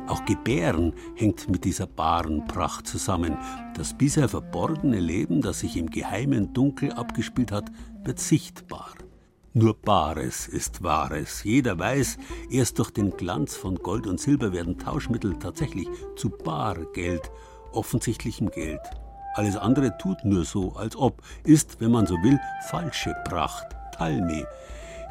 Auch 0.06 0.24
Gebären 0.24 0.94
hängt 1.14 1.50
mit 1.50 1.66
dieser 1.66 1.86
baren 1.86 2.46
Pracht 2.46 2.86
zusammen. 2.86 3.36
Das 3.76 3.98
bisher 3.98 4.30
verborgene 4.30 4.98
Leben, 4.98 5.42
das 5.42 5.60
sich 5.60 5.76
im 5.76 5.90
geheimen 5.90 6.54
Dunkel 6.54 6.90
abgespielt 6.92 7.52
hat, 7.52 7.70
wird 8.02 8.18
sichtbar. 8.18 8.94
Nur 9.54 9.74
Bares 9.74 10.48
ist 10.48 10.82
Wahres. 10.82 11.44
Jeder 11.44 11.78
weiß, 11.78 12.16
erst 12.48 12.78
durch 12.78 12.90
den 12.90 13.10
Glanz 13.10 13.54
von 13.54 13.74
Gold 13.74 14.06
und 14.06 14.18
Silber 14.18 14.54
werden 14.54 14.78
Tauschmittel 14.78 15.38
tatsächlich 15.38 15.88
zu 16.16 16.30
Bargeld, 16.30 17.30
offensichtlichem 17.72 18.50
Geld. 18.50 18.80
Alles 19.34 19.58
andere 19.58 19.98
tut 19.98 20.24
nur 20.24 20.46
so, 20.46 20.72
als 20.72 20.96
ob, 20.96 21.20
ist, 21.44 21.82
wenn 21.82 21.90
man 21.90 22.06
so 22.06 22.14
will, 22.22 22.40
falsche 22.70 23.14
Pracht, 23.28 23.66
Talmi. 23.94 24.46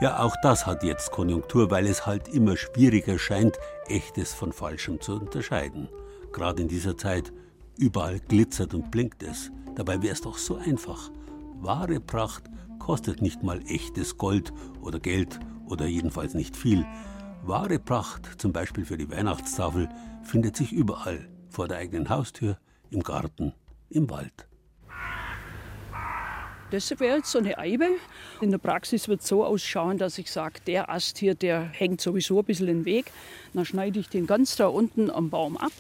Ja, 0.01 0.19
auch 0.19 0.35
das 0.41 0.65
hat 0.65 0.81
jetzt 0.81 1.11
Konjunktur, 1.11 1.69
weil 1.69 1.85
es 1.85 2.07
halt 2.07 2.27
immer 2.27 2.57
schwieriger 2.57 3.19
scheint, 3.19 3.59
echtes 3.85 4.33
von 4.33 4.53
falschem 4.53 4.99
zu 5.01 5.13
unterscheiden. 5.19 5.87
Gerade 6.33 6.63
in 6.63 6.67
dieser 6.67 6.97
Zeit, 6.97 7.31
überall 7.77 8.19
glitzert 8.19 8.73
und 8.73 8.89
blinkt 8.89 9.21
es. 9.21 9.51
Dabei 9.75 10.01
wäre 10.01 10.13
es 10.13 10.21
doch 10.21 10.39
so 10.39 10.55
einfach. 10.55 11.11
Wahre 11.59 11.99
Pracht 11.99 12.49
kostet 12.81 13.21
nicht 13.21 13.43
mal 13.43 13.61
echtes 13.67 14.17
Gold 14.17 14.51
oder 14.81 14.99
Geld 14.99 15.39
oder 15.67 15.85
jedenfalls 15.85 16.33
nicht 16.33 16.57
viel. 16.57 16.85
Wahre 17.43 17.77
Pracht, 17.77 18.41
zum 18.41 18.53
Beispiel 18.53 18.85
für 18.85 18.97
die 18.97 19.09
Weihnachtstafel, 19.09 19.87
findet 20.23 20.55
sich 20.57 20.71
überall, 20.73 21.29
vor 21.49 21.67
der 21.67 21.77
eigenen 21.77 22.09
Haustür, 22.09 22.57
im 22.89 23.03
Garten, 23.03 23.53
im 23.89 24.09
Wald. 24.09 24.47
Das 26.71 26.89
wäre 26.99 27.17
jetzt 27.17 27.31
so 27.31 27.37
eine 27.37 27.57
Eibe. 27.57 27.87
In 28.39 28.49
der 28.49 28.57
Praxis 28.57 29.07
wird 29.07 29.21
es 29.21 29.27
so 29.27 29.45
ausschauen, 29.45 29.97
dass 29.97 30.17
ich 30.17 30.31
sage, 30.31 30.59
der 30.65 30.89
Ast 30.89 31.19
hier, 31.19 31.35
der 31.35 31.61
hängt 31.61 32.01
sowieso 32.01 32.39
ein 32.39 32.45
bisschen 32.45 32.67
im 32.67 32.85
Weg. 32.85 33.11
Dann 33.53 33.65
schneide 33.65 33.99
ich 33.99 34.09
den 34.09 34.25
ganz 34.25 34.55
da 34.55 34.67
unten 34.67 35.11
am 35.11 35.29
Baum 35.29 35.55
ab 35.55 35.73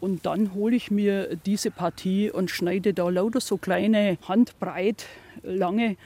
und 0.00 0.24
dann 0.24 0.54
hole 0.54 0.74
ich 0.74 0.90
mir 0.90 1.36
diese 1.36 1.70
Partie 1.70 2.30
und 2.30 2.50
schneide 2.50 2.94
da 2.94 3.08
lauter 3.08 3.40
so 3.40 3.58
kleine, 3.58 4.18
handbreit, 4.26 5.04
lange 5.42 5.96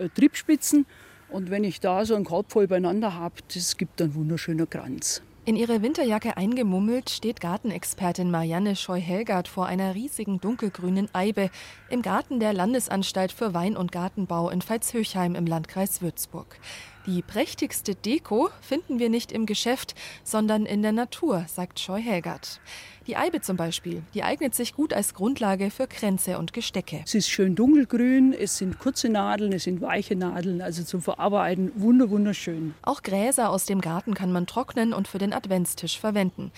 äh, 0.00 0.08
Triebspitzen. 0.08 0.86
Und 1.28 1.50
wenn 1.50 1.62
ich 1.62 1.80
da 1.80 2.04
so 2.04 2.16
ein 2.16 2.24
Korb 2.24 2.50
voll 2.50 2.66
beieinander 2.66 3.14
habe, 3.14 3.36
das 3.54 3.76
gibt 3.76 4.00
dann 4.00 4.14
wunderschöner 4.14 4.66
Kranz. 4.66 5.22
In 5.46 5.56
ihre 5.56 5.80
Winterjacke 5.80 6.36
eingemummelt 6.36 7.08
steht 7.08 7.40
Gartenexpertin 7.40 8.30
Marianne 8.30 8.76
Scheu-Helgert 8.76 9.48
vor 9.48 9.66
einer 9.66 9.94
riesigen 9.94 10.38
dunkelgrünen 10.38 11.08
Eibe 11.14 11.50
im 11.88 12.02
Garten 12.02 12.40
der 12.40 12.52
Landesanstalt 12.52 13.32
für 13.32 13.54
Wein- 13.54 13.76
und 13.76 13.90
Gartenbau 13.90 14.50
in 14.50 14.60
Veitshöchheim 14.60 15.34
im 15.34 15.46
Landkreis 15.46 16.02
Würzburg. 16.02 16.58
Die 17.10 17.22
prächtigste 17.22 17.96
Deko 17.96 18.50
finden 18.60 19.00
wir 19.00 19.10
nicht 19.10 19.32
im 19.32 19.44
Geschäft, 19.44 19.96
sondern 20.22 20.64
in 20.64 20.80
der 20.80 20.92
Natur, 20.92 21.44
sagt 21.48 21.80
Scheu-Helgert. 21.80 22.60
Die 23.08 23.16
Eibe 23.16 23.40
zum 23.40 23.56
Beispiel, 23.56 24.04
die 24.14 24.22
eignet 24.22 24.54
sich 24.54 24.74
gut 24.74 24.92
als 24.92 25.14
Grundlage 25.14 25.72
für 25.72 25.88
Kränze 25.88 26.38
und 26.38 26.52
Gestecke. 26.52 27.00
Es 27.04 27.16
ist 27.16 27.28
schön 27.28 27.56
dunkelgrün, 27.56 28.32
es 28.32 28.58
sind 28.58 28.78
kurze 28.78 29.08
Nadeln, 29.08 29.52
es 29.52 29.64
sind 29.64 29.80
weiche 29.80 30.14
Nadeln, 30.14 30.62
also 30.62 30.84
zum 30.84 31.02
Verarbeiten 31.02 31.72
wunder 31.74 32.10
wunderschön. 32.10 32.76
Auch 32.82 33.02
Gräser 33.02 33.50
aus 33.50 33.64
dem 33.64 33.80
Garten 33.80 34.14
kann 34.14 34.30
man 34.30 34.46
trocknen 34.46 34.92
und 34.92 35.08
für 35.08 35.18
den 35.18 35.32
Adventstisch 35.32 35.98
verwenden. 35.98 36.52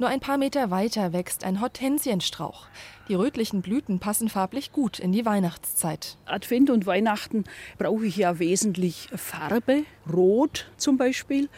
Nur 0.00 0.08
ein 0.08 0.20
paar 0.20 0.38
Meter 0.38 0.70
weiter 0.70 1.12
wächst 1.12 1.42
ein 1.42 1.60
Hortensienstrauch. 1.60 2.68
Die 3.08 3.14
rötlichen 3.14 3.62
Blüten 3.62 3.98
passen 3.98 4.28
farblich 4.28 4.70
gut 4.70 5.00
in 5.00 5.10
die 5.10 5.26
Weihnachtszeit. 5.26 6.18
Advent 6.24 6.70
und 6.70 6.86
Weihnachten 6.86 7.42
brauche 7.78 8.06
ich 8.06 8.16
ja 8.16 8.38
wesentlich 8.38 9.08
Farbe, 9.16 9.82
rot 10.12 10.70
zum 10.76 10.98
Beispiel. 10.98 11.48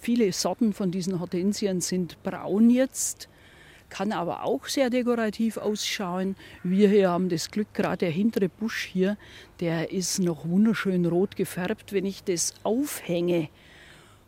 Viele 0.00 0.32
Sorten 0.32 0.72
von 0.72 0.90
diesen 0.90 1.20
Hortensien 1.20 1.80
sind 1.80 2.20
braun 2.24 2.68
jetzt 2.68 3.28
kann 3.94 4.10
aber 4.10 4.42
auch 4.42 4.66
sehr 4.66 4.90
dekorativ 4.90 5.56
ausschauen. 5.56 6.34
Wir 6.64 6.88
hier 6.88 7.10
haben 7.10 7.28
das 7.28 7.52
Glück, 7.52 7.72
gerade 7.74 7.98
der 7.98 8.10
hintere 8.10 8.48
Busch 8.48 8.88
hier, 8.92 9.16
der 9.60 9.92
ist 9.92 10.18
noch 10.18 10.48
wunderschön 10.48 11.06
rot 11.06 11.36
gefärbt. 11.36 11.92
Wenn 11.92 12.04
ich 12.04 12.24
das 12.24 12.54
aufhänge 12.64 13.50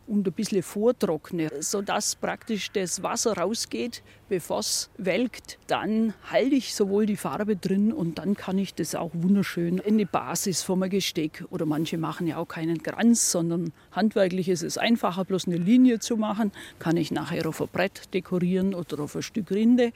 und 0.07 0.27
ein 0.27 0.33
bisschen 0.33 0.63
vortrockne, 0.63 1.49
sodass 1.59 2.15
praktisch 2.15 2.71
das 2.71 3.03
Wasser 3.03 3.37
rausgeht, 3.37 4.03
bevor 4.29 4.59
es 4.59 4.89
welkt. 4.97 5.59
Dann 5.67 6.13
halte 6.31 6.55
ich 6.55 6.73
sowohl 6.73 7.05
die 7.05 7.17
Farbe 7.17 7.55
drin 7.55 7.91
und 7.91 8.17
dann 8.17 8.35
kann 8.35 8.57
ich 8.57 8.73
das 8.73 8.95
auch 8.95 9.11
wunderschön 9.13 9.77
in 9.77 9.97
die 9.97 10.05
Basis 10.05 10.63
vom 10.63 10.81
Gesteck. 10.89 11.43
Oder 11.49 11.65
manche 11.65 11.97
machen 11.97 12.27
ja 12.27 12.37
auch 12.37 12.47
keinen 12.47 12.81
Kranz, 12.81 13.31
sondern 13.31 13.73
handwerklich 13.91 14.49
ist 14.49 14.63
es 14.63 14.77
einfacher, 14.77 15.25
bloß 15.25 15.47
eine 15.47 15.57
Linie 15.57 15.99
zu 15.99 16.17
machen. 16.17 16.51
Kann 16.79 16.97
ich 16.97 17.11
nachher 17.11 17.47
auf 17.47 17.61
ein 17.61 17.67
Brett 17.71 18.13
dekorieren 18.13 18.73
oder 18.73 18.99
auf 19.01 19.15
ein 19.15 19.21
Stück 19.21 19.51
Rinde 19.51 19.91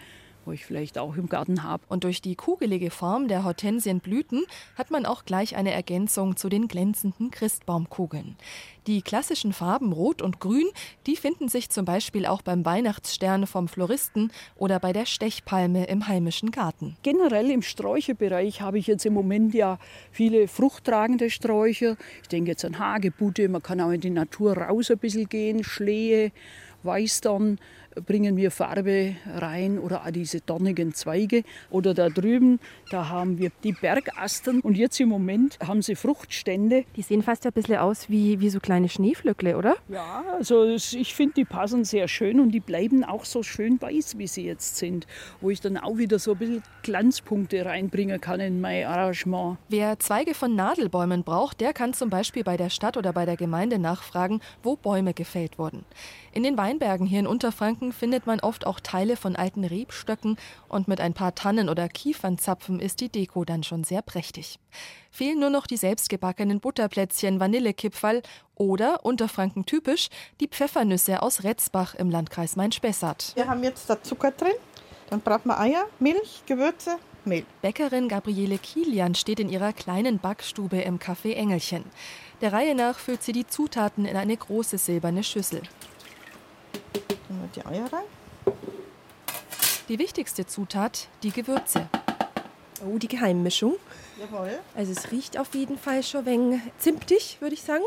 wo 0.46 0.52
ich 0.52 0.66
vielleicht 0.66 0.98
auch 0.98 1.16
im 1.16 1.30
Garten 1.30 1.64
habe. 1.64 1.84
Und 1.88 2.04
durch 2.04 2.22
die 2.22 2.36
kugelige 2.36 2.92
Form 2.92 3.28
der 3.28 3.44
Hortensienblüten 3.44 4.44
hat 4.76 4.92
man 4.92 5.06
auch 5.06 5.26
gleich 5.26 5.56
eine 5.56 5.72
Ergänzung 5.72 6.36
zu 6.36 6.50
den 6.50 6.68
glänzenden 6.68 7.32
Christbaumkugeln. 7.32 8.36
Die 8.88 9.04
klassischen 9.04 9.54
Farben 9.54 9.94
Rot 9.94 10.24
und 10.24 10.40
Grün, 10.40 10.66
die 11.06 11.16
finden 11.16 11.50
sich 11.50 11.70
zum 11.70 11.86
Beispiel 11.86 12.26
auch 12.26 12.42
beim 12.42 12.66
Weihnachtsstern 12.66 13.46
vom 13.46 13.68
Floristen 13.68 14.32
oder 14.56 14.80
bei 14.80 14.92
der 14.92 15.06
Stechpalme 15.06 15.86
im 15.86 16.08
heimischen 16.08 16.50
Garten. 16.50 16.98
Generell 17.04 17.52
im 17.52 17.62
Sträucherbereich 17.62 18.62
habe 18.62 18.80
ich 18.80 18.88
jetzt 18.88 19.06
im 19.06 19.14
Moment 19.14 19.54
ja 19.54 19.78
viele 20.12 20.48
fruchttragende 20.48 21.30
Sträucher. 21.30 21.96
Ich 22.24 22.30
denke 22.30 22.52
jetzt 22.52 22.66
an 22.66 22.80
Hagebutte, 22.80 23.50
man 23.50 23.62
kann 23.62 23.82
auch 23.82 23.92
in 23.92 24.02
die 24.02 24.10
Natur 24.10 24.58
raus 24.58 24.90
ein 24.90 24.98
bisschen 24.98 25.30
gehen, 25.30 25.64
Schlehe, 25.64 26.32
Weißdorn, 26.84 27.60
bringen 28.06 28.38
wir 28.38 28.52
Farbe 28.52 29.16
rein 29.36 29.80
oder 29.80 30.06
auch 30.06 30.12
diese 30.12 30.42
dornigen 30.42 30.94
Zweige. 30.94 31.44
Oder 31.70 31.94
da 31.94 32.10
drüben, 32.10 32.60
da 32.90 33.10
haben 33.10 33.38
wir 33.38 33.52
die 33.64 33.74
Bergastern 33.74 34.62
und 34.62 34.78
jetzt 34.78 35.00
im 35.00 35.10
Moment 35.10 35.58
haben 35.66 35.82
sie 35.82 35.96
Fruchtstände. 35.96 36.86
Die 36.96 37.02
sehen 37.02 37.24
fast 37.24 37.46
ein 37.46 37.54
bisschen 37.54 37.78
aus 37.78 38.10
wie, 38.10 38.40
wie 38.40 38.50
so 38.50 38.60
kleine 38.60 38.90
Schneeflöckle, 38.90 39.58
oder? 39.58 39.76
Ja, 39.90 40.24
also 40.38 40.66
ich 40.66 41.14
finde, 41.14 41.36
die 41.36 41.46
passen 41.46 41.84
sehr 41.84 42.08
schön 42.08 42.40
und 42.40 42.52
die 42.52 42.60
bleiben 42.60 43.04
auch 43.04 43.26
so 43.26 43.44
schön 43.44 43.82
weiß, 43.82 44.18
wie 44.18 44.28
sie 44.28 44.46
jetzt 44.46 44.78
sind. 44.78 45.08
Wo 45.42 45.50
ich 45.50 45.62
dann 45.62 45.78
auch 45.78 45.98
wieder 45.98 46.20
so 46.20 46.34
ein 46.34 46.38
bisschen 46.38 46.64
Glanzpunkte 46.84 47.66
reinbringen 47.66 48.22
kann 48.22 48.40
in 48.40 48.62
mein 48.62 48.86
Arrangement. 48.86 49.58
Wer 49.70 50.00
Zweige 50.00 50.34
von 50.34 50.56
Nadelbäumen 50.56 51.24
braucht, 51.24 51.62
der 51.62 51.74
kann 51.74 51.94
zum 51.94 52.10
Beispiel 52.10 52.44
bei 52.44 52.58
der 52.58 52.70
Stadt 52.70 52.98
oder 52.98 53.14
bei 53.14 53.26
der 53.26 53.38
Gemeinde 53.38 53.80
nachfragen, 53.80 54.42
wo 54.64 54.76
Bäume 54.76 55.14
gefällt 55.14 55.58
wurden. 55.58 55.86
In 56.34 56.44
den 56.44 56.58
Weinbergen 56.58 57.06
hier 57.06 57.20
in 57.20 57.28
Unterfranken 57.28 57.81
findet 57.92 58.28
man 58.28 58.40
oft 58.40 58.68
auch 58.68 58.80
Teile 58.80 59.16
von 59.16 59.36
alten 59.36 59.64
Rebstöcken 59.64 60.38
und 60.68 60.88
mit 60.88 61.02
ein 61.02 61.14
paar 61.14 61.34
Tannen 61.34 61.70
oder 61.70 61.90
Kiefernzapfen 61.90 62.80
ist 62.80 63.02
die 63.02 63.10
Deko 63.10 63.46
dann 63.46 63.64
schon 63.64 63.84
sehr 63.84 64.02
prächtig. 64.02 64.60
Fehlen 65.10 65.40
nur 65.40 65.50
noch 65.50 65.66
die 65.66 65.78
selbstgebackenen 65.78 66.60
Butterplätzchen, 66.60 67.40
Vanillekipferl 67.40 68.22
oder, 68.56 69.04
Unterfranken 69.04 69.66
typisch, 69.66 70.10
die 70.40 70.48
Pfeffernüsse 70.48 71.22
aus 71.24 71.44
Retzbach 71.44 71.96
im 71.96 72.12
Landkreis 72.12 72.56
Main-Spessart. 72.56 73.32
Wir 73.36 73.48
haben 73.48 73.64
jetzt 73.64 73.90
da 73.90 74.04
Zucker 74.04 74.32
drin, 74.32 74.54
dann 75.10 75.22
braucht 75.22 75.46
man 75.46 75.58
Eier, 75.58 75.86
Milch, 76.00 76.44
Gewürze, 76.46 76.98
Mehl. 77.26 77.46
Bäckerin 77.62 78.08
Gabriele 78.08 78.58
Kilian 78.58 79.16
steht 79.16 79.40
in 79.40 79.50
ihrer 79.50 79.74
kleinen 79.74 80.20
Backstube 80.20 80.82
im 80.82 81.00
Café 81.00 81.34
Engelchen. 81.34 81.84
Der 82.42 82.54
Reihe 82.54 82.74
nach 82.74 82.98
füllt 82.98 83.22
sie 83.22 83.32
die 83.32 83.46
Zutaten 83.46 84.06
in 84.06 84.18
eine 84.18 84.36
große 84.36 84.78
silberne 84.78 85.24
Schüssel. 85.24 85.62
Tun 87.32 87.40
wir 87.40 87.64
die 87.64 87.66
Eier 87.66 87.94
rein. 87.94 88.04
Die 89.88 90.00
wichtigste 90.00 90.46
Zutat, 90.46 91.08
die 91.24 91.32
Gewürze. 91.32 91.88
Oh, 92.86 92.98
die 92.98 93.08
Geheimmischung. 93.08 93.76
Jawohl. 94.20 94.60
Also 94.76 94.92
es 94.92 95.12
riecht 95.12 95.40
auf 95.40 95.56
jeden 95.56 95.78
Fall 95.78 96.04
schon 96.04 96.26
wenig 96.26 96.62
zimtig, 96.78 97.38
würde 97.40 97.54
ich 97.54 97.62
sagen. 97.62 97.84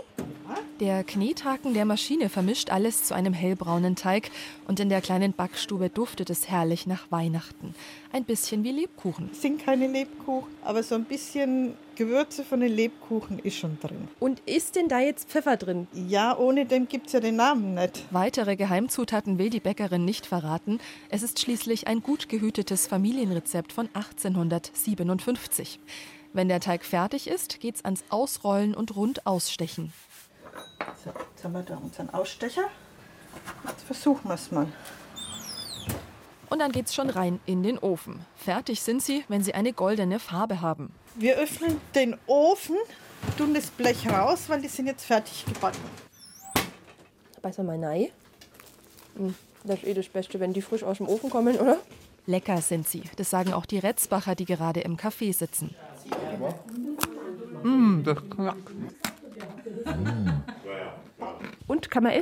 Der 0.81 1.05
Knethaken 1.05 1.75
der 1.75 1.85
Maschine 1.85 2.31
vermischt 2.31 2.71
alles 2.71 3.05
zu 3.05 3.15
einem 3.15 3.35
hellbraunen 3.35 3.97
Teig 3.97 4.31
und 4.67 4.81
in 4.81 4.89
der 4.89 5.03
kleinen 5.03 5.35
Backstube 5.35 5.91
duftet 5.91 6.31
es 6.31 6.49
herrlich 6.49 6.87
nach 6.87 7.11
Weihnachten. 7.11 7.75
Ein 8.15 8.23
bisschen 8.23 8.63
wie 8.63 8.71
Lebkuchen. 8.71 9.29
Es 9.33 9.43
sind 9.43 9.65
keine 9.65 9.89
Lebkuchen, 9.89 10.55
aber 10.63 10.85
so 10.85 10.95
ein 10.95 11.03
bisschen 11.03 11.75
Gewürze 11.97 12.45
von 12.45 12.61
den 12.61 12.73
Lebkuchen 12.73 13.41
ist 13.41 13.57
schon 13.57 13.77
drin. 13.81 14.07
Und 14.21 14.39
ist 14.47 14.77
denn 14.77 14.87
da 14.87 15.01
jetzt 15.01 15.29
Pfeffer 15.29 15.57
drin? 15.57 15.89
Ja, 15.93 16.39
ohne 16.39 16.65
dem 16.65 16.87
gibt 16.87 17.09
es 17.09 17.13
ja 17.13 17.19
den 17.19 17.35
Namen 17.35 17.75
nicht. 17.75 18.05
Weitere 18.13 18.55
Geheimzutaten 18.55 19.39
will 19.39 19.51
die 19.51 19.59
Bäckerin 19.59 20.05
nicht 20.05 20.27
verraten. 20.27 20.79
Es 21.09 21.25
ist 21.25 21.41
schließlich 21.41 21.89
ein 21.89 22.05
gut 22.05 22.29
gehütetes 22.29 22.87
Familienrezept 22.87 23.73
von 23.73 23.89
1857. 23.95 25.81
Wenn 26.33 26.47
der 26.47 26.61
Teig 26.61 26.85
fertig 26.85 27.27
ist, 27.27 27.59
geht's 27.59 27.85
ans 27.85 28.05
Ausrollen 28.11 28.77
und 28.77 28.95
rund 28.95 29.27
ausstechen. 29.27 29.93
So, 31.05 31.11
jetzt 31.11 31.43
haben 31.43 31.55
wir 31.55 31.63
da 31.63 31.79
unseren 31.79 32.11
Ausstecher. 32.11 32.71
Jetzt 33.67 33.83
versuchen 33.83 34.29
wir 34.29 34.35
es 34.35 34.53
mal. 34.53 34.69
Und 36.55 36.61
dann 36.61 36.71
geht's 36.71 36.95
schon 36.95 37.11
rein 37.11 37.41
in 37.47 37.65
den 37.65 37.81
Ofen. 37.81 38.25
Fertig 38.37 38.81
sind 38.81 39.03
sie, 39.03 39.25
wenn 39.27 39.43
sie 39.43 39.55
eine 39.55 39.73
goldene 39.73 40.21
Farbe 40.21 40.61
haben. 40.61 40.93
Wir 41.17 41.35
öffnen 41.35 41.81
den 41.97 42.17
Ofen, 42.29 42.77
tun 43.37 43.55
das 43.55 43.73
Blech 43.73 44.09
raus, 44.09 44.45
weil 44.47 44.61
die 44.63 44.69
sind 44.69 44.87
jetzt 44.87 45.05
fertig 45.05 45.45
gebacken. 45.47 45.81
Beißen 47.43 47.67
wir 47.67 47.77
mal 47.77 47.85
rein. 47.85 48.07
Hm, 49.17 49.35
Das 49.65 49.79
ist 49.79 49.85
eh 49.85 49.95
das 49.95 50.07
Beste, 50.07 50.39
wenn 50.39 50.53
die 50.53 50.63
frisch 50.63 50.85
aus 50.85 50.99
dem 50.99 51.09
Ofen 51.09 51.29
kommen, 51.29 51.57
oder? 51.57 51.79
Lecker 52.27 52.61
sind 52.61 52.87
sie. 52.87 53.03
Das 53.17 53.31
sagen 53.31 53.53
auch 53.53 53.67
die 53.67 53.79
Retzbacher, 53.81 54.37
die 54.37 54.45
gerade 54.45 54.79
im 54.79 54.97
Café 54.97 55.35
sitzen. 55.35 55.75
Mm, 57.65 58.05
das 58.05 58.19
knackt. 58.31 58.71
Und 61.67 61.91
kann 61.91 62.05
man 62.05 62.13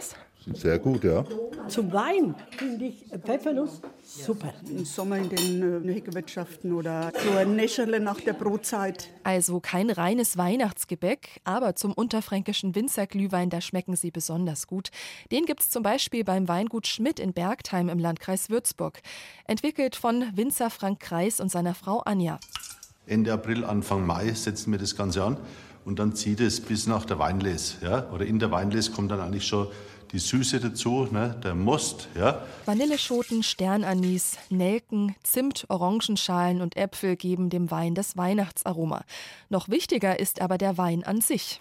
essen? 0.43 0.55
Sehr 0.55 0.79
gut, 0.79 1.05
ja. 1.05 1.25
Zum 1.69 1.93
Wein 1.93 2.35
finde 2.51 2.87
ich 2.87 3.05
Pfeffernuss 3.25 3.81
super. 4.03 4.53
Im 4.69 4.85
Sommer 4.85 5.19
in 5.19 5.29
den 5.29 5.89
äh, 5.89 5.95
Heckerwirtschaften 5.95 6.73
oder 6.73 7.13
so 7.25 7.39
ein 7.39 7.55
Näscherle 7.57 8.01
nach 8.01 8.21
der 8.21 8.33
Brotzeit. 8.33 9.09
Also 9.23 9.61
kein 9.61 9.91
reines 9.91 10.37
Weihnachtsgebäck, 10.37 11.41
aber 11.45 11.77
zum 11.77 11.93
unterfränkischen 11.93 12.75
Winzerglühwein, 12.75 13.49
da 13.51 13.61
schmecken 13.61 13.97
sie 13.97 14.11
besonders 14.11 14.67
gut. 14.67 14.91
Den 15.31 15.47
gibt's 15.47 15.71
zum 15.71 15.83
Beispiel 15.83 16.25
beim 16.25 16.49
Weingut 16.49 16.87
Schmidt 16.87 17.21
in 17.21 17.33
Bergtheim 17.33 17.89
im 17.89 17.99
Landkreis 17.99 18.51
Würzburg. 18.51 19.01
Entwickelt 19.47 19.97
von 19.97 20.25
Winzer 20.35 20.71
Frank 20.71 21.01
Kreis 21.01 21.41
und 21.41 21.51
seiner 21.51 21.75
Frau 21.75 22.01
Anja. 22.01 22.39
Ende 23.07 23.33
April, 23.33 23.65
Anfang 23.65 24.07
Mai 24.07 24.33
setzen 24.33 24.73
wir 24.73 24.79
das 24.79 24.97
Ganze 24.97 25.25
an 25.25 25.37
und 25.85 25.99
dann 25.99 26.15
zieht 26.15 26.41
es 26.41 26.61
bis 26.61 26.87
nach 26.87 27.05
der 27.05 27.19
Weinlese. 27.19 27.77
Ja? 27.83 28.11
Oder 28.11 28.27
in 28.27 28.39
der 28.39 28.51
Weinlese 28.51 28.93
kommt 28.93 29.11
dann 29.11 29.21
eigentlich 29.21 29.47
schon 29.47 29.69
die 30.13 30.19
Süße 30.19 30.61
dazu, 30.61 31.09
ne? 31.11 31.35
der 31.43 31.55
Most. 31.55 32.09
Ja? 32.15 32.43
Vanilleschoten, 32.67 33.43
Sternanis, 33.43 34.37
Nelken, 34.51 35.15
Zimt, 35.23 35.65
Orangenschalen 35.69 36.61
und 36.61 36.77
Äpfel 36.77 37.17
geben 37.17 37.51
dem 37.51 37.71
Wein 37.71 37.95
das 37.95 38.17
Weihnachtsaroma. 38.17 39.05
Noch 39.49 39.69
wichtiger 39.69 40.21
ist 40.21 40.41
aber 40.41 40.59
der 40.59 40.77
Wein 40.77 41.03
an 41.05 41.21
sich. 41.21 41.61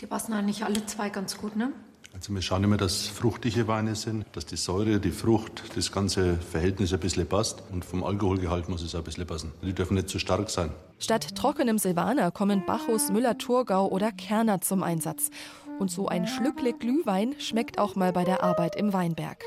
Die 0.00 0.06
passen 0.06 0.32
eigentlich 0.32 0.64
alle 0.64 0.84
zwei 0.86 1.08
ganz 1.08 1.38
gut, 1.38 1.56
ne? 1.56 1.72
Also 2.14 2.32
wir 2.32 2.42
schauen 2.42 2.62
immer, 2.62 2.76
dass 2.76 3.08
fruchtige 3.08 3.66
Weine 3.66 3.96
sind, 3.96 4.24
dass 4.32 4.46
die 4.46 4.56
Säure, 4.56 5.00
die 5.00 5.10
Frucht, 5.10 5.64
das 5.74 5.90
ganze 5.90 6.36
Verhältnis 6.36 6.92
ein 6.92 7.00
bisschen 7.00 7.26
passt. 7.26 7.64
Und 7.72 7.84
vom 7.84 8.04
Alkoholgehalt 8.04 8.68
muss 8.68 8.82
es 8.82 8.94
auch 8.94 9.00
ein 9.00 9.04
bisschen 9.04 9.26
passen. 9.26 9.50
Die 9.62 9.72
dürfen 9.72 9.94
nicht 9.94 10.08
zu 10.08 10.20
stark 10.20 10.48
sein. 10.48 10.70
Statt 11.00 11.34
trockenem 11.34 11.76
Silvaner 11.78 12.30
kommen 12.30 12.64
Bacchus, 12.64 13.10
Müller-Thurgau 13.10 13.88
oder 13.88 14.12
Kerner 14.12 14.60
zum 14.60 14.84
Einsatz. 14.84 15.30
Und 15.78 15.90
so 15.90 16.08
ein 16.08 16.26
Schlückle 16.26 16.72
Glühwein 16.72 17.34
schmeckt 17.38 17.78
auch 17.78 17.94
mal 17.96 18.12
bei 18.12 18.24
der 18.24 18.42
Arbeit 18.42 18.76
im 18.76 18.92
Weinberg. 18.92 19.44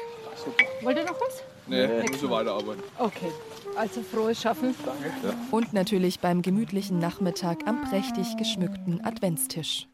Wollt 0.81 0.97
ihr 0.97 1.05
noch 1.05 1.19
was? 1.19 1.43
Nee, 1.67 1.87
muss 2.09 2.21
so 2.21 2.29
weiterarbeiten. 2.29 2.81
Okay, 2.97 3.31
also 3.75 4.01
frohes 4.01 4.41
Schaffen. 4.41 4.73
Danke. 4.85 5.11
Ja. 5.23 5.33
Und 5.51 5.73
natürlich 5.73 6.19
beim 6.19 6.41
gemütlichen 6.41 6.99
Nachmittag 6.99 7.67
am 7.67 7.81
prächtig 7.81 8.37
geschmückten 8.37 9.03
Adventstisch. 9.03 9.87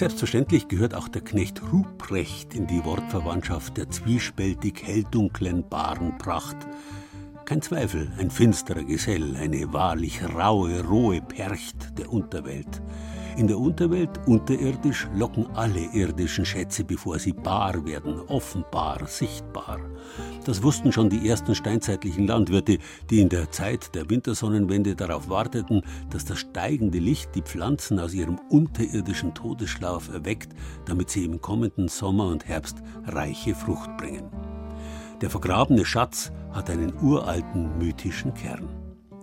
Selbstverständlich 0.00 0.66
gehört 0.66 0.94
auch 0.94 1.08
der 1.08 1.20
Knecht 1.20 1.60
Ruprecht 1.70 2.54
in 2.54 2.66
die 2.66 2.82
Wortverwandtschaft 2.86 3.76
der 3.76 3.90
zwiespältig 3.90 4.82
helldunklen 4.82 5.68
Barenpracht. 5.68 6.56
Kein 7.44 7.60
Zweifel, 7.60 8.10
ein 8.18 8.30
finsterer 8.30 8.84
Gesell, 8.84 9.36
eine 9.36 9.74
wahrlich 9.74 10.22
raue, 10.24 10.82
rohe 10.86 11.20
Percht 11.20 11.98
der 11.98 12.10
Unterwelt. 12.10 12.80
In 13.36 13.46
der 13.46 13.58
Unterwelt, 13.58 14.10
unterirdisch, 14.26 15.08
locken 15.14 15.46
alle 15.54 15.80
irdischen 15.92 16.44
Schätze, 16.44 16.84
bevor 16.84 17.18
sie 17.18 17.32
bar 17.32 17.84
werden, 17.86 18.20
offenbar, 18.28 19.06
sichtbar. 19.06 19.78
Das 20.44 20.62
wussten 20.62 20.92
schon 20.92 21.10
die 21.10 21.28
ersten 21.28 21.54
steinzeitlichen 21.54 22.26
Landwirte, 22.26 22.78
die 23.08 23.20
in 23.20 23.28
der 23.28 23.50
Zeit 23.50 23.94
der 23.94 24.10
Wintersonnenwende 24.10 24.96
darauf 24.96 25.28
warteten, 25.28 25.82
dass 26.10 26.24
das 26.24 26.38
steigende 26.38 26.98
Licht 26.98 27.34
die 27.34 27.42
Pflanzen 27.42 27.98
aus 28.00 28.14
ihrem 28.14 28.38
unterirdischen 28.50 29.34
Todesschlaf 29.34 30.12
erweckt, 30.12 30.52
damit 30.86 31.10
sie 31.10 31.24
im 31.24 31.40
kommenden 31.40 31.88
Sommer 31.88 32.26
und 32.26 32.46
Herbst 32.46 32.78
reiche 33.06 33.54
Frucht 33.54 33.96
bringen. 33.96 34.30
Der 35.20 35.30
vergrabene 35.30 35.84
Schatz 35.84 36.32
hat 36.52 36.70
einen 36.70 36.92
uralten 37.02 37.78
mythischen 37.78 38.32
Kern. 38.34 38.79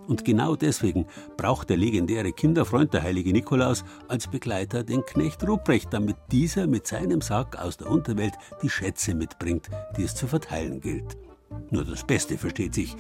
Und 0.07 0.23
genau 0.23 0.55
deswegen 0.55 1.05
braucht 1.35 1.69
der 1.69 1.77
legendäre 1.77 2.31
Kinderfreund, 2.31 2.93
der 2.93 3.03
heilige 3.03 3.33
Nikolaus, 3.33 3.83
als 4.07 4.27
Begleiter 4.27 4.83
den 4.83 5.05
Knecht 5.05 5.47
Ruprecht, 5.47 5.93
damit 5.93 6.15
dieser 6.31 6.65
mit 6.65 6.87
seinem 6.87 7.21
Sack 7.21 7.57
aus 7.59 7.77
der 7.77 7.91
Unterwelt 7.91 8.33
die 8.63 8.69
Schätze 8.69 9.13
mitbringt, 9.13 9.69
die 9.97 10.03
es 10.03 10.15
zu 10.15 10.27
verteilen 10.27 10.79
gilt. 10.79 11.17
Nur 11.69 11.83
das 11.83 12.05
Beste 12.05 12.37
versteht 12.37 12.73
sich. 12.73 12.95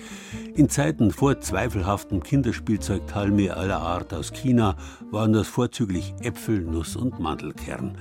In 0.55 0.69
Zeiten 0.69 1.11
vor 1.11 1.39
zweifelhaftem 1.39 2.21
Kinderspielzeug 2.21 3.07
Talme 3.07 3.55
aller 3.55 3.79
Art 3.79 4.13
aus 4.13 4.31
China 4.31 4.75
waren 5.11 5.33
das 5.33 5.47
vorzüglich 5.47 6.13
Äpfel, 6.21 6.61
Nuss 6.61 6.95
und 6.95 7.19
Mandelkern. 7.19 7.97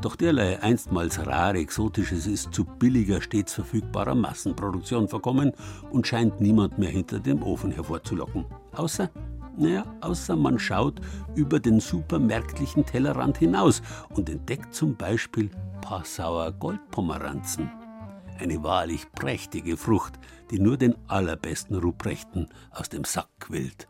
Doch 0.00 0.14
derlei 0.14 0.62
einstmals 0.62 1.26
rare 1.26 1.58
Exotisches 1.58 2.28
ist 2.28 2.54
zu 2.54 2.64
billiger, 2.64 3.20
stets 3.20 3.54
verfügbarer 3.54 4.14
Massenproduktion 4.14 5.08
verkommen 5.08 5.52
und 5.90 6.06
scheint 6.06 6.40
niemand 6.40 6.78
mehr 6.78 6.90
hinter 6.90 7.18
dem 7.18 7.42
Ofen 7.42 7.72
hervorzulocken. 7.72 8.44
Außer, 8.72 9.10
naja, 9.56 9.84
außer 10.00 10.36
man 10.36 10.60
schaut 10.60 11.00
über 11.34 11.58
den 11.58 11.80
supermärktlichen 11.80 12.86
Tellerrand 12.86 13.38
hinaus 13.38 13.82
und 14.10 14.30
entdeckt 14.30 14.72
zum 14.72 14.94
Beispiel 14.94 15.50
Passauer 15.80 16.52
Goldpomeranzen. 16.52 17.68
Eine 18.38 18.62
wahrlich 18.62 19.10
prächtige 19.10 19.76
Frucht, 19.76 20.12
die 20.52 20.60
nur 20.60 20.76
den 20.76 20.94
allerbesten 21.08 21.76
Ruprechten 21.76 22.48
aus 22.70 22.88
dem 22.88 23.02
Sack 23.02 23.28
quillt. 23.40 23.88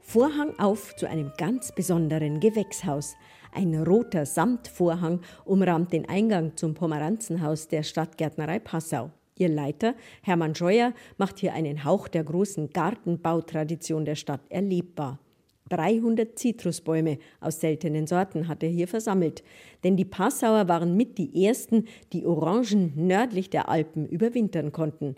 Vorhang 0.00 0.56
auf 0.60 0.94
zu 0.94 1.08
einem 1.08 1.32
ganz 1.36 1.72
besonderen 1.74 2.38
Gewächshaus, 2.38 3.16
ein 3.52 3.74
roter 3.74 4.26
Samtvorhang 4.26 5.20
umrahmt 5.44 5.92
den 5.92 6.08
Eingang 6.08 6.56
zum 6.56 6.74
Pomeranzenhaus 6.74 7.68
der 7.68 7.82
Stadtgärtnerei 7.82 8.58
Passau. 8.58 9.10
Ihr 9.36 9.48
Leiter, 9.48 9.94
Hermann 10.22 10.54
Scheuer, 10.54 10.92
macht 11.16 11.38
hier 11.38 11.54
einen 11.54 11.84
Hauch 11.84 12.08
der 12.08 12.24
großen 12.24 12.70
Gartenbautradition 12.70 14.04
der 14.04 14.14
Stadt 14.14 14.42
erlebbar. 14.50 15.18
300 15.70 16.38
Zitrusbäume 16.38 17.18
aus 17.40 17.60
seltenen 17.60 18.06
Sorten 18.06 18.48
hat 18.48 18.62
er 18.62 18.68
hier 18.68 18.88
versammelt, 18.88 19.42
denn 19.84 19.96
die 19.96 20.04
Passauer 20.04 20.68
waren 20.68 20.96
mit 20.96 21.16
die 21.16 21.46
ersten, 21.46 21.86
die 22.12 22.26
Orangen 22.26 22.92
nördlich 22.96 23.50
der 23.50 23.68
Alpen 23.68 24.06
überwintern 24.06 24.72
konnten. 24.72 25.14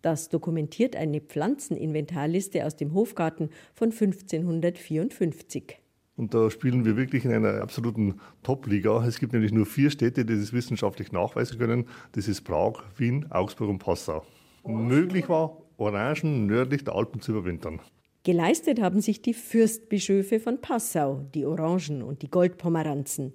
Das 0.00 0.28
dokumentiert 0.28 0.94
eine 0.94 1.20
Pflanzeninventarliste 1.20 2.64
aus 2.64 2.76
dem 2.76 2.94
Hofgarten 2.94 3.50
von 3.74 3.90
1554. 3.90 5.78
Und 6.18 6.34
da 6.34 6.50
spielen 6.50 6.84
wir 6.84 6.96
wirklich 6.96 7.24
in 7.24 7.32
einer 7.32 7.62
absoluten 7.62 8.20
Top-Liga. 8.42 9.06
Es 9.06 9.20
gibt 9.20 9.32
nämlich 9.32 9.52
nur 9.52 9.66
vier 9.66 9.88
Städte, 9.88 10.24
die 10.24 10.36
das 10.36 10.52
wissenschaftlich 10.52 11.12
nachweisen 11.12 11.58
können. 11.58 11.86
Das 12.12 12.26
ist 12.26 12.42
Prag, 12.42 12.82
Wien, 12.96 13.26
Augsburg 13.30 13.70
und 13.70 13.78
Passau. 13.78 14.24
Möglich 14.66 15.28
war, 15.28 15.62
Orangen 15.76 16.46
nördlich 16.46 16.82
der 16.82 16.96
Alpen 16.96 17.20
zu 17.20 17.30
überwintern. 17.30 17.80
Geleistet 18.24 18.80
haben 18.80 19.00
sich 19.00 19.22
die 19.22 19.32
Fürstbischöfe 19.32 20.40
von 20.40 20.60
Passau, 20.60 21.24
die 21.36 21.46
Orangen 21.46 22.02
und 22.02 22.20
die 22.22 22.30
Goldpomeranzen. 22.30 23.32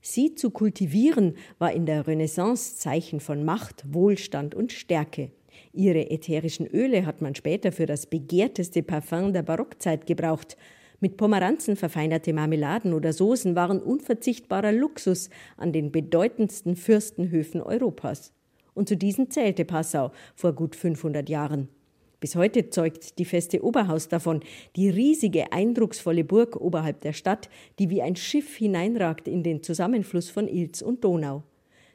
Sie 0.00 0.34
zu 0.34 0.50
kultivieren 0.50 1.36
war 1.60 1.72
in 1.72 1.86
der 1.86 2.06
Renaissance 2.08 2.76
Zeichen 2.76 3.20
von 3.20 3.44
Macht, 3.44 3.84
Wohlstand 3.94 4.56
und 4.56 4.72
Stärke. 4.72 5.30
Ihre 5.72 6.10
ätherischen 6.10 6.66
Öle 6.66 7.06
hat 7.06 7.22
man 7.22 7.36
später 7.36 7.70
für 7.70 7.86
das 7.86 8.06
begehrteste 8.06 8.82
Parfum 8.82 9.32
der 9.32 9.42
Barockzeit 9.42 10.04
gebraucht. 10.04 10.56
Mit 11.04 11.18
Pomeranzen 11.18 11.76
verfeinerte 11.76 12.32
Marmeladen 12.32 12.94
oder 12.94 13.12
Soßen 13.12 13.54
waren 13.54 13.82
unverzichtbarer 13.82 14.72
Luxus 14.72 15.28
an 15.58 15.70
den 15.70 15.92
bedeutendsten 15.92 16.76
Fürstenhöfen 16.76 17.60
Europas. 17.60 18.32
Und 18.72 18.88
zu 18.88 18.96
diesen 18.96 19.30
zählte 19.30 19.66
Passau 19.66 20.12
vor 20.34 20.54
gut 20.54 20.74
500 20.74 21.28
Jahren. 21.28 21.68
Bis 22.20 22.36
heute 22.36 22.70
zeugt 22.70 23.18
die 23.18 23.26
feste 23.26 23.62
Oberhaus 23.62 24.08
davon, 24.08 24.40
die 24.76 24.88
riesige, 24.88 25.52
eindrucksvolle 25.52 26.24
Burg 26.24 26.56
oberhalb 26.56 27.02
der 27.02 27.12
Stadt, 27.12 27.50
die 27.78 27.90
wie 27.90 28.00
ein 28.00 28.16
Schiff 28.16 28.56
hineinragt 28.56 29.28
in 29.28 29.42
den 29.42 29.62
Zusammenfluss 29.62 30.30
von 30.30 30.48
Ilz 30.48 30.80
und 30.80 31.04
Donau. 31.04 31.42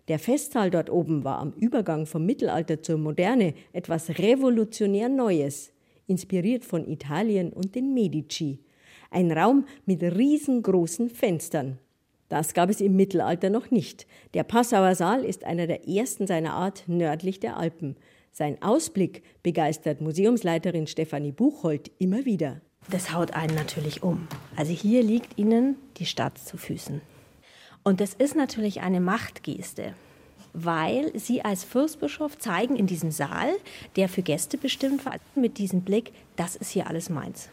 Der 0.07 0.20
Festsaal 0.20 0.70
dort 0.70 0.91
oben 0.91 1.24
war 1.24 1.39
am 1.39 1.53
Übergang 1.53 2.05
vom 2.05 2.28
Mittelalter 2.28 2.84
zur 2.84 2.99
Moderne 2.99 3.55
etwas 3.74 4.20
revolutionär 4.20 5.10
Neues, 5.10 5.72
inspiriert 6.05 6.64
von 6.64 6.88
Italien 6.88 7.51
und 7.51 7.74
den 7.74 7.95
Medici. 7.95 8.60
Ein 9.12 9.32
Raum 9.32 9.66
mit 9.86 10.03
riesengroßen 10.03 11.10
Fenstern. 11.10 11.80
Das 12.28 12.53
gab 12.53 12.70
es 12.70 12.80
im 12.80 12.95
Mittelalter 12.95 13.49
noch 13.49 13.72
nicht. 13.72 14.05
Der 14.36 14.43
Passauer 14.43 14.93
Saal 14.93 15.26
ist 15.26 15.45
einer 15.45 15.66
der 15.66 15.88
ersten 15.88 16.28
seiner 16.28 16.53
Art 16.53 16.84
nördlich 16.86 17.39
der 17.39 17.57
Alpen. 17.57 17.95
Sein 18.32 18.62
Ausblick 18.62 19.24
begeistert 19.41 19.99
Museumsleiterin 19.99 20.86
Stefanie 20.86 21.32
Buchhold 21.32 21.91
immer 21.97 22.26
wieder. 22.26 22.62
Das 22.91 23.12
haut 23.14 23.34
einen 23.34 23.55
natürlich 23.55 24.03
um. 24.03 24.28
Also 24.55 24.74
hier 24.74 25.01
liegt 25.01 25.39
Ihnen 25.39 25.76
die 25.97 26.05
Stadt 26.05 26.38
zu 26.38 26.57
Füßen. 26.57 27.01
Und 27.84 28.01
das 28.01 28.14
ist 28.14 28.36
natürlich 28.36 28.82
eine 28.82 29.01
Machtgeste, 29.01 29.95
weil 30.53 31.18
Sie 31.18 31.43
als 31.43 31.64
Fürstbischof 31.64 32.38
zeigen 32.38 32.76
in 32.76 32.86
diesem 32.86 33.10
Saal, 33.10 33.51
der 33.95 34.07
für 34.07 34.22
Gäste 34.22 34.60
bestimmt 34.60 35.05
war, 35.05 35.16
mit 35.34 35.57
diesem 35.57 35.82
Blick, 35.82 36.12
das 36.36 36.55
ist 36.55 36.70
hier 36.70 36.88
alles 36.88 37.10
meins. 37.10 37.49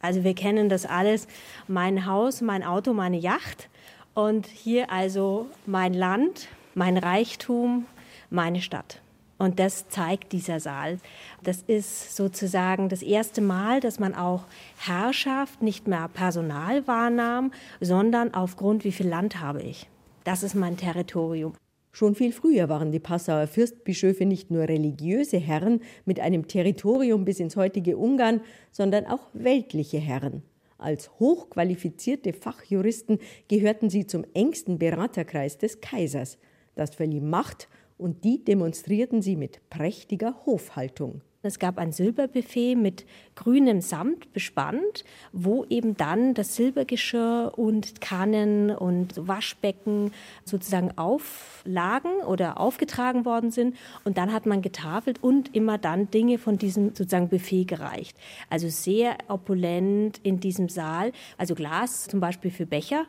Also 0.00 0.24
wir 0.24 0.34
kennen 0.34 0.68
das 0.68 0.86
alles, 0.86 1.26
mein 1.68 2.06
Haus, 2.06 2.40
mein 2.40 2.62
Auto, 2.62 2.92
meine 2.92 3.18
Yacht 3.18 3.68
und 4.14 4.46
hier 4.46 4.90
also 4.90 5.46
mein 5.66 5.94
Land, 5.94 6.48
mein 6.74 6.96
Reichtum, 6.96 7.86
meine 8.30 8.60
Stadt. 8.60 9.00
Und 9.38 9.58
das 9.58 9.88
zeigt 9.88 10.32
dieser 10.32 10.60
Saal. 10.60 10.98
Das 11.42 11.62
ist 11.66 12.16
sozusagen 12.16 12.88
das 12.88 13.02
erste 13.02 13.42
Mal, 13.42 13.80
dass 13.80 13.98
man 13.98 14.14
auch 14.14 14.44
Herrschaft 14.78 15.62
nicht 15.62 15.86
mehr 15.86 16.08
Personal 16.08 16.86
wahrnahm, 16.86 17.52
sondern 17.80 18.32
aufgrund, 18.32 18.84
wie 18.84 18.92
viel 18.92 19.08
Land 19.08 19.40
habe 19.40 19.62
ich. 19.62 19.88
Das 20.24 20.42
ist 20.42 20.54
mein 20.54 20.76
Territorium. 20.76 21.52
Schon 21.96 22.14
viel 22.14 22.30
früher 22.30 22.68
waren 22.68 22.92
die 22.92 22.98
Passauer 22.98 23.46
Fürstbischöfe 23.46 24.26
nicht 24.26 24.50
nur 24.50 24.68
religiöse 24.68 25.38
Herren 25.38 25.80
mit 26.04 26.20
einem 26.20 26.46
Territorium 26.46 27.24
bis 27.24 27.40
ins 27.40 27.56
heutige 27.56 27.96
Ungarn, 27.96 28.42
sondern 28.70 29.06
auch 29.06 29.30
weltliche 29.32 29.96
Herren. 29.96 30.42
Als 30.76 31.18
hochqualifizierte 31.18 32.34
Fachjuristen 32.34 33.18
gehörten 33.48 33.88
sie 33.88 34.06
zum 34.06 34.26
engsten 34.34 34.78
Beraterkreis 34.78 35.56
des 35.56 35.80
Kaisers. 35.80 36.36
Das 36.74 36.94
verlieh 36.94 37.22
Macht 37.22 37.66
und 37.96 38.24
die 38.24 38.44
demonstrierten 38.44 39.22
sie 39.22 39.36
mit 39.36 39.66
prächtiger 39.70 40.44
Hofhaltung. 40.44 41.22
Es 41.46 41.58
gab 41.58 41.78
ein 41.78 41.92
Silberbuffet 41.92 42.76
mit 42.76 43.06
grünem 43.34 43.80
Samt 43.80 44.32
bespannt, 44.32 45.04
wo 45.32 45.64
eben 45.70 45.96
dann 45.96 46.34
das 46.34 46.56
Silbergeschirr 46.56 47.52
und 47.56 48.00
Kannen 48.00 48.70
und 48.70 49.26
Waschbecken 49.26 50.12
sozusagen 50.44 50.96
auflagen 50.98 52.10
oder 52.26 52.60
aufgetragen 52.60 53.24
worden 53.24 53.50
sind. 53.50 53.76
Und 54.04 54.18
dann 54.18 54.32
hat 54.32 54.46
man 54.46 54.62
getafelt 54.62 55.22
und 55.22 55.54
immer 55.54 55.78
dann 55.78 56.10
Dinge 56.10 56.38
von 56.38 56.58
diesem 56.58 56.94
sozusagen 56.94 57.28
Buffet 57.28 57.64
gereicht. 57.64 58.16
Also 58.50 58.68
sehr 58.68 59.16
opulent 59.28 60.20
in 60.22 60.40
diesem 60.40 60.68
Saal. 60.68 61.12
Also 61.38 61.54
Glas 61.54 62.08
zum 62.08 62.20
Beispiel 62.20 62.50
für 62.50 62.66
Becher 62.66 63.06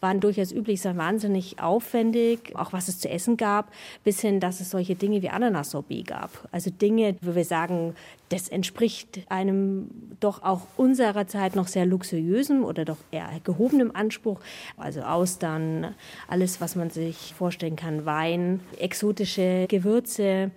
waren 0.00 0.20
durchaus 0.20 0.52
üblich, 0.52 0.80
sind 0.80 0.96
wahnsinnig 0.96 1.60
aufwendig, 1.60 2.54
auch 2.54 2.72
was 2.72 2.88
es 2.88 2.98
zu 2.98 3.08
essen 3.08 3.36
gab, 3.36 3.72
bis 4.04 4.20
hin, 4.20 4.40
dass 4.40 4.60
es 4.60 4.70
solche 4.70 4.94
Dinge 4.94 5.22
wie 5.22 5.30
Ananas-Sorbet 5.30 6.06
gab. 6.06 6.48
Also 6.52 6.70
Dinge, 6.70 7.16
wo 7.22 7.34
wir 7.34 7.44
sagen, 7.44 7.94
das 8.28 8.48
entspricht 8.48 9.20
einem 9.28 9.90
doch 10.20 10.42
auch 10.42 10.62
unserer 10.76 11.26
Zeit 11.26 11.56
noch 11.56 11.68
sehr 11.68 11.86
luxuriösen 11.86 12.64
oder 12.64 12.84
doch 12.84 12.98
eher 13.10 13.30
gehobenem 13.44 13.90
Anspruch. 13.94 14.40
Also 14.76 15.02
Austern, 15.02 15.94
alles, 16.28 16.60
was 16.60 16.76
man 16.76 16.90
sich 16.90 17.34
vorstellen 17.34 17.76
kann, 17.76 18.04
Wein, 18.04 18.60
exotische 18.78 19.66
Gewürze, 19.68 20.50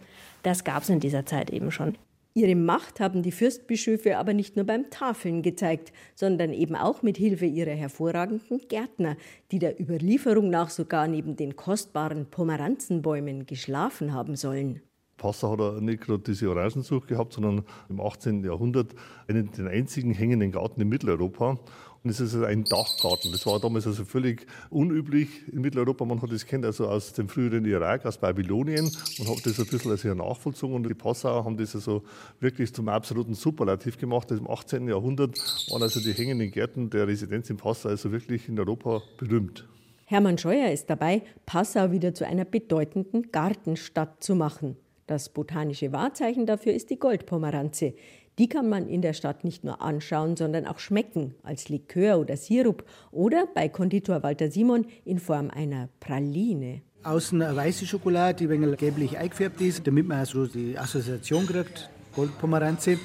das 0.44 0.64
gab 0.64 0.84
es 0.84 0.90
in 0.90 1.00
dieser 1.00 1.26
Zeit 1.26 1.50
eben 1.50 1.72
schon. 1.72 1.96
Ihre 2.36 2.56
Macht 2.56 3.00
haben 3.00 3.24
die 3.24 3.32
Fürstbischöfe 3.32 4.18
aber 4.18 4.34
nicht 4.34 4.56
nur 4.56 4.66
beim 4.66 4.90
Tafeln 4.92 5.42
gezeigt, 5.42 5.92
sondern 6.14 6.54
eben 6.54 6.76
auch 6.76 7.02
mit 7.02 7.18
Hilfe 7.18 7.46
ihrer 7.46 7.72
hervorragenden 7.72 8.62
Gärtner, 8.68 9.18
die 9.52 9.60
der 9.60 9.80
Überlieferung 9.80 10.50
nach 10.50 10.70
sogar 10.70 11.08
neben 11.08 11.36
den 11.36 11.56
kostbaren 11.56 12.28
Pomeranzenbäumen 12.28 13.46
geschlafen 13.48 14.14
haben 14.14 14.36
sollen. 14.36 14.82
Passau 15.18 15.52
hat 15.52 15.60
er 15.60 15.82
nicht 15.82 16.02
gerade 16.02 16.24
diese 16.24 16.50
Orangenzucht 16.50 17.08
gehabt, 17.08 17.34
sondern 17.34 17.64
im 17.90 18.00
18. 18.00 18.44
Jahrhundert 18.44 18.96
einen 19.28 19.52
den 19.52 19.68
einzigen 19.68 20.12
hängenden 20.12 20.52
Garten 20.52 20.82
in 20.82 20.88
Mitteleuropa. 20.88 21.60
Und 22.04 22.12
es 22.12 22.20
ist 22.22 22.34
also 22.34 22.46
ein 22.46 22.64
Dachgarten. 22.64 23.32
Das 23.32 23.46
war 23.46 23.60
damals 23.60 23.86
also 23.86 24.06
völlig 24.06 24.46
unüblich 24.70 25.28
in 25.52 25.62
Mitteleuropa. 25.62 26.06
Man 26.06 26.22
hat 26.22 26.32
das 26.32 26.46
kennt 26.46 26.66
also 26.66 26.88
aus 26.88 27.12
dem 27.12 27.28
früheren 27.28 27.66
Irak, 27.66 28.06
aus 28.06 28.18
Babylonien 28.18 28.86
und 29.20 29.30
hat 29.30 29.46
das 29.46 29.60
ein 29.60 29.66
bisschen 29.66 29.92
als 29.92 30.06
nachvollzogen. 30.06 30.76
Und 30.76 30.88
die 30.88 30.94
Passauer 30.94 31.44
haben 31.44 31.58
das 31.58 31.76
also 31.76 32.04
wirklich 32.40 32.74
zum 32.74 32.88
absoluten 32.88 33.34
Superlativ 33.34 33.98
gemacht. 33.98 34.32
Im 34.32 34.50
18. 34.50 34.88
Jahrhundert 34.88 35.38
waren 35.70 35.84
also 35.84 36.00
die 36.00 36.14
hängenden 36.14 36.52
Gärten 36.52 36.90
der 36.90 37.08
Residenz 37.08 37.50
in 37.50 37.58
Passau 37.58 37.90
also 37.90 38.12
wirklich 38.12 38.48
in 38.48 38.58
Europa 38.58 39.02
berühmt. 39.18 39.68
Hermann 40.06 40.38
Scheuer 40.38 40.72
ist 40.72 40.90
dabei, 40.90 41.22
Passau 41.46 41.92
wieder 41.92 42.14
zu 42.14 42.26
einer 42.26 42.46
bedeutenden 42.46 43.32
Gartenstadt 43.32 44.24
zu 44.24 44.36
machen. 44.36 44.78
Das 45.06 45.30
botanische 45.30 45.92
Wahrzeichen 45.92 46.46
dafür 46.46 46.74
ist 46.74 46.92
die 46.92 47.00
Goldpomeranze. 47.00 47.94
Die 48.40 48.48
kann 48.48 48.70
man 48.70 48.88
in 48.88 49.02
der 49.02 49.12
Stadt 49.12 49.44
nicht 49.44 49.66
nur 49.66 49.82
anschauen, 49.82 50.38
sondern 50.38 50.66
auch 50.66 50.80
schmecken, 50.80 51.36
als 51.44 51.68
Likör 51.68 52.20
oder 52.20 52.38
Sirup 52.38 52.86
oder 53.12 53.46
bei 53.54 53.68
Konditor 53.68 54.24
Walter 54.24 54.50
Simon 54.50 54.86
in 55.04 55.20
Form 55.20 55.50
einer 55.50 55.90
Praline. 56.00 56.82
Außen 57.04 57.42
eine 57.42 57.54
weiße 57.54 57.86
Schokolade, 57.86 58.38
die 58.38 58.46
ein 58.46 58.62
wenig 58.62 58.78
gelblich 58.78 59.18
eingefärbt 59.18 59.60
ist, 59.60 59.86
damit 59.86 60.08
man 60.08 60.20
also 60.20 60.48
die 60.48 60.78
Assoziation 60.78 61.48
kriegt, 61.48 61.90
Goldpomeranze. 62.16 62.98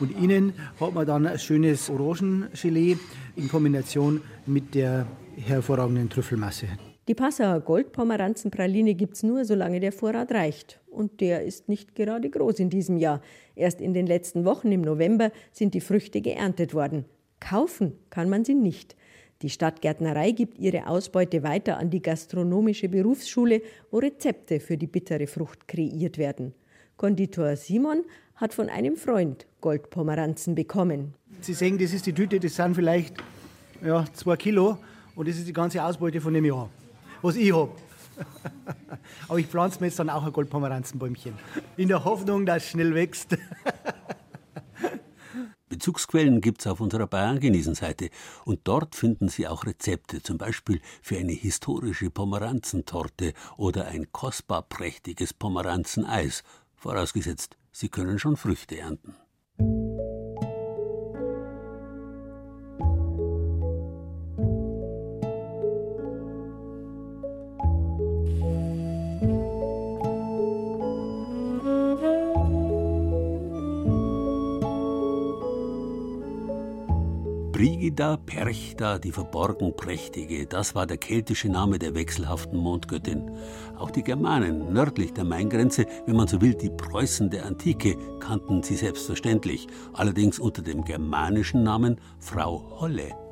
Und 0.00 0.18
innen 0.22 0.54
hat 0.80 0.94
man 0.94 1.06
dann 1.06 1.26
ein 1.26 1.38
schönes 1.38 1.90
Orangengelee 1.90 2.96
in 3.36 3.48
Kombination 3.50 4.22
mit 4.46 4.74
der 4.74 5.06
hervorragenden 5.36 6.08
Trüffelmasse. 6.08 6.66
Die 7.08 7.14
Passauer 7.14 7.60
Goldpomeranzenpraline 7.60 8.94
gibt 8.94 9.16
es 9.16 9.22
nur, 9.22 9.44
solange 9.44 9.80
der 9.80 9.92
Vorrat 9.92 10.32
reicht. 10.32 10.80
Und 10.98 11.20
der 11.20 11.44
ist 11.44 11.68
nicht 11.68 11.94
gerade 11.94 12.28
groß 12.28 12.58
in 12.58 12.70
diesem 12.70 12.96
Jahr. 12.96 13.22
Erst 13.54 13.80
in 13.80 13.94
den 13.94 14.08
letzten 14.08 14.44
Wochen 14.44 14.72
im 14.72 14.80
November 14.80 15.30
sind 15.52 15.74
die 15.74 15.80
Früchte 15.80 16.20
geerntet 16.20 16.74
worden. 16.74 17.04
Kaufen 17.38 17.92
kann 18.10 18.28
man 18.28 18.44
sie 18.44 18.56
nicht. 18.56 18.96
Die 19.42 19.48
Stadtgärtnerei 19.48 20.32
gibt 20.32 20.58
ihre 20.58 20.88
Ausbeute 20.88 21.44
weiter 21.44 21.76
an 21.78 21.90
die 21.90 22.02
gastronomische 22.02 22.88
Berufsschule, 22.88 23.62
wo 23.92 23.98
Rezepte 23.98 24.58
für 24.58 24.76
die 24.76 24.88
bittere 24.88 25.28
Frucht 25.28 25.68
kreiert 25.68 26.18
werden. 26.18 26.52
Konditor 26.96 27.54
Simon 27.54 28.02
hat 28.34 28.52
von 28.52 28.68
einem 28.68 28.96
Freund 28.96 29.46
Goldpomeranzen 29.60 30.56
bekommen. 30.56 31.14
Sie 31.42 31.54
sehen, 31.54 31.78
das 31.78 31.92
ist 31.92 32.06
die 32.06 32.12
Tüte, 32.12 32.40
das 32.40 32.56
sind 32.56 32.74
vielleicht 32.74 33.14
ja, 33.84 34.04
zwei 34.14 34.34
Kilo 34.34 34.78
und 35.14 35.28
das 35.28 35.36
ist 35.36 35.46
die 35.46 35.52
ganze 35.52 35.84
Ausbeute 35.84 36.20
von 36.20 36.34
dem 36.34 36.44
Jahr 36.44 36.68
was 37.22 37.36
ich 37.36 37.52
habe. 37.52 37.70
Aber 39.28 39.38
ich 39.38 39.46
pflanze 39.46 39.80
mir 39.80 39.86
jetzt 39.86 39.98
dann 39.98 40.10
auch 40.10 40.24
ein 40.24 40.32
Goldpomeranzenbäumchen. 40.32 41.34
In 41.76 41.88
der 41.88 42.04
Hoffnung, 42.04 42.46
dass 42.46 42.64
es 42.64 42.70
schnell 42.70 42.94
wächst. 42.94 43.36
Bezugsquellen 45.68 46.40
gibt 46.40 46.62
es 46.62 46.66
auf 46.66 46.80
unserer 46.80 47.06
Bayern-Genießen-Seite 47.06 48.10
und 48.44 48.60
dort 48.64 48.96
finden 48.96 49.28
Sie 49.28 49.46
auch 49.46 49.66
Rezepte, 49.66 50.22
zum 50.22 50.38
Beispiel 50.38 50.80
für 51.02 51.18
eine 51.18 51.32
historische 51.32 52.10
Pomeranzentorte 52.10 53.34
oder 53.56 53.86
ein 53.86 54.10
kostbar 54.10 54.62
prächtiges 54.62 55.34
Pomeranzeneis, 55.34 56.42
vorausgesetzt, 56.74 57.56
Sie 57.70 57.90
können 57.90 58.18
schon 58.18 58.36
Früchte 58.36 58.78
ernten. 58.78 59.14
Brigida 77.58 78.16
Perchta, 78.16 79.00
die 79.00 79.10
verborgen 79.10 79.74
Prächtige, 79.74 80.46
das 80.46 80.76
war 80.76 80.86
der 80.86 80.96
keltische 80.96 81.48
Name 81.48 81.80
der 81.80 81.92
wechselhaften 81.92 82.56
Mondgöttin. 82.56 83.32
Auch 83.76 83.90
die 83.90 84.04
Germanen 84.04 84.72
nördlich 84.72 85.12
der 85.12 85.24
Maingrenze, 85.24 85.84
wenn 86.06 86.14
man 86.14 86.28
so 86.28 86.40
will, 86.40 86.54
die 86.54 86.70
Preußen 86.70 87.30
der 87.30 87.46
Antike, 87.46 87.96
kannten 88.20 88.62
sie 88.62 88.76
selbstverständlich, 88.76 89.66
allerdings 89.92 90.38
unter 90.38 90.62
dem 90.62 90.84
germanischen 90.84 91.64
Namen 91.64 92.00
Frau 92.20 92.62
Holle. 92.78 93.27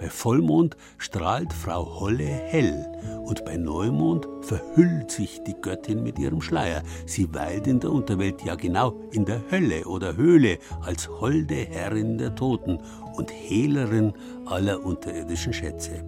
Bei 0.00 0.08
Vollmond 0.08 0.78
strahlt 0.96 1.52
Frau 1.52 2.00
Holle 2.00 2.24
hell 2.24 2.86
und 3.26 3.44
bei 3.44 3.58
Neumond 3.58 4.26
verhüllt 4.40 5.10
sich 5.10 5.42
die 5.46 5.54
Göttin 5.60 6.02
mit 6.02 6.18
ihrem 6.18 6.40
Schleier. 6.40 6.82
Sie 7.04 7.34
weilt 7.34 7.66
in 7.66 7.80
der 7.80 7.92
Unterwelt, 7.92 8.42
ja 8.42 8.54
genau, 8.54 8.94
in 9.12 9.26
der 9.26 9.42
Hölle 9.50 9.84
oder 9.84 10.16
Höhle 10.16 10.58
als 10.80 11.06
holde 11.06 11.54
Herrin 11.54 12.16
der 12.16 12.34
Toten 12.34 12.78
und 13.12 13.30
Hehlerin 13.30 14.14
aller 14.46 14.82
unterirdischen 14.82 15.52
Schätze. 15.52 16.02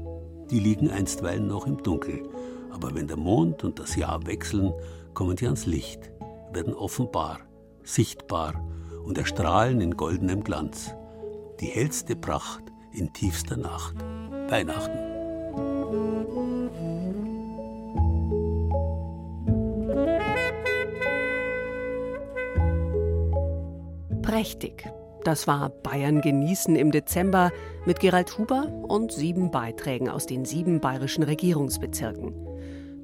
Die 0.51 0.59
liegen 0.59 0.91
einstweilen 0.91 1.47
noch 1.47 1.67
im 1.67 1.83
Dunkel, 1.83 2.23
aber 2.71 2.95
wenn 2.95 3.09
der 3.09 3.19
Mond 3.19 3.63
und 3.63 3.79
das 3.79 3.95
Jahr 3.95 4.27
wechseln, 4.27 4.73
kommen 5.13 5.37
sie 5.37 5.45
ans 5.45 5.67
Licht, 5.67 6.11
werden 6.51 6.73
offenbar, 6.73 7.41
sichtbar 7.83 8.55
und 9.05 9.19
erstrahlen 9.19 9.83
in 9.83 9.99
goldenem 9.99 10.43
Glanz. 10.43 10.95
Die 11.61 11.67
hellste 11.67 12.17
Pracht 12.17 12.72
in 12.93 13.13
tiefster 13.13 13.57
Nacht. 13.57 13.95
Weihnachten. 14.49 14.99
Prächtig. 24.23 24.89
Das 25.25 25.47
war 25.47 25.69
Bayern 25.69 26.21
genießen 26.21 26.75
im 26.75 26.91
Dezember 26.91 27.53
mit 27.87 28.01
Gerald 28.01 28.37
Huber 28.39 28.67
und 28.89 29.13
sieben 29.13 29.51
Beiträgen 29.51 30.09
aus 30.09 30.27
den 30.27 30.45
sieben 30.45 30.81
bayerischen 30.81 31.23
Regierungsbezirken. 31.23 32.35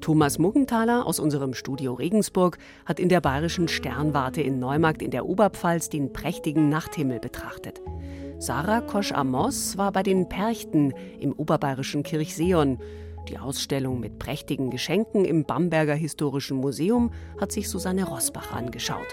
Thomas 0.01 0.39
Muggenthaler 0.39 1.05
aus 1.05 1.19
unserem 1.19 1.53
Studio 1.53 1.93
Regensburg 1.93 2.57
hat 2.85 2.99
in 2.99 3.09
der 3.09 3.21
bayerischen 3.21 3.67
Sternwarte 3.67 4.41
in 4.41 4.59
Neumarkt 4.59 5.01
in 5.01 5.11
der 5.11 5.25
Oberpfalz 5.25 5.89
den 5.89 6.13
prächtigen 6.13 6.69
Nachthimmel 6.69 7.19
betrachtet. 7.19 7.81
Sarah 8.39 8.79
Kosch-Amos 8.79 9.77
war 9.77 9.91
bei 9.91 10.01
den 10.01 10.29
Perchten 10.29 10.93
im 11.19 11.33
oberbayerischen 11.33 12.03
Kirchseon. 12.03 12.79
Die 13.27 13.37
Ausstellung 13.37 13.99
mit 13.99 14.17
prächtigen 14.17 14.69
Geschenken 14.69 15.25
im 15.25 15.43
Bamberger 15.43 15.93
Historischen 15.93 16.55
Museum 16.55 17.11
hat 17.41 17.51
sich 17.51 17.67
Susanne 17.67 18.05
Rosbach 18.05 18.53
angeschaut. 18.53 19.07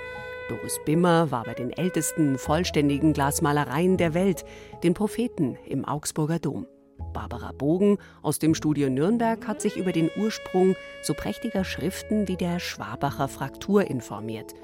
Doris 0.49 0.79
Bimmer 0.85 1.33
war 1.33 1.43
bei 1.43 1.55
den 1.55 1.73
ältesten 1.73 2.39
vollständigen 2.39 3.15
Glasmalereien 3.15 3.97
der 3.97 4.15
Welt, 4.15 4.45
den 4.85 4.95
Propheten 4.95 5.59
im 5.67 5.85
Augsburger 5.85 6.39
Dom. 6.39 6.69
Barbara 7.13 7.51
Bogen 7.51 7.99
aus 8.23 8.39
dem 8.39 8.55
Studio 8.55 8.89
Nürnberg 8.89 9.45
hat 9.49 9.61
sich 9.61 9.77
über 9.77 9.91
den 9.91 10.09
Ursprung 10.17 10.77
so 11.03 11.15
prächtiger 11.15 11.65
Schriften 11.65 12.29
wie 12.29 12.37
der 12.37 12.61
Schwabacher 12.61 13.27
Fraktur 13.27 13.91
informiert. 13.91 14.55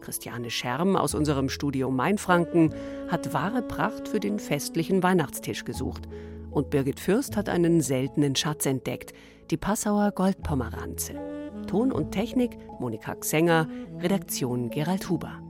Christiane 0.00 0.50
Scherm 0.50 0.96
aus 0.96 1.14
unserem 1.14 1.48
Studio 1.48 1.90
Mainfranken 1.90 2.74
hat 3.08 3.32
wahre 3.32 3.62
Pracht 3.62 4.08
für 4.08 4.20
den 4.20 4.38
festlichen 4.38 5.02
Weihnachtstisch 5.02 5.64
gesucht. 5.64 6.08
Und 6.50 6.70
Birgit 6.70 7.00
Fürst 7.00 7.36
hat 7.36 7.48
einen 7.48 7.80
seltenen 7.80 8.34
Schatz 8.34 8.66
entdeckt, 8.66 9.12
die 9.50 9.56
Passauer 9.56 10.12
Goldpomeranze. 10.12 11.14
Ton 11.66 11.92
und 11.92 12.12
Technik 12.12 12.58
Monika 12.80 13.14
Xenger, 13.14 13.68
Redaktion 14.00 14.70
Gerald 14.70 15.08
Huber. 15.08 15.40